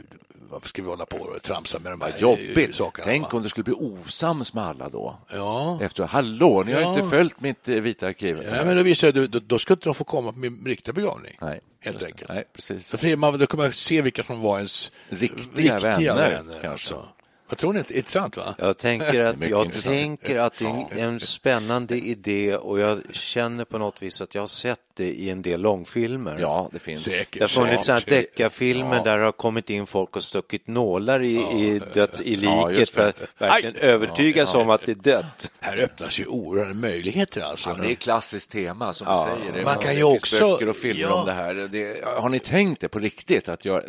varför 0.50 0.68
ska 0.68 0.82
vi 0.82 0.88
hålla 0.88 1.06
på 1.06 1.16
och 1.16 1.42
tramsa 1.42 1.78
med 1.78 1.92
de 1.92 2.00
här 2.00 2.14
jobbigt. 2.18 2.74
sakerna? 2.74 3.04
Tänk 3.04 3.22
va? 3.22 3.28
om 3.36 3.42
du 3.42 3.48
skulle 3.48 3.64
bli 3.64 3.74
osams 3.74 4.54
med 4.54 4.64
alla 4.64 4.88
då. 4.88 5.18
Ja. 5.32 5.78
Efter, 5.82 6.04
hallå, 6.04 6.62
ni 6.66 6.72
har 6.72 6.80
Ja. 6.80 6.94
inte 6.94 7.08
följt 7.10 7.40
mitt 7.40 7.68
eh, 7.68 7.74
vita 7.76 8.06
arkiv. 8.06 8.42
Ja, 8.44 8.64
men 8.64 8.76
då 8.76 8.82
visar 8.82 9.12
jag, 9.14 9.30
då, 9.30 9.38
då 9.38 9.58
ska 9.58 9.72
inte 9.74 9.84
de 9.88 9.94
få 9.94 10.04
komma 10.04 10.32
på 10.32 10.38
min 10.38 10.62
riktiga 10.66 10.92
begravning. 10.92 11.38
Nej. 11.40 11.60
Helt 11.80 12.02
enkelt. 12.02 12.28
Nej, 12.30 12.44
precis. 12.52 12.86
Så 12.88 12.96
ser 12.96 13.16
man, 13.16 13.38
då 13.38 13.46
kan 13.46 13.58
man 13.60 13.72
se 13.72 14.02
vilka 14.02 14.24
som 14.24 14.40
var 14.40 14.56
ens 14.56 14.92
Riktiga 15.08 15.78
vänner, 15.78 16.42
kanske. 16.52 16.68
alltså. 16.68 17.08
Vad 17.48 17.58
tror? 17.58 17.76
Inte? 17.78 17.96
Inte 17.96 18.10
sant 18.10 18.36
va? 18.36 18.54
Jag 18.58 18.78
tänker 18.78 19.24
att, 19.24 19.36
jag 19.50 19.64
intressant. 19.66 19.94
tänker 19.94 20.38
att 20.38 20.58
det 20.58 20.64
är 21.00 21.08
en 21.08 21.20
spännande 21.20 21.96
idé 21.98 22.56
och 22.56 22.80
jag 22.80 23.00
känner 23.12 23.64
på 23.64 23.78
något 23.78 24.02
vis 24.02 24.20
att 24.20 24.34
jag 24.34 24.42
har 24.42 24.46
sett 24.46 24.91
det 24.96 25.04
i 25.12 25.30
en 25.30 25.42
del 25.42 25.60
långfilmer. 25.60 26.36
Ja, 26.40 26.68
det 26.72 26.78
finns. 26.78 27.02
Säkert. 27.04 27.32
Det 27.32 27.40
har 27.40 27.48
funnits 27.48 27.84
sådana 27.86 28.00
deckarfilmer 28.06 28.96
Ja. 28.96 29.02
där 29.02 29.18
det 29.18 29.24
har 29.24 29.32
kommit 29.32 29.70
in 29.70 29.86
folk 29.86 30.16
och 30.16 30.24
stuckit 30.24 30.66
nålar 30.66 31.22
i, 31.22 31.34
i, 31.36 31.80
döds, 31.94 32.20
i 32.20 32.34
Ja, 32.34 32.66
liket 32.66 32.78
just 32.80 32.94
för 32.94 33.02
det. 33.02 33.08
att 33.08 33.40
verkligen 33.50 33.76
Aj! 33.76 33.82
övertygas 33.88 34.54
om 34.54 34.70
att 34.70 34.86
det 34.86 34.92
är 34.92 34.96
dött. 34.96 35.50
Här 35.60 35.76
öppnas 35.78 36.20
ju 36.20 36.26
oerhörda 36.26 36.74
möjligheter 36.74 37.40
alltså. 37.40 37.68
Ja, 37.70 37.74
det 37.82 37.88
är 37.88 37.92
ett 37.92 37.98
klassiskt 37.98 38.50
tema 38.50 38.92
som 38.92 39.06
Ja. 39.06 39.28
du 39.34 39.40
säger. 39.40 39.58
Det, 39.58 39.64
Man 39.64 39.78
kan 39.78 39.96
ju 39.96 40.02
också- 40.04 40.38
böcker 40.50 40.68
och 40.68 40.76
filmer 40.76 41.02
ja. 41.02 41.20
om 41.20 41.26
det 41.26 41.32
här. 41.32 41.54
Det, 41.54 42.04
har 42.04 42.28
ni 42.28 42.38
tänkt 42.38 42.80
det 42.80 42.88
på 42.88 42.98
riktigt? 42.98 43.48
Att 43.48 43.64
göra... 43.64 43.82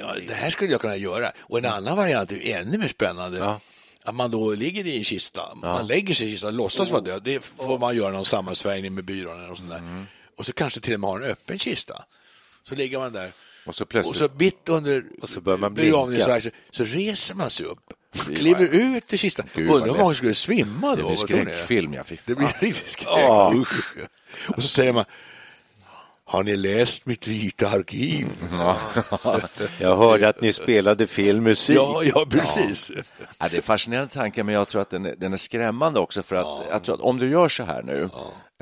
Ja, 0.00 0.06
det 0.28 0.34
här 0.34 0.50
skulle 0.50 0.72
jag 0.72 0.80
kunna 0.80 0.96
göra. 0.96 1.32
Och 1.40 1.58
en 1.58 1.64
annan 1.64 1.96
variant 1.96 2.32
är 2.32 2.36
ju 2.36 2.52
ännu 2.52 2.78
mer 2.78 2.88
spännande. 2.88 3.38
Ja. 3.38 3.60
Att 4.04 4.14
man 4.14 4.30
då 4.30 4.50
ligger 4.50 4.86
i 4.86 4.98
en 4.98 5.04
kista, 5.04 5.40
man 5.54 5.86
lägger 5.86 6.14
sig 6.14 6.28
i 6.28 6.30
kistan, 6.32 6.56
låtsas 6.56 6.90
vara 6.90 7.00
död. 7.02 7.22
Det 7.24 7.40
får 7.44 7.78
man 7.78 7.96
göra 7.96 8.10
någon 8.10 8.24
sammansvärjning 8.24 8.94
med 8.94 9.04
byrån 9.04 9.38
eller 9.38 9.48
något 9.48 9.58
sånt 9.58 9.70
där. 9.70 9.78
Mm. 9.78 10.06
Och 10.36 10.46
så 10.46 10.52
kanske 10.52 10.80
till 10.80 10.94
och 10.94 11.00
med 11.00 11.10
har 11.10 11.18
en 11.18 11.30
öppen 11.30 11.58
kista. 11.58 12.04
Så 12.62 12.74
ligger 12.74 12.98
man 12.98 13.12
där. 13.12 13.32
Och 13.66 13.74
så 13.74 13.86
plötsligt... 13.86 14.10
Och 14.10 14.16
så 14.16 14.36
mitt 14.38 14.68
under 14.68 15.04
Och 15.22 15.28
så 15.28 15.40
börjar 15.40 15.58
man 15.58 15.74
begravningsverket 15.74 16.54
så 16.70 16.84
reser 16.84 17.34
man 17.34 17.50
sig 17.50 17.66
upp, 17.66 17.92
kliver 18.36 18.64
ut 18.64 19.12
ur 19.12 19.16
kistan. 19.16 19.48
Undrar 19.54 19.88
om 19.88 19.96
läskigt. 19.96 20.16
skulle 20.16 20.34
svimma 20.34 20.96
det 20.96 21.02
då? 21.02 21.08
blir 21.08 21.16
tror 21.16 21.38
ni? 21.38 21.44
skräckfilm, 21.44 21.94
ja. 21.94 22.02
Det 22.26 22.34
blir 22.34 22.56
riktigt 22.60 22.88
skräck. 22.88 23.08
Ja. 23.10 23.54
Och 24.48 24.62
så 24.62 24.68
säger 24.68 24.92
man, 24.92 25.04
har 26.24 26.42
ni 26.42 26.56
läst 26.56 27.06
mitt 27.06 27.26
vita 27.26 27.68
arkiv? 27.68 28.26
Jag 29.78 29.96
hörde 29.96 30.28
att 30.28 30.40
ni 30.40 30.52
spelade 30.52 31.06
filmmusik. 31.06 31.76
Ja, 31.76 32.02
ja, 32.04 32.26
precis. 32.30 32.90
Ja, 33.38 33.48
det 33.50 33.56
är 33.56 33.60
fascinerande 33.60 34.14
tanke, 34.14 34.42
men 34.42 34.54
jag 34.54 34.68
tror 34.68 34.82
att 34.82 34.90
den 34.90 35.06
är, 35.06 35.16
den 35.16 35.32
är 35.32 35.36
skrämmande 35.36 36.00
också. 36.00 36.22
För 36.22 36.36
att, 36.36 36.84
tror 36.84 36.94
att 36.94 37.00
om 37.00 37.18
du 37.18 37.28
gör 37.28 37.48
så 37.48 37.64
här 37.64 37.82
nu, 37.82 38.10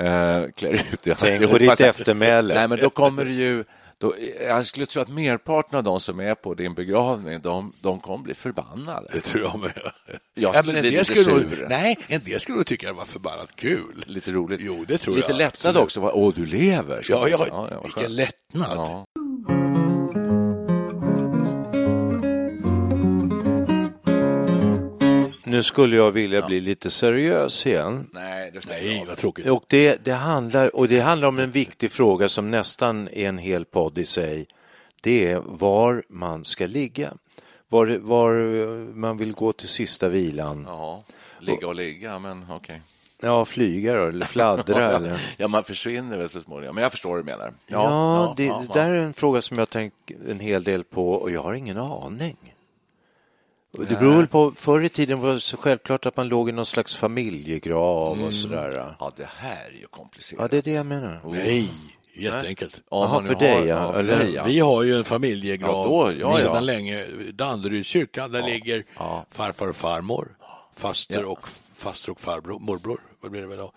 eh, 0.03 0.43
klär 0.57 0.73
ut 0.73 1.03
dig 1.03 1.15
Tänk 1.19 1.51
på 1.51 1.59
ditt 1.59 1.81
eftermäle. 1.81 2.55
Nej, 2.55 2.69
men 2.69 2.79
då 2.79 2.91
kommer 2.91 3.25
det 3.25 3.33
ju... 3.33 3.65
Då, 3.99 4.15
jag 4.47 4.67
skulle 4.67 4.87
tro 4.87 5.03
att 5.03 5.09
merparten 5.09 5.77
av 5.79 5.85
de 5.85 6.01
som 6.01 6.21
är 6.21 6.35
på 6.35 6.55
din 6.55 6.75
begravning, 6.75 7.41
de, 7.41 7.73
de 7.81 8.01
kommer 8.01 8.25
bli 8.25 8.35
förbannade. 8.35 9.09
Det 9.13 9.21
tror 9.21 9.45
jag 9.45 9.59
med. 9.61 9.71
Jag 10.35 10.55
Ja, 10.55 10.59
skulle 10.63 10.67
men 10.73 10.77
en 10.77 10.83
bli 10.83 10.91
lite 10.91 11.05
skulle 11.05 11.33
nog, 11.35 11.41
sur. 11.43 11.67
nej, 11.71 11.99
en 12.09 12.21
del 12.21 12.41
skulle 12.41 12.57
nog 12.57 12.67
tycka 12.67 12.87
det 12.87 12.93
var 12.93 13.05
förbannat 13.05 13.57
kul. 13.57 14.05
Lite 14.07 14.33
roligt. 14.33 14.61
Jo, 14.63 14.85
det 14.89 14.99
tror 14.99 15.17
Lite 15.17 15.29
jag. 15.31 15.37
lättnad 15.39 15.77
Absolut. 15.77 15.83
också. 15.83 16.01
Åh, 16.01 16.33
du 16.37 16.47
lever. 16.47 17.03
Ja, 17.09 17.29
ja, 17.29 17.47
vad 17.51 17.83
vilken 17.85 18.15
lättnad. 18.17 18.77
Ja. 18.77 19.05
Nu 25.55 25.63
skulle 25.63 25.97
jag 25.97 26.13
vilja 26.13 26.47
bli 26.47 26.61
lite 26.61 26.91
seriös 26.91 27.67
igen. 27.67 28.11
Nej, 28.13 28.51
det 28.55 28.69
Nej, 28.69 29.05
vad 29.09 29.17
tråkigt. 29.17 29.47
Och 29.47 29.65
det, 29.69 30.05
det, 30.05 30.13
handlar, 30.13 30.77
och 30.77 30.89
det 30.89 31.01
handlar 31.01 31.29
om 31.29 31.39
en 31.39 31.51
viktig 31.51 31.91
fråga 31.93 32.29
som 32.29 32.51
nästan 32.51 33.09
är 33.09 33.29
en 33.29 33.39
hel 33.39 33.65
podd 33.65 33.99
i 33.99 34.05
sig. 34.05 34.47
Det 35.01 35.31
är 35.31 35.41
var 35.45 36.03
man 36.09 36.45
ska 36.45 36.67
ligga. 36.67 37.13
Var, 37.69 37.99
var 37.99 38.33
man 38.95 39.17
vill 39.17 39.33
gå 39.33 39.53
till 39.53 39.69
sista 39.69 40.09
vilan. 40.09 40.65
Ja, 40.69 41.01
ligga 41.41 41.67
och 41.67 41.75
ligga, 41.75 42.19
men 42.19 42.47
okej. 42.51 42.81
Ja, 43.21 43.45
flyga 43.45 43.95
då, 43.95 44.07
eller 44.07 44.27
fladdra. 44.27 44.91
eller. 44.97 45.21
Ja, 45.37 45.49
man 45.49 45.65
försvinner 45.65 46.19
väl 46.19 46.29
så 46.29 46.41
småningom. 46.41 46.75
Men 46.75 46.83
jag 46.83 46.91
förstår 46.91 47.11
vad 47.11 47.19
du 47.19 47.25
menar. 47.25 47.55
Ja, 47.67 48.35
det, 48.37 48.45
ja, 48.45 48.65
det 48.69 48.81
där 48.81 48.91
är 48.91 48.97
en 48.97 49.15
fråga 49.15 49.43
som 49.43 49.59
jag 49.59 49.71
tänkt 49.71 49.97
en 50.29 50.41
hel 50.41 50.65
del 50.65 50.85
på 50.85 51.13
och 51.13 51.31
jag 51.31 51.43
har 51.43 51.55
ingen 51.55 51.79
aning. 51.79 52.54
Det 53.79 53.97
beror 54.01 54.17
väl 54.17 54.27
på, 54.27 54.53
förr 54.57 54.83
i 54.85 54.89
tiden 54.89 55.21
var 55.21 55.33
det 55.35 55.41
så 55.41 55.57
självklart 55.57 56.07
att 56.07 56.17
man 56.17 56.29
låg 56.29 56.49
i 56.49 56.53
någon 56.53 56.67
slags 56.67 56.97
familjegrav 56.97 58.23
och 58.25 58.35
sådär. 58.35 58.95
Ja, 58.99 59.13
det 59.17 59.29
här 59.37 59.67
är 59.67 59.81
ju 59.81 59.87
komplicerat. 59.87 60.41
Ja, 60.43 60.49
det 60.49 60.57
är 60.59 60.63
det 60.63 60.73
jag 60.77 60.87
menar. 60.87 61.21
Nej, 61.31 61.69
jätteenkelt. 62.15 62.81
Jaha, 62.91 63.23
för 63.23 63.35
dig, 63.35 63.49
ja, 63.59 63.65
ja, 63.67 63.93
för 63.93 64.01
eller? 64.01 64.27
ja. 64.29 64.45
Vi 64.45 64.59
har 64.61 64.83
ju 64.83 64.97
en 64.97 65.05
familjegrav 65.05 65.71
Ja, 65.71 65.85
då- 65.85 66.13
ja, 66.21 66.39
ja. 66.41 66.53
sedan 66.53 66.67
länge. 66.67 67.05
Danderyds 67.33 67.89
kyrka, 67.89 68.29
där 68.29 68.43
ligger 68.43 68.85
ja. 68.99 69.27
farfar 69.31 69.69
och 69.69 69.77
farmor, 69.77 70.29
faster 70.77 71.25
och 71.25 71.49
faster 71.75 72.13
och 72.13 72.21
farbror, 72.21 72.59
morbror, 72.61 73.01
vad 73.21 73.31
blir 73.31 73.41
det 73.41 73.47
väl 73.47 73.59
då? 73.59 73.73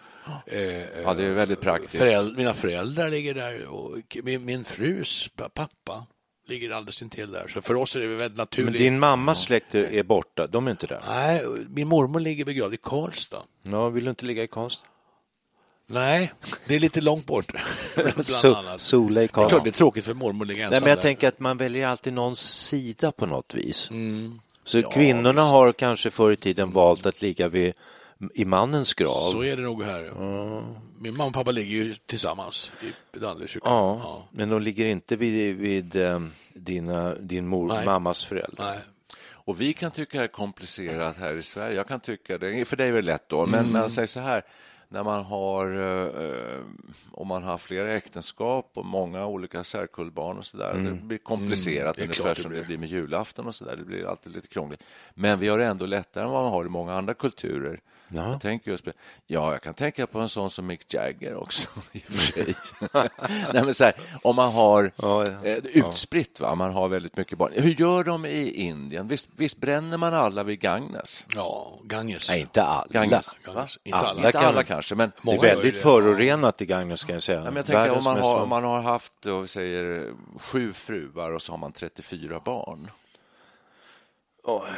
Eh, 0.45 0.59
Ja, 1.03 1.13
det 1.13 1.23
är 1.25 1.31
väldigt 1.31 1.61
praktiskt. 1.61 2.03
Föräld, 2.03 2.37
mina 2.37 2.53
föräldrar 2.53 3.09
ligger 3.09 3.33
där 3.33 3.65
och 3.65 4.17
min, 4.23 4.45
min 4.45 4.63
frus 4.63 5.29
pa- 5.35 5.49
pappa 5.49 6.05
ligger 6.47 6.71
alldeles 6.71 7.01
intill 7.01 7.31
där. 7.31 7.47
Så 7.47 7.61
för 7.61 7.75
oss 7.75 7.95
är 7.95 7.99
det 7.99 8.07
väldigt 8.07 8.31
Men 8.31 8.37
naturligt. 8.37 8.77
din 8.77 8.99
mammas 8.99 9.41
släkt 9.41 9.75
är 9.75 10.03
borta, 10.03 10.47
de 10.47 10.67
är 10.67 10.71
inte 10.71 10.87
där? 10.87 11.01
Nej, 11.07 11.43
min 11.69 11.87
mormor 11.87 12.19
ligger 12.19 12.45
begravd 12.45 12.73
i 12.73 12.77
Karlstad. 12.77 13.43
Ja, 13.63 13.89
vill 13.89 14.03
du 14.03 14.09
inte 14.09 14.25
ligga 14.25 14.43
i 14.43 14.47
konst? 14.47 14.85
Nej, 15.89 16.33
det 16.67 16.75
är 16.75 16.79
lite 16.79 17.01
långt 17.01 17.25
bort. 17.25 17.51
So, 18.23 18.55
sola 18.77 19.21
i 19.21 19.23
Det 19.23 19.23
är 19.23 19.27
klart 19.27 19.49
Karlstad. 19.49 19.63
det 19.63 19.69
är 19.69 19.71
tråkigt 19.71 20.05
för 20.05 20.13
mormor 20.13 20.43
att 20.43 20.47
ligga 20.47 20.63
ensam 20.63 20.71
Nej, 20.71 20.81
men 20.81 20.89
jag 20.89 20.97
där. 20.97 21.01
tänker 21.01 21.27
att 21.27 21.39
man 21.39 21.57
väljer 21.57 21.87
alltid 21.87 22.13
någons 22.13 22.39
sida 22.41 23.11
på 23.11 23.25
något 23.25 23.53
vis. 23.53 23.89
Mm. 23.91 24.39
Så 24.63 24.83
kvinnorna 24.83 25.41
har 25.41 25.71
kanske 25.73 26.11
förr 26.11 26.31
i 26.31 26.35
tiden 26.35 26.71
valt 26.71 27.05
att 27.05 27.21
ligga 27.21 27.47
vid, 27.47 27.73
i 28.33 28.45
mannens 28.45 28.93
grav. 28.93 29.31
Så 29.31 29.43
är 29.43 29.55
det 29.57 29.61
nog 29.63 29.83
här. 29.83 30.11
Min 30.99 31.17
mamma 31.17 31.27
och 31.27 31.33
pappa 31.33 31.51
ligger 31.51 31.75
ju 31.75 31.95
tillsammans 31.95 32.71
i 33.13 33.17
Danderyds 33.19 33.51
kyrka. 33.53 33.69
Ja, 33.69 34.27
men 34.31 34.49
de 34.49 34.61
ligger 34.61 34.85
inte 34.85 35.15
vid, 35.15 35.55
vid 35.57 35.95
eh, 35.95 36.19
dina, 36.53 37.15
din 37.15 37.47
mor, 37.47 37.67
Nej. 37.67 37.85
mammas 37.85 38.25
föräldrar. 38.25 38.65
Nej. 38.71 38.79
Och 39.29 39.61
vi 39.61 39.73
kan 39.73 39.91
tycka 39.91 40.17
det 40.17 40.23
är 40.23 40.27
komplicerat 40.27 41.17
här 41.17 41.33
i 41.33 41.43
Sverige. 41.43 41.75
Jag 41.75 41.87
kan 41.87 41.99
tycka 41.99 42.37
det, 42.37 42.65
för 42.65 42.75
dig 42.77 42.89
är 42.89 42.93
det 42.93 43.01
lätt 43.01 43.29
då, 43.29 43.45
men 43.45 43.59
Mm. 43.59 43.71
man 43.73 43.89
säger 43.91 44.07
så 44.07 44.19
här, 44.19 44.43
när 44.89 45.03
man 45.03 45.23
har, 45.23 45.65
eh, 45.75 46.61
om 47.11 47.27
man 47.27 47.43
har 47.43 47.57
flera 47.57 47.93
äktenskap 47.93 48.71
och 48.73 48.85
många 48.85 49.25
olika 49.25 49.63
särkullbarn 49.63 50.37
och 50.37 50.45
så 50.45 50.57
där. 50.57 50.73
Det 50.73 50.91
blir 50.91 51.17
komplicerat, 51.17 51.97
Mm, 51.97 52.07
det 52.09 52.17
är 52.17 52.21
ungefär 52.21 52.35
det 52.35 52.41
som 52.41 52.51
det 52.53 52.63
blir 52.67 52.77
med 52.77 52.89
julafton 52.89 53.47
och 53.47 53.55
så 53.55 53.65
där. 53.65 53.75
Det 53.75 53.83
blir 53.85 54.05
alltid 54.09 54.33
lite 54.35 54.47
krångligt. 54.47 54.83
Men 55.13 55.39
vi 55.39 55.47
har 55.47 55.57
det 55.57 55.65
ändå 55.65 55.85
lättare 55.85 56.23
än 56.23 56.29
vad 56.29 56.43
man 56.43 56.51
har 56.51 56.65
i 56.65 56.69
många 56.69 56.93
andra 56.93 57.13
kulturer. 57.13 57.79
Ja. 58.09 58.31
Jag 58.31 58.41
tänker 58.41 58.71
just 58.71 58.83
på, 58.85 58.91
ja, 59.25 59.51
jag 59.51 59.61
kan 59.61 59.73
tänka 59.73 60.07
på 60.07 60.19
en 60.19 60.29
sån 60.29 60.49
som 60.49 60.65
Mick 60.67 60.93
Jagger 60.93 61.35
också, 61.35 61.67
i 61.91 61.99
och 61.99 62.01
för 62.03 62.17
sig. 62.17 62.55
Nej, 63.53 63.63
men 63.63 63.73
så 63.73 63.83
här, 63.83 63.93
om 64.21 64.35
man 64.35 64.51
har 64.51 64.91
Ja, 64.95 65.25
ja. 65.27 65.45
eh, 65.49 65.57
utspritt, 65.57 66.39
va? 66.39 66.55
man 66.55 66.73
har 66.73 66.87
väldigt 66.87 67.17
mycket 67.17 67.37
barn. 67.37 67.51
Hur 67.55 67.81
gör 67.81 68.03
de 68.03 68.25
i 68.25 68.49
Indien? 68.51 69.07
Visst, 69.07 69.29
visst 69.35 69.57
bränner 69.57 69.97
man 69.97 70.13
alla 70.13 70.43
vid 70.43 70.59
Ganges? 70.59 71.25
Ja, 71.35 71.79
Ganges. 71.83 72.29
Nej, 72.29 72.41
inte 72.41 72.63
alla. 72.63 72.87
Ganges? 72.89 73.35
Ganges. 73.45 73.77
Inte 73.83 73.97
Alla 73.97 74.29
alla. 74.29 74.39
Alla 74.47 74.63
kanske, 74.63 74.95
men 74.95 75.11
Det 75.23 75.31
är 75.31 75.41
väldigt 75.41 75.77
förorenat 75.77 76.61
i 76.61 76.65
Gagnef, 76.87 76.99
ska 76.99 77.13
jag 77.13 77.23
säga. 77.23 77.37
Ja, 77.37 77.43
men 77.43 77.55
jag 77.55 77.65
tänker 77.65 77.91
om 77.91 78.03
man, 78.03 78.19
har, 78.19 78.43
om 78.43 78.49
man 78.49 78.63
har 78.63 78.81
haft 78.81 79.13
då, 79.19 79.39
vi 79.39 79.47
säger, 79.47 80.13
sju 80.39 80.73
fruar 80.73 81.31
och 81.31 81.41
så 81.41 81.53
har 81.53 81.57
man 81.57 81.71
34 81.71 82.39
barn. 82.45 82.91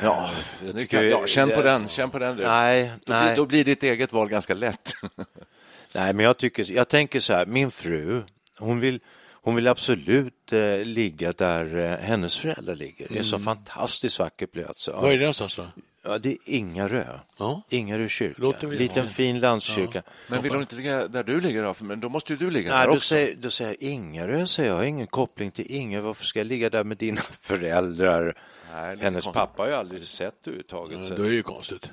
Ja, 0.01 0.29
jag 0.65 0.77
tycker 0.77 1.01
ja 1.03 1.25
känn 1.27 1.49
på 1.49 1.61
den. 1.61 1.87
Känn 1.87 2.09
på 2.09 2.19
den 2.19 2.37
du. 2.37 2.43
Nej, 2.43 2.91
Då, 3.05 3.13
nej. 3.13 3.27
blir, 3.27 3.35
då 3.37 3.45
blir 3.45 3.63
ditt 3.63 3.83
eget 3.83 4.13
val 4.13 4.29
ganska 4.29 4.53
lätt. 4.53 4.93
Nej, 5.93 6.13
men 6.13 6.25
jag, 6.25 6.37
tycker, 6.37 6.71
jag 6.71 6.87
tänker 6.87 7.19
så 7.19 7.33
här, 7.33 7.45
min 7.45 7.71
fru, 7.71 8.23
hon 8.57 8.79
vill, 8.79 8.99
hon 9.31 9.55
vill 9.55 9.67
absolut 9.67 10.53
eh, 10.53 10.85
ligga 10.85 11.31
där 11.31 11.77
eh, 11.77 11.97
hennes 11.97 12.39
föräldrar 12.39 12.75
ligger. 12.75 13.07
Det 13.09 13.17
är 13.19 13.23
så 13.23 13.39
fantastiskt 13.39 14.19
vacker 14.19 14.45
plats. 14.47 14.87
Ja, 14.87 15.01
Var 15.01 15.09
är 15.11 15.13
det 15.13 15.19
någonstans 15.19 15.55
då? 15.55 15.65
Ja, 16.11 16.17
det 16.17 16.29
är 16.31 16.37
Ingarö. 16.45 17.05
Ja. 17.37 17.61
Ingarö 17.69 18.07
kyrka. 18.07 18.41
Låter 18.41 18.67
Liten 18.67 19.03
ja. 19.05 19.09
fin 19.09 19.39
landskyrka. 19.39 20.01
Men 20.27 20.41
vill 20.41 20.51
hon 20.51 20.61
inte 20.61 20.75
ligga 20.75 21.07
där 21.07 21.23
du 21.23 21.41
ligger 21.41 21.63
då? 21.63 21.75
Men 21.79 21.99
då 21.99 22.09
måste 22.09 22.33
ju 22.33 22.39
du 22.39 22.51
ligga 22.51 22.71
Nej, 22.71 22.79
där 22.79 22.87
då 22.87 22.93
också. 22.93 23.05
säger, 23.07 23.35
då 23.35 23.49
säger 23.49 23.75
jag 23.79 23.89
Ingarö, 23.91 24.47
säger 24.47 24.69
jag. 24.69 24.75
har 24.77 24.83
ingen 24.83 25.07
koppling 25.07 25.51
till 25.51 25.71
Ingarö. 25.71 26.01
Varför 26.01 26.25
ska 26.25 26.39
jag 26.39 26.47
ligga 26.47 26.69
där 26.69 26.83
med 26.83 26.97
dina 26.97 27.21
föräldrar? 27.41 28.37
Nej, 28.73 28.97
Hennes 28.97 29.23
konstigt. 29.23 29.33
pappa 29.33 29.63
har 29.63 29.69
jag 29.69 29.79
aldrig 29.79 30.03
sett 30.03 30.33
överhuvudtaget. 30.47 31.05
så- 31.07 31.15
Då 31.15 31.23
är 31.23 31.29
det 31.29 31.35
ju 31.35 31.43
konstigt. 31.43 31.91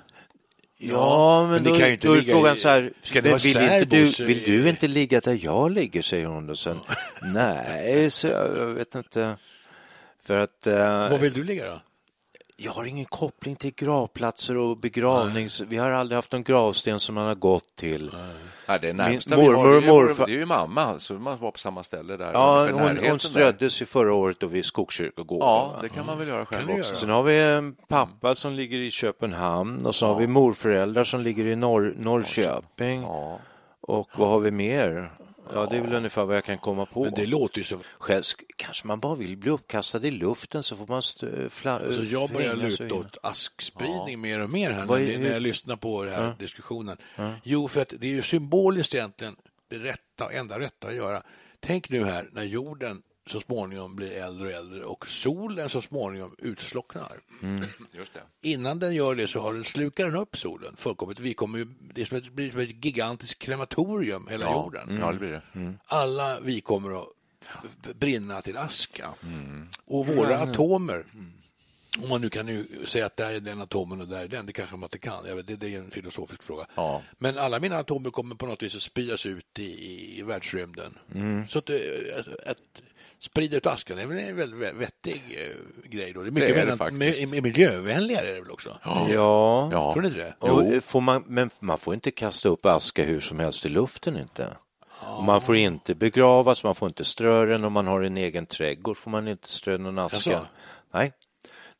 Ja, 0.79 1.43
men, 1.43 1.51
men 1.51 1.65
då, 1.65 1.71
då 2.09 2.15
är 2.17 2.21
frågan 2.21 2.57
i- 2.57 2.59
så 2.59 2.69
här, 2.69 2.93
men 3.15 3.23
vill, 3.39 3.57
inte 3.57 3.85
du, 3.85 4.25
vill 4.25 4.43
du 4.43 4.69
inte 4.69 4.89
ligga 4.89 5.21
där 5.21 5.39
jag 5.45 5.71
ligger, 5.71 6.03
säger 6.03 6.27
hon. 6.27 6.51
Och 6.51 6.59
sen, 6.59 6.79
nej, 7.23 8.11
så 8.11 8.27
jag, 8.27 8.59
jag 8.59 8.67
vet 8.67 8.95
inte. 8.95 9.37
För 10.25 10.37
att 10.39 10.67
eh, 10.67 11.11
Var 11.11 11.19
vill 11.19 11.33
du 11.33 11.45
ligga 11.45 11.67
då? 11.71 11.81
Jag 12.57 12.73
har 12.73 12.85
ingen 12.85 13.05
koppling 13.05 13.57
till 13.57 13.75
gravplatser 13.75 14.57
och 14.57 14.77
begravnings... 14.77 15.61
Vi 15.61 15.77
har 15.77 15.91
aldrig 15.91 16.17
haft 16.17 16.33
någon 16.33 16.43
gravsten 16.43 17.01
som 17.01 17.15
man 17.15 17.27
har 17.27 17.35
gått 17.35 17.77
till. 17.77 18.11
Nej, 18.69 18.79
det 18.83 18.93
närmsta 18.93 19.37
Min 19.37 19.47
vi 19.47 19.53
har, 19.53 19.63
mormor 19.63 19.71
det, 19.83 19.91
och 19.91 20.01
är, 20.01 20.09
morfar- 20.09 20.27
det 20.27 20.33
är 20.33 20.39
ju 20.39 20.47
mamma, 20.47 20.99
så 20.99 21.15
man 21.15 21.39
var 21.39 21.51
på 21.51 21.59
samma 21.59 21.83
ställe 21.83 22.17
där. 22.17 22.33
Ja, 22.33 22.69
hon, 22.73 22.99
hon 23.09 23.19
ströddes 23.19 23.83
ju 23.83 23.87
förra 23.87 24.15
året 24.15 24.41
då 24.41 24.47
vid 24.47 24.65
Skogskyrkogården. 24.65 25.49
Ja, 25.49 25.79
det 25.83 25.89
kan 25.89 26.07
man 26.07 26.19
väl 26.19 26.29
göra 26.29 26.47
själv 26.47 26.71
också. 26.71 26.77
göra. 26.77 26.97
Sen 26.97 27.11
har 27.11 27.23
vi 27.23 27.43
en 27.43 27.77
pappa 27.89 28.35
som 28.35 28.53
ligger 28.53 28.79
i 28.79 28.91
Köpenhamn 28.91 29.87
och 29.87 29.95
så 29.95 30.07
har 30.07 30.15
vi 30.15 30.27
morföräldrar 30.27 31.05
som 31.05 31.21
ligger 31.21 31.47
i 31.47 31.57
Norr, 31.57 31.95
Norrköping. 31.99 33.03
Ja. 33.03 33.39
Och 33.81 34.09
vad 34.17 34.29
har 34.29 34.41
vi 34.41 34.51
mer? 34.51 35.13
Ja, 35.55 35.67
det 35.71 35.77
är 35.77 35.81
väl 35.81 35.93
ungefär 35.95 36.25
vad 36.25 36.37
jag 36.37 36.45
kan 36.45 36.59
komma 36.59 36.87
på. 36.87 37.05
Men 37.05 37.15
det 37.15 37.27
låter 37.27 37.59
ju 37.59 37.65
så... 37.65 37.79
Själv 37.99 38.23
sk- 38.23 38.43
kanske 38.57 38.87
man 38.87 39.01
bara 39.01 39.15
vill 39.15 39.37
bli 39.37 39.51
uppkastad 39.51 40.07
i 40.07 40.11
luften 40.11 40.63
så 40.63 40.77
får 40.77 40.87
man 40.87 40.99
st- 40.99 41.27
fla- 41.49 41.87
Alltså 41.87 42.03
jag 42.05 42.31
börjar 42.31 42.57
luta 42.57 42.95
åt 42.95 43.19
askspridning 43.23 44.21
mer 44.21 44.41
och 44.41 44.51
mer 44.51 44.71
här 44.71 44.85
när, 44.87 44.87
är- 45.15 45.19
när 45.19 45.33
jag 45.33 45.43
lyssnar 45.43 45.77
på 45.77 46.05
den 46.05 46.15
här 46.15 46.37
diskussionen. 46.39 46.97
Jo, 47.43 47.69
för 47.69 47.83
att 47.83 47.95
det 47.99 48.07
är 48.07 48.11
ju 48.11 48.23
symboliskt 48.23 48.95
egentligen 48.95 49.37
det 49.69 49.79
rätta 49.79 50.33
enda 50.33 50.59
rätta 50.61 50.89
att 50.89 50.95
göra. 50.95 51.23
Tänk 51.61 51.89
nu 51.91 52.05
här 52.05 52.29
när 52.33 52.45
jorden 52.45 53.03
så 53.27 53.41
småningom 53.41 53.97
blir 53.97 54.11
äldre 54.11 54.47
och 54.49 54.55
äldre 54.55 54.85
och 54.85 55.07
solen 55.09 55.69
så 55.69 55.81
småningom 55.83 56.35
utslocknar. 56.39 57.13
Just 57.93 58.15
det. 58.15 58.23
Innan 58.49 58.79
den 58.79 58.95
gör 58.95 59.15
det 59.15 59.27
så 59.27 59.41
har 59.41 59.55
den, 59.55 59.65
slukar 59.65 60.05
den 60.05 60.17
upp 60.17 60.37
solen 60.37 60.77
fullkomligt. 60.77 61.21
Vi 61.21 61.35
kommer 61.35 61.59
ju, 61.59 61.67
det 61.95 62.01
är 62.01 62.05
som 62.07 62.17
ett, 62.17 62.33
blir 62.33 62.51
som 62.51 62.61
ett 62.61 62.85
gigantiskt 62.85 63.39
krematorium, 63.39 64.29
hela 64.31 64.45
Ja. 64.45 64.53
jorden. 64.65 64.99
ja, 65.01 65.13
det 65.13 65.19
blir 65.19 65.31
det. 65.53 65.75
Alla 65.87 66.41
vi 66.41 66.61
kommer 66.61 67.03
att 67.03 67.09
brinna 67.99 68.43
till 68.43 68.57
aska. 68.57 69.09
Och 69.85 70.07
våra 70.07 70.39
atomer, 70.39 71.05
om 72.03 72.09
man 72.09 72.21
nu 72.21 72.29
kan 72.31 72.49
ju 72.49 72.67
säga 72.87 73.07
att 73.07 73.17
där 73.17 73.35
är 73.35 73.41
den 73.41 73.61
atomen 73.61 74.01
och 74.01 74.09
där 74.09 74.25
är 74.25 74.29
den, 74.29 74.47
det 74.47 74.53
kanske 74.53 74.77
man 74.77 74.87
inte 74.87 74.99
kan. 74.99 75.27
Jag 75.27 75.37
vet, 75.37 75.47
det, 75.47 75.57
det 75.57 75.75
är 75.75 75.79
en 75.79 75.91
filosofisk 75.91 76.43
fråga. 76.43 76.67
Ja. 76.75 77.03
Men 77.19 77.39
alla 77.39 77.59
mina 77.61 77.79
atomer 77.79 78.11
kommer 78.11 78.35
på 78.35 78.47
något 78.47 78.63
vis 78.63 78.75
att 78.75 78.83
spridas 78.83 79.27
ut 79.27 79.59
i, 79.59 80.19
i, 80.19 80.23
världsrymden. 80.23 80.99
Så 81.49 81.59
att, 81.59 81.71
eh, 81.71 81.77
att, 82.19 82.29
att 82.29 82.83
sprida 83.27 83.57
ut 83.57 83.67
askan 83.67 83.99
är 83.99 84.07
väl 84.07 84.19
en 84.19 84.37
väldigt 84.37 84.61
vä- 84.61 84.79
vettig 84.79 85.23
eh, 85.41 85.91
grej. 85.91 86.13
Då. 86.13 86.23
Det 86.23 86.29
är 86.29 86.31
mycket 86.31 86.49
Det 86.55 86.61
är 86.61 86.67
det 86.67 86.71
mer- 86.73 86.77
faktiskt. 86.77 87.33
mi- 87.33 87.41
miljövänligare 87.43 88.27
är 88.31 88.35
det 88.35 88.41
väl 88.41 88.51
också? 88.51 88.79
Ja. 88.85 89.69
Ja. 89.73 89.93
Tror 89.93 90.03
ni 90.03 90.09
inte 90.09 90.19
det? 90.21 90.35
Och 90.51 90.85
får 90.85 91.01
man, 91.01 91.25
men 91.27 91.51
man 91.61 91.79
får 91.79 91.95
inte 91.95 92.11
kasta 92.11 92.49
upp 92.49 92.67
aska 92.67 93.05
hur 93.05 93.21
som 93.21 93.39
helst 93.39 93.67
i 93.67 93.69
luften 93.69 94.17
inte. 94.19 94.49
Och 95.01 95.25
Man 95.25 95.41
får 95.41 95.57
inte 95.57 95.95
begravas, 95.95 96.65
man 96.65 96.75
får 96.75 96.89
inte 96.89 97.05
strö 97.05 97.47
den. 97.47 97.65
Om 97.65 97.73
man 97.73 97.87
har 97.87 98.03
en 98.03 98.17
egen 98.17 98.47
trädgård 98.47 98.97
får 98.97 99.11
man 99.11 99.29
inte 99.29 99.49
strö 99.53 99.79
någon 99.79 99.99
aska. 99.99 100.31
Jaså? 100.31 100.47
Nej. 100.95 101.13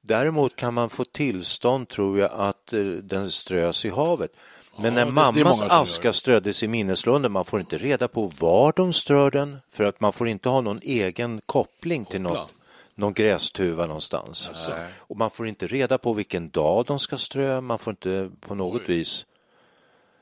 Däremot 0.03 0.57
kan 0.57 0.75
man 0.75 0.91
få 0.91 1.05
tillstånd, 1.05 1.89
tror 1.89 2.19
jag, 2.19 2.31
att 2.33 2.73
eh, 2.73 2.81
den 2.85 3.31
strös 3.31 3.85
i 3.85 3.89
havet. 3.89 4.31
Men 4.79 4.95
när 4.95 5.05
det 5.07 5.13
mammas 5.13 5.63
aska 5.63 6.13
ströddes 6.13 6.63
i 6.63 6.69
minneslunden, 6.69 7.33
man 7.33 7.45
får 7.45 7.61
inte 7.61 7.79
reda 7.79 8.09
på 8.09 8.33
var 8.39 8.73
de 8.77 8.93
strör 8.93 9.31
den, 9.31 9.59
för 9.73 9.85
att 9.85 10.01
man 10.01 10.13
får 10.13 10.29
inte 10.29 10.49
ha 10.49 10.61
någon 10.61 10.81
egen 10.83 11.41
koppling 11.47 12.05
till 12.05 12.21
något, 12.21 12.55
någon 12.95 13.13
grästuva 13.15 13.87
någonstans. 13.87 14.51
Och 14.97 15.17
man 15.17 15.31
får 15.31 15.47
inte 15.49 15.67
reda 15.67 15.99
på 15.99 16.13
vilken 16.13 16.51
dag 16.51 16.85
de 16.87 16.99
ska 16.99 17.19
strö, 17.19 17.61
man 17.61 17.79
får 17.79 17.91
inte 17.93 18.31
på 18.41 18.55
något 18.55 18.89
vis 18.89 19.27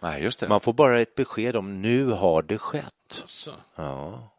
Nej, 0.03 0.23
just 0.23 0.41
det. 0.41 0.49
man 0.49 0.61
får 0.61 0.73
bara 0.73 1.01
ett 1.01 1.15
besked 1.15 1.57
om 1.57 1.83
nu 1.83 2.07
har 2.07 2.43
det 2.43 2.59
skett. 2.59 3.23
Så. 3.27 3.51
Ja. 3.77 4.31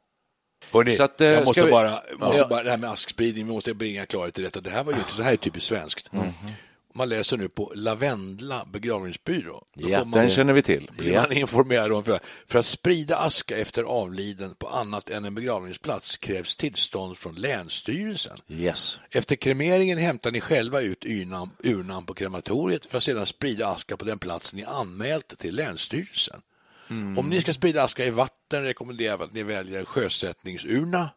Hörrni, 0.73 0.95
Så 0.95 1.03
att, 1.03 1.21
eh, 1.21 1.27
jag 1.27 1.39
måste, 1.47 1.63
vi- 1.65 1.71
bara, 1.71 1.99
måste 2.19 2.37
Ja. 2.37 2.47
bara, 2.47 2.63
det 2.63 2.69
här 2.71 2.77
med 2.77 2.89
askspridning, 2.89 3.47
vi 3.47 3.53
måste 3.53 3.73
bringa 3.73 4.05
klarhet 4.05 4.39
i 4.39 4.41
detta. 4.41 4.61
Det 4.61 4.69
här 4.69 4.83
var 4.83 4.91
ju 4.93 4.97
inte 4.97 5.11
så 5.11 5.21
här 5.21 5.31
är 5.33 5.35
typiskt 5.37 5.69
svenskt. 5.69 6.09
Man 6.97 7.09
läser 7.09 7.37
nu 7.37 7.49
på 7.49 7.71
Lavendla 7.75 8.65
begravningsbyrå. 8.73 9.63
Då 9.73 9.89
Ja, 9.89 10.05
man, 10.05 10.11
Den 10.19 10.29
känner 10.29 10.53
vi 10.53 10.61
till. 10.61 10.91
blir 10.97 11.13
man 11.21 11.31
informerad 11.31 11.91
om 11.91 12.03
för, 12.03 12.19
för 12.47 12.59
att 12.59 12.65
sprida 12.65 13.17
aska 13.17 13.57
efter 13.57 13.83
avliden 13.83 14.55
på 14.55 14.67
annat 14.67 15.09
än 15.09 15.25
en 15.25 15.35
begravningsplats 15.35 16.17
krävs 16.17 16.55
tillstånd 16.55 17.17
från 17.17 17.35
Länsstyrelsen. 17.35 18.37
Yes. 18.49 18.99
Efter 19.11 19.35
kremeringen 19.35 19.97
hämtar 19.97 20.31
ni 20.31 20.41
själva 20.41 20.81
ut 20.81 21.05
urnan, 21.05 21.49
urnan 21.63 22.05
på 22.05 22.13
krematoriet 22.13 22.85
för 22.85 22.97
att 22.97 23.03
sedan 23.03 23.25
sprida 23.25 23.67
aska 23.67 23.97
på 23.97 24.05
den 24.05 24.19
plats 24.19 24.53
ni 24.53 24.63
anmält 24.63 25.37
till 25.37 25.55
Länsstyrelsen. 25.55 26.41
Om 27.17 27.29
ni 27.29 27.41
ska 27.41 27.53
sprida 27.53 27.83
aska 27.83 28.05
i 28.05 28.09
vatten 28.09 28.63
rekommenderar 28.63 29.17
vi 29.17 29.23
att 29.23 29.33
ni 29.33 29.43
väljer 29.43 29.79
en 29.79 29.85
sjösättningsurna 29.85 31.09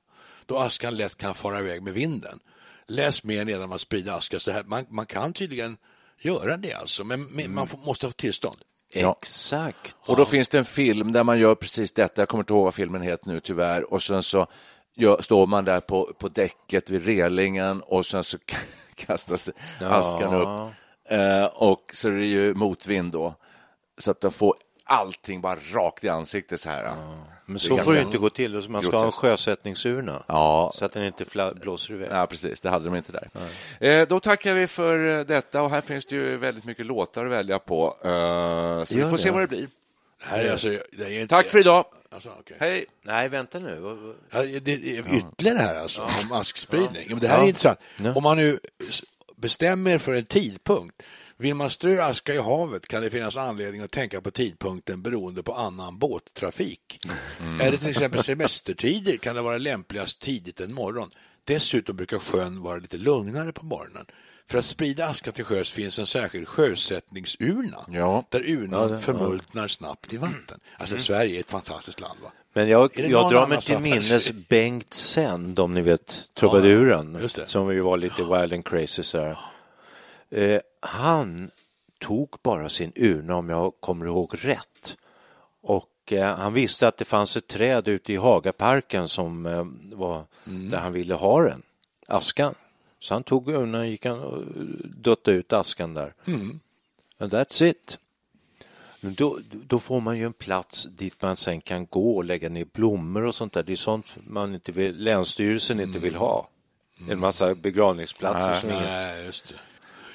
då 0.46 0.58
askan 0.58 0.96
lätt 0.96 1.16
kan 1.16 1.34
fara 1.34 1.58
iväg 1.58 1.82
med 1.82 1.92
vinden. 1.92 2.40
Läs 2.88 3.24
mer 3.24 3.44
nedan 3.44 3.62
om 3.62 3.72
att 3.72 3.80
sprida 3.80 4.14
aska. 4.14 4.40
Så 4.40 4.50
här, 4.50 4.64
man, 4.64 4.84
man 4.88 5.06
kan 5.06 5.32
tydligen 5.32 5.76
göra 6.20 6.56
det 6.56 6.72
alltså, 6.72 7.04
men, 7.04 7.24
men 7.24 7.54
man 7.54 7.68
får, 7.68 7.78
måste 7.78 8.06
ha 8.06 8.12
tillstånd. 8.12 8.56
Ja. 8.92 9.16
Exakt. 9.22 9.96
Och 10.00 10.16
då 10.16 10.24
finns 10.24 10.48
det 10.48 10.58
en 10.58 10.64
film 10.64 11.12
där 11.12 11.24
man 11.24 11.38
gör 11.38 11.54
precis 11.54 11.92
detta. 11.92 12.20
Jag 12.20 12.28
kommer 12.28 12.42
inte 12.42 12.52
ihåg 12.52 12.64
vad 12.64 12.74
filmen 12.74 13.02
heter 13.02 13.28
nu 13.28 13.40
tyvärr. 13.40 13.92
Och 13.92 14.02
sen 14.02 14.22
så 14.22 14.46
gör, 14.96 15.22
står 15.22 15.46
man 15.46 15.64
där 15.64 15.80
på, 15.80 16.14
på 16.18 16.28
däcket 16.28 16.90
vid 16.90 17.06
relingen 17.06 17.80
och 17.80 18.06
sen 18.06 18.24
så 18.24 18.38
kastas 18.94 19.50
askan 19.80 20.34
upp. 20.34 20.74
Eh, 21.10 21.44
och 21.44 21.90
så 21.92 22.08
är 22.08 22.12
det 22.12 22.26
ju 22.26 22.54
motvind 22.54 23.12
då. 23.12 23.34
Så 23.98 24.10
att 24.10 24.20
de 24.20 24.30
får 24.30 24.54
allting 24.88 25.40
bara 25.40 25.58
rakt 25.72 26.04
i 26.04 26.08
ansiktet 26.08 26.60
så 26.60 26.70
här. 26.70 26.82
Men 26.84 26.94
Det 27.46 27.52
är 27.54 27.58
så 27.58 27.68
får 27.68 27.76
ganska- 27.76 27.94
det 27.94 28.00
inte 28.00 28.18
gå 28.18 28.30
till. 28.30 28.68
Man 28.68 28.82
ska 28.82 28.98
ha 28.98 29.06
en 29.06 29.12
sjösättningsurna 29.12 30.22
Ja. 30.26 30.72
så 30.74 30.84
att 30.84 30.92
den 30.92 31.04
inte 31.04 31.24
blåser 31.54 31.94
iväg. 31.94 32.08
Ja, 32.12 32.26
precis. 32.26 32.60
Det 32.60 32.70
hade 32.70 32.84
de 32.84 32.96
inte 32.96 33.12
där. 33.12 33.28
Eh, 33.88 34.08
då 34.08 34.20
tackar 34.20 34.54
vi 34.54 34.66
för 34.66 35.18
eh, 35.18 35.24
detta 35.24 35.62
och 35.62 35.70
här 35.70 35.80
finns 35.80 36.06
det 36.06 36.14
ju 36.16 36.36
väldigt 36.36 36.64
mycket 36.64 36.86
låtar 36.86 37.24
att 37.26 37.32
välja 37.32 37.58
på. 37.58 37.96
Eh, 38.04 38.84
så 38.84 38.96
vi 38.96 39.10
får 39.10 39.16
se 39.16 39.28
det. 39.28 39.32
vad 39.32 39.42
det 39.42 39.46
blir. 39.46 39.68
Det 40.30 40.36
är 40.36 40.52
alltså, 40.52 40.68
det 40.68 41.04
är 41.04 41.20
inte, 41.20 41.34
Tack 41.34 41.50
för 41.50 41.58
idag. 41.58 41.84
Alltså, 42.10 42.28
okej. 42.40 42.56
Hej! 42.60 42.84
Nej, 43.02 43.28
vänta 43.28 43.58
nu. 43.58 44.14
Ja, 44.30 44.42
det 44.42 44.60
det 44.60 44.72
är 44.98 45.14
ytterligare 45.16 45.58
här 45.58 45.74
alltså, 45.74 46.02
om 46.02 46.32
askspridning. 46.32 47.02
Ja. 47.08 47.10
Men 47.10 47.18
det 47.18 47.28
här 47.28 47.42
är 47.42 47.46
intressant. 47.48 47.78
Ja. 47.96 48.14
Om 48.14 48.22
man 48.22 48.36
nu 48.36 48.58
bestämmer 49.36 49.98
för 49.98 50.14
en 50.14 50.24
tidpunkt, 50.24 51.02
vill 51.38 51.54
man 51.54 51.70
strö 51.70 52.02
aska 52.02 52.34
i 52.34 52.38
havet 52.38 52.88
kan 52.88 53.02
det 53.02 53.10
finnas 53.10 53.36
anledning 53.36 53.80
att 53.80 53.90
tänka 53.90 54.20
på 54.20 54.30
tidpunkten 54.30 55.02
beroende 55.02 55.42
på 55.42 55.54
annan 55.54 55.98
båttrafik. 55.98 56.98
Är 57.60 57.70
det 57.70 57.78
till 57.78 57.90
exempel 57.90 58.22
semestertider 58.24 59.16
kan 59.16 59.36
det 59.36 59.42
vara 59.42 59.58
lämpligast 59.58 60.20
tidigt 60.20 60.60
en 60.60 60.74
morgon. 60.74 61.10
Dessutom 61.44 61.96
brukar 61.96 62.18
sjön 62.18 62.62
vara 62.62 62.76
lite 62.78 62.96
lugnare 62.96 63.52
på 63.52 63.64
morgonen. 63.66 64.06
För 64.50 64.58
att 64.58 64.64
sprida 64.64 65.06
askan 65.06 65.32
till 65.32 65.44
sjöss 65.44 65.70
finns 65.70 65.98
en 65.98 66.06
särskild 66.06 66.48
sjösättningsurna 66.48 67.78
Ja. 67.88 68.24
där 68.30 68.50
urnan 68.50 68.90
Ja, 68.92 68.98
förmultnar 68.98 69.68
snabbt 69.68 70.12
i 70.12 70.16
vatten. 70.16 70.60
Alltså 70.78 70.98
Sverige 70.98 71.36
är 71.36 71.40
ett 71.40 71.50
fantastiskt 71.50 72.00
land. 72.00 72.18
Va? 72.22 72.32
Men 72.52 72.68
jag, 72.68 72.90
jag 72.94 73.32
drar 73.32 73.46
mig 73.46 73.60
till 73.60 73.78
minnes 73.78 74.32
Bengt 74.48 74.94
Sänd, 74.94 75.58
om 75.58 75.74
ni 75.74 75.82
vet, 75.82 76.22
trubaduren, 76.34 77.28
som 77.28 77.72
ju 77.72 77.80
var 77.80 77.96
lite 77.96 78.22
wild 78.22 78.52
and 78.52 78.64
crazy 78.64 79.02
så 79.02 79.18
här. 79.18 79.38
Eh, 80.30 80.60
han 80.80 81.50
tog 82.00 82.36
bara 82.42 82.68
sin 82.68 82.92
urna, 82.96 83.36
om 83.36 83.48
jag 83.48 83.72
kommer 83.80 84.06
ihåg 84.06 84.34
rätt. 84.38 84.96
Och 85.60 86.12
eh, 86.12 86.36
han 86.36 86.52
visste 86.52 86.88
att 86.88 86.96
det 86.96 87.04
fanns 87.04 87.36
ett 87.36 87.46
träd 87.46 87.88
ute 87.88 88.12
i 88.12 88.16
Hagaparken 88.16 89.08
som 89.08 89.46
eh, 89.46 89.66
var 89.96 90.24
Mm. 90.46 90.70
där 90.70 90.78
han 90.78 90.92
ville 90.92 91.14
ha 91.14 91.42
den, 91.42 91.62
askan. 92.06 92.54
Så 93.00 93.14
han 93.14 93.22
tog 93.22 93.48
urnan, 93.48 93.88
gick 93.88 94.06
han 94.06 94.20
och 94.20 94.44
duttade 94.96 95.36
ut 95.36 95.52
askan 95.52 95.94
där. 95.94 96.14
Mm. 96.26 96.60
And 97.18 97.32
that's 97.32 97.64
it. 97.64 97.98
Men 99.00 99.14
då, 99.14 99.38
då 99.50 99.78
får 99.78 100.00
man 100.00 100.18
ju 100.18 100.24
en 100.24 100.32
plats 100.32 100.84
dit 100.84 101.22
man 101.22 101.36
sen 101.36 101.60
kan 101.60 101.86
gå 101.86 102.16
och 102.16 102.24
lägga 102.24 102.48
ner 102.48 102.66
blommor 102.72 103.24
och 103.24 103.34
sånt 103.34 103.52
där. 103.52 103.62
Det 103.62 103.72
är 103.72 103.76
sånt 103.76 104.16
man 104.26 104.54
inte 104.54 104.72
vill, 104.72 104.96
Länsstyrelsen 105.04 105.80
inte 105.80 105.98
vill 105.98 106.14
ha. 106.16 106.48
En 107.10 107.18
massa 107.18 107.54
begravningsplatser 107.54 108.54
som 108.60 108.70
ingen... 108.70 108.82
Nej, 108.82 109.24
just 109.26 109.48
det. 109.48 109.54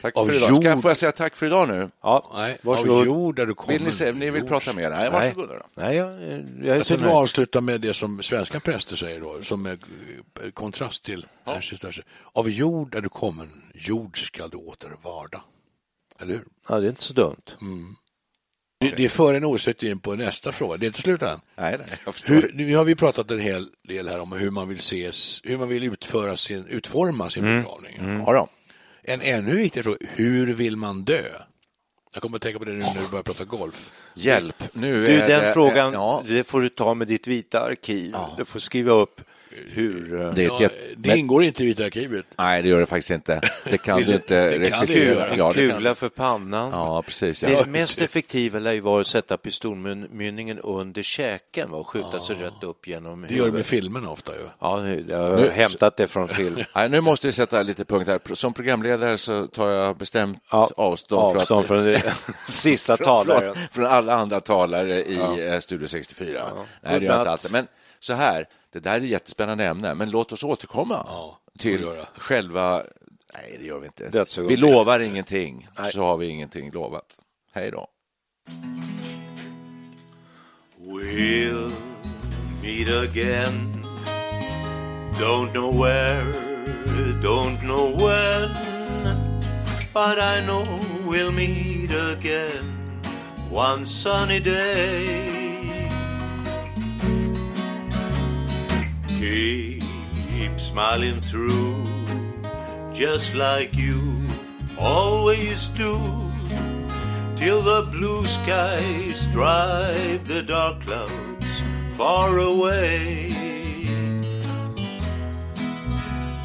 Tack 0.04 0.18
Av 0.18 0.26
för 0.26 0.34
idag. 0.36 0.56
Ska 0.56 0.66
jag, 0.66 0.76
jord- 0.76 0.82
får 0.82 0.89
jag 0.91 0.97
säga 0.97 1.12
tack 1.12 1.36
för 1.36 1.45
idag 1.45 1.68
nu? 1.68 1.89
Ja, 2.01 2.32
Nej, 2.34 2.58
varsågod. 2.62 2.99
av 2.99 3.06
jord 3.06 3.36
där 3.36 3.45
du 3.45 3.54
kommer. 3.54 3.74
Vill 3.74 3.84
ni, 3.88 3.91
säga, 3.91 4.12
ni 4.12 4.30
vill 4.30 4.39
jord. 4.41 4.49
prata 4.49 4.74
mer? 4.74 4.89
Nej, 4.89 5.10
varsågoda 5.12 5.54
då. 5.54 5.66
Nej, 5.78 5.95
jag, 5.97 6.08
jag 6.14 6.22
är 6.22 6.76
Jag 6.76 6.86
tänkte 6.86 7.08
avsluta 7.10 7.62
med 7.62 7.82
det 7.82 7.93
som 7.93 8.24
svenska 8.24 8.60
präster 8.60 8.95
säger 8.95 9.20
då, 9.20 9.41
som 9.41 9.66
är 9.66 9.72
eh, 9.72 10.49
kontrast 10.54 11.04
till 11.04 11.26
ja. 11.45 11.62
Av 12.34 12.49
jord 12.49 12.91
där 12.91 13.01
du 13.01 13.10
kommen, 13.10 13.49
jord 13.74 14.26
skall 14.26 14.49
du 14.49 14.58
åter 14.58 14.95
varda. 15.04 15.41
Eller 16.20 16.34
hur? 16.34 16.43
Ja, 16.70 16.80
det 16.80 16.86
är 16.88 16.89
inte 16.89 17.04
så 17.04 17.14
dumt. 17.14 17.41
Det, 18.80 18.89
det 18.97 19.10
för 19.10 19.34
en 19.34 19.45
osökt 19.45 19.84
in 19.84 19.99
på 19.99 20.16
nästa 20.16 20.51
fråga. 20.51 20.78
Det 20.78 20.86
är 20.86 20.88
inte 20.88 21.01
slut 21.01 21.22
än. 21.22 21.39
Nej, 21.58 21.78
nej. 21.78 22.14
Hur, 22.24 22.51
nu 22.54 22.76
har 22.76 22.84
vi 22.84 22.95
pratat 22.95 23.32
en 23.32 23.39
hel 23.39 23.68
del 23.88 24.08
här 24.08 24.20
om 24.20 24.32
hur 24.32 24.49
man 24.49 24.68
vill 24.70 24.80
ses, 24.80 25.41
hur 25.43 25.58
man 25.58 25.68
vill 25.70 25.84
utföra 25.84 26.38
sin, 26.38 26.66
utforma 26.66 27.30
sin 27.30 27.43
begravning. 27.43 28.24
Ja, 28.28 28.34
då. 28.34 28.49
En 29.04 29.22
ännu 29.22 29.56
viktigare 29.56 29.84
fråga, 29.84 29.97
hur 30.01 30.54
vill 30.54 30.78
man 30.78 31.04
dö? 31.04 31.24
Jag 32.14 32.22
kommer 32.22 32.36
att 32.36 32.41
tänka 32.41 32.60
på 32.60 32.66
det 32.66 32.72
nu 32.72 32.78
när 32.78 33.01
du 33.01 33.10
börjar 33.12 33.24
prata 33.24 33.43
golf. 33.45 33.91
Hjälp, 34.16 34.64
nu 34.74 35.08
Du, 35.08 35.14
är 35.16 35.28
den 35.28 35.43
det, 35.43 35.54
frågan, 35.54 35.93
Ja, 35.93 36.24
det 36.28 36.43
får 36.47 36.62
du 36.62 36.70
ta 36.70 36.93
med 36.93 37.08
ditt 37.08 37.28
vita 37.28 37.60
arkiv. 37.60 38.16
Du 38.38 38.45
får 38.45 38.60
skriva 38.60 38.91
upp 38.93 39.22
hur... 39.72 40.22
eh, 40.22 40.34
det 40.34 40.45
ett 40.45 40.51
Ja, 40.60 40.70
det 40.97 41.08
men- 41.10 41.18
ingår 41.18 41.43
inte 41.43 41.64
i 41.64 41.66
Vita 41.66 41.86
arkivet. 41.86 42.26
Nej, 42.38 42.62
det 42.62 42.70
gör 42.70 42.80
det 42.80 42.86
faktiskt 42.86 43.12
inte. 43.12 43.41
Det 43.64 43.78
kan 43.78 43.97
du 43.99 44.04
det- 44.06 44.14
inte 44.14 44.58
det 44.58 44.70
kan 44.70 44.80
det 44.80 44.86
regissera. 44.86 45.16
göra. 45.16 45.36
Ja, 45.38 45.51
det 45.56 45.68
kan- 45.68 45.78
Kula 45.78 45.95
för 45.95 46.10
pannan. 46.10 46.70
Ja, 46.72 47.01
precis. 47.01 47.41
Det 47.41 47.51
Ja. 47.51 47.66
mest 47.68 48.01
effektiva 48.01 48.60
lär 48.60 48.72
ju 48.72 48.80
vara 48.80 49.01
att 49.01 49.08
sätta 49.08 49.38
pistolmynningen 49.38 50.60
under 50.60 51.04
käken 51.04 51.72
va, 51.72 51.78
och 51.78 51.89
skjuta 51.89 52.20
sig 52.20 52.36
rätt 52.36 52.64
upp 52.64 52.88
genom 52.88 53.22
Det 53.22 53.28
gör 53.34 53.38
de 53.38 53.41
i 53.41 53.45
huvudet. 53.45 53.68
filmerna 53.68 54.10
ofta 54.10 54.32
ju. 54.34 54.39
Ja, 54.60 54.88
jag 55.08 55.18
har 55.22 55.38
Nu- 55.38 55.49
hämtat 55.49 55.97
det 55.97 56.08
från 56.08 56.28
film. 56.28 56.56
Nej, 56.76 56.89
nu 56.89 57.01
måste 57.01 57.28
vi 57.28 57.34
sätta 57.34 57.62
lite 57.62 57.86
punkt 57.86 58.08
här. 58.08 58.36
Som 58.36 58.54
programledare 58.54 59.18
så 59.18 59.47
tar 59.47 59.70
jag 59.70 59.97
bestämt 59.97 60.38
Ja, 60.51 60.70
avstånd, 60.78 61.38
Avstånd 61.38 61.68
för 61.68 61.76
att, 61.76 61.84
från 61.84 61.86
det 61.86 62.14
sista 62.47 62.97
från, 62.97 63.06
talaren. 63.06 63.54
från, 63.56 63.64
från 63.72 63.86
alla 63.86 64.14
andra 64.16 64.39
talare 64.39 65.04
i 65.06 65.47
eh, 65.47 65.60
Studio 65.60 65.88
64. 65.88 66.51
Nej, 66.82 66.99
det 66.99 67.06
gör 67.06 67.12
jag 67.14 67.22
inte 67.22 67.32
alltid. 67.32 67.51
Men 67.51 67.68
så 67.99 68.14
här, 68.14 68.45
det 68.74 68.80
där 68.80 68.91
är 68.91 68.97
ett 68.97 69.03
jättespännande 69.07 69.65
ämne, 69.65 69.93
men 69.93 70.11
låt 70.11 70.32
oss 70.32 70.43
återkomma 70.43 71.05
Ja, 71.07 71.39
till 71.59 71.95
själva... 72.17 72.84
Nej, 73.34 73.55
det 73.59 73.65
gör 73.65 73.80
vi 73.80 73.86
inte. 73.86 74.26
Vi 74.47 74.57
lovar 74.57 74.99
ingenting, 74.99 75.67
så 75.93 76.01
har 76.03 76.17
vi 76.17 76.28
ingenting 76.28 76.71
lovat. 76.71 77.19
Hej 77.51 77.71
då. 77.71 77.88
We'll 80.80 81.71
meet 82.61 82.89
again. 83.09 83.86
Don't 85.19 85.53
know 85.53 85.71
where, 85.71 86.24
don't 87.21 87.61
know 87.61 87.95
when, 87.95 88.49
but 89.93 90.17
I 90.19 90.41
know 90.45 90.65
we'll 91.07 91.32
meet 91.32 91.91
again 91.91 92.99
one 93.51 93.86
sunny 93.86 94.39
day. 94.39 95.43
Keep 99.24 100.59
smiling 100.59 101.21
through, 101.21 101.88
just 102.91 103.36
like 103.36 103.74
you 103.74 104.19
always 104.78 105.69
do 105.69 105.97
till 107.38 107.61
the 107.61 107.88
blue 107.89 108.26
skies 108.26 109.28
drive 109.28 110.28
the 110.28 110.43
dark 110.43 110.82
clouds 110.82 111.61
far 111.93 112.38
away. 112.38 113.32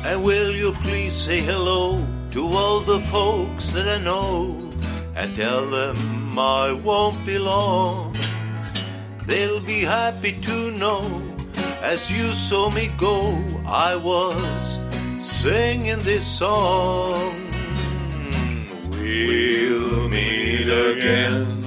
And 0.05 0.23
will 0.23 0.53
you 0.53 0.71
please 0.75 1.15
say 1.15 1.41
hello 1.41 2.07
to 2.31 2.47
all 2.47 2.79
the 2.79 3.01
folks 3.01 3.73
that 3.73 3.89
I 3.89 3.99
know 4.05 4.73
and 5.17 5.35
tell 5.35 5.67
them 5.69 6.39
I 6.39 6.71
won't 6.75 7.27
be 7.27 7.39
long? 7.41 8.15
They'll 9.27 9.59
be 9.59 9.81
happy 9.81 10.41
to 10.43 10.71
know 10.71 11.28
as 11.83 12.11
you 12.11 12.23
saw 12.23 12.71
me 12.71 12.91
go, 12.97 13.39
I 13.67 13.97
was 13.97 14.79
singing 15.19 16.01
this 16.01 16.27
song. 16.27 17.35
We'll 18.91 20.09
meet 20.09 20.69
again. 20.69 21.65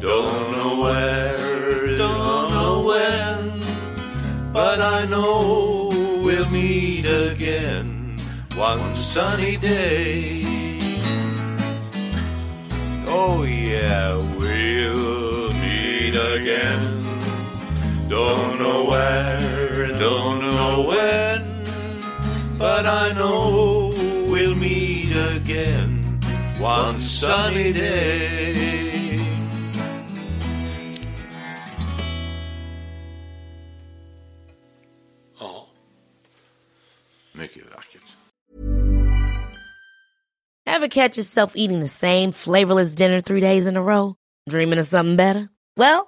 Don't 0.00 0.52
know 0.52 0.80
where, 0.82 1.96
don't 1.96 2.50
know 2.50 2.82
when, 2.86 4.52
but 4.52 4.80
I 4.80 5.06
know 5.06 5.90
we'll 6.22 6.50
meet 6.50 7.06
again 7.06 8.16
one 8.56 8.94
sunny 8.94 9.56
day. 9.56 10.44
Oh 13.06 13.44
yeah, 13.44 14.16
we'll 14.38 15.52
meet 15.54 16.14
again. 16.14 16.97
Don't 18.08 18.58
know 18.58 18.84
where, 18.86 19.88
don't 19.98 20.40
know 20.40 20.84
when, 20.88 22.58
but 22.58 22.86
I 22.86 23.12
know 23.12 23.92
we'll 24.28 24.54
meet 24.54 25.14
again 25.14 26.20
one 26.58 26.98
sunny 27.00 27.72
day. 27.72 29.18
Mycket 37.34 37.70
vackert. 37.70 38.16
Ever 40.66 40.88
catch 40.88 41.16
yourself 41.16 41.54
eating 41.54 41.78
the 41.78 41.86
same 41.86 42.32
flavorless 42.32 42.96
dinner 42.96 43.20
three 43.20 43.40
days 43.40 43.68
in 43.68 43.76
a 43.76 43.82
row? 43.82 44.16
Dreaming 44.48 44.80
of 44.80 44.86
something 44.86 45.16
better? 45.16 45.48
Well, 45.76 46.07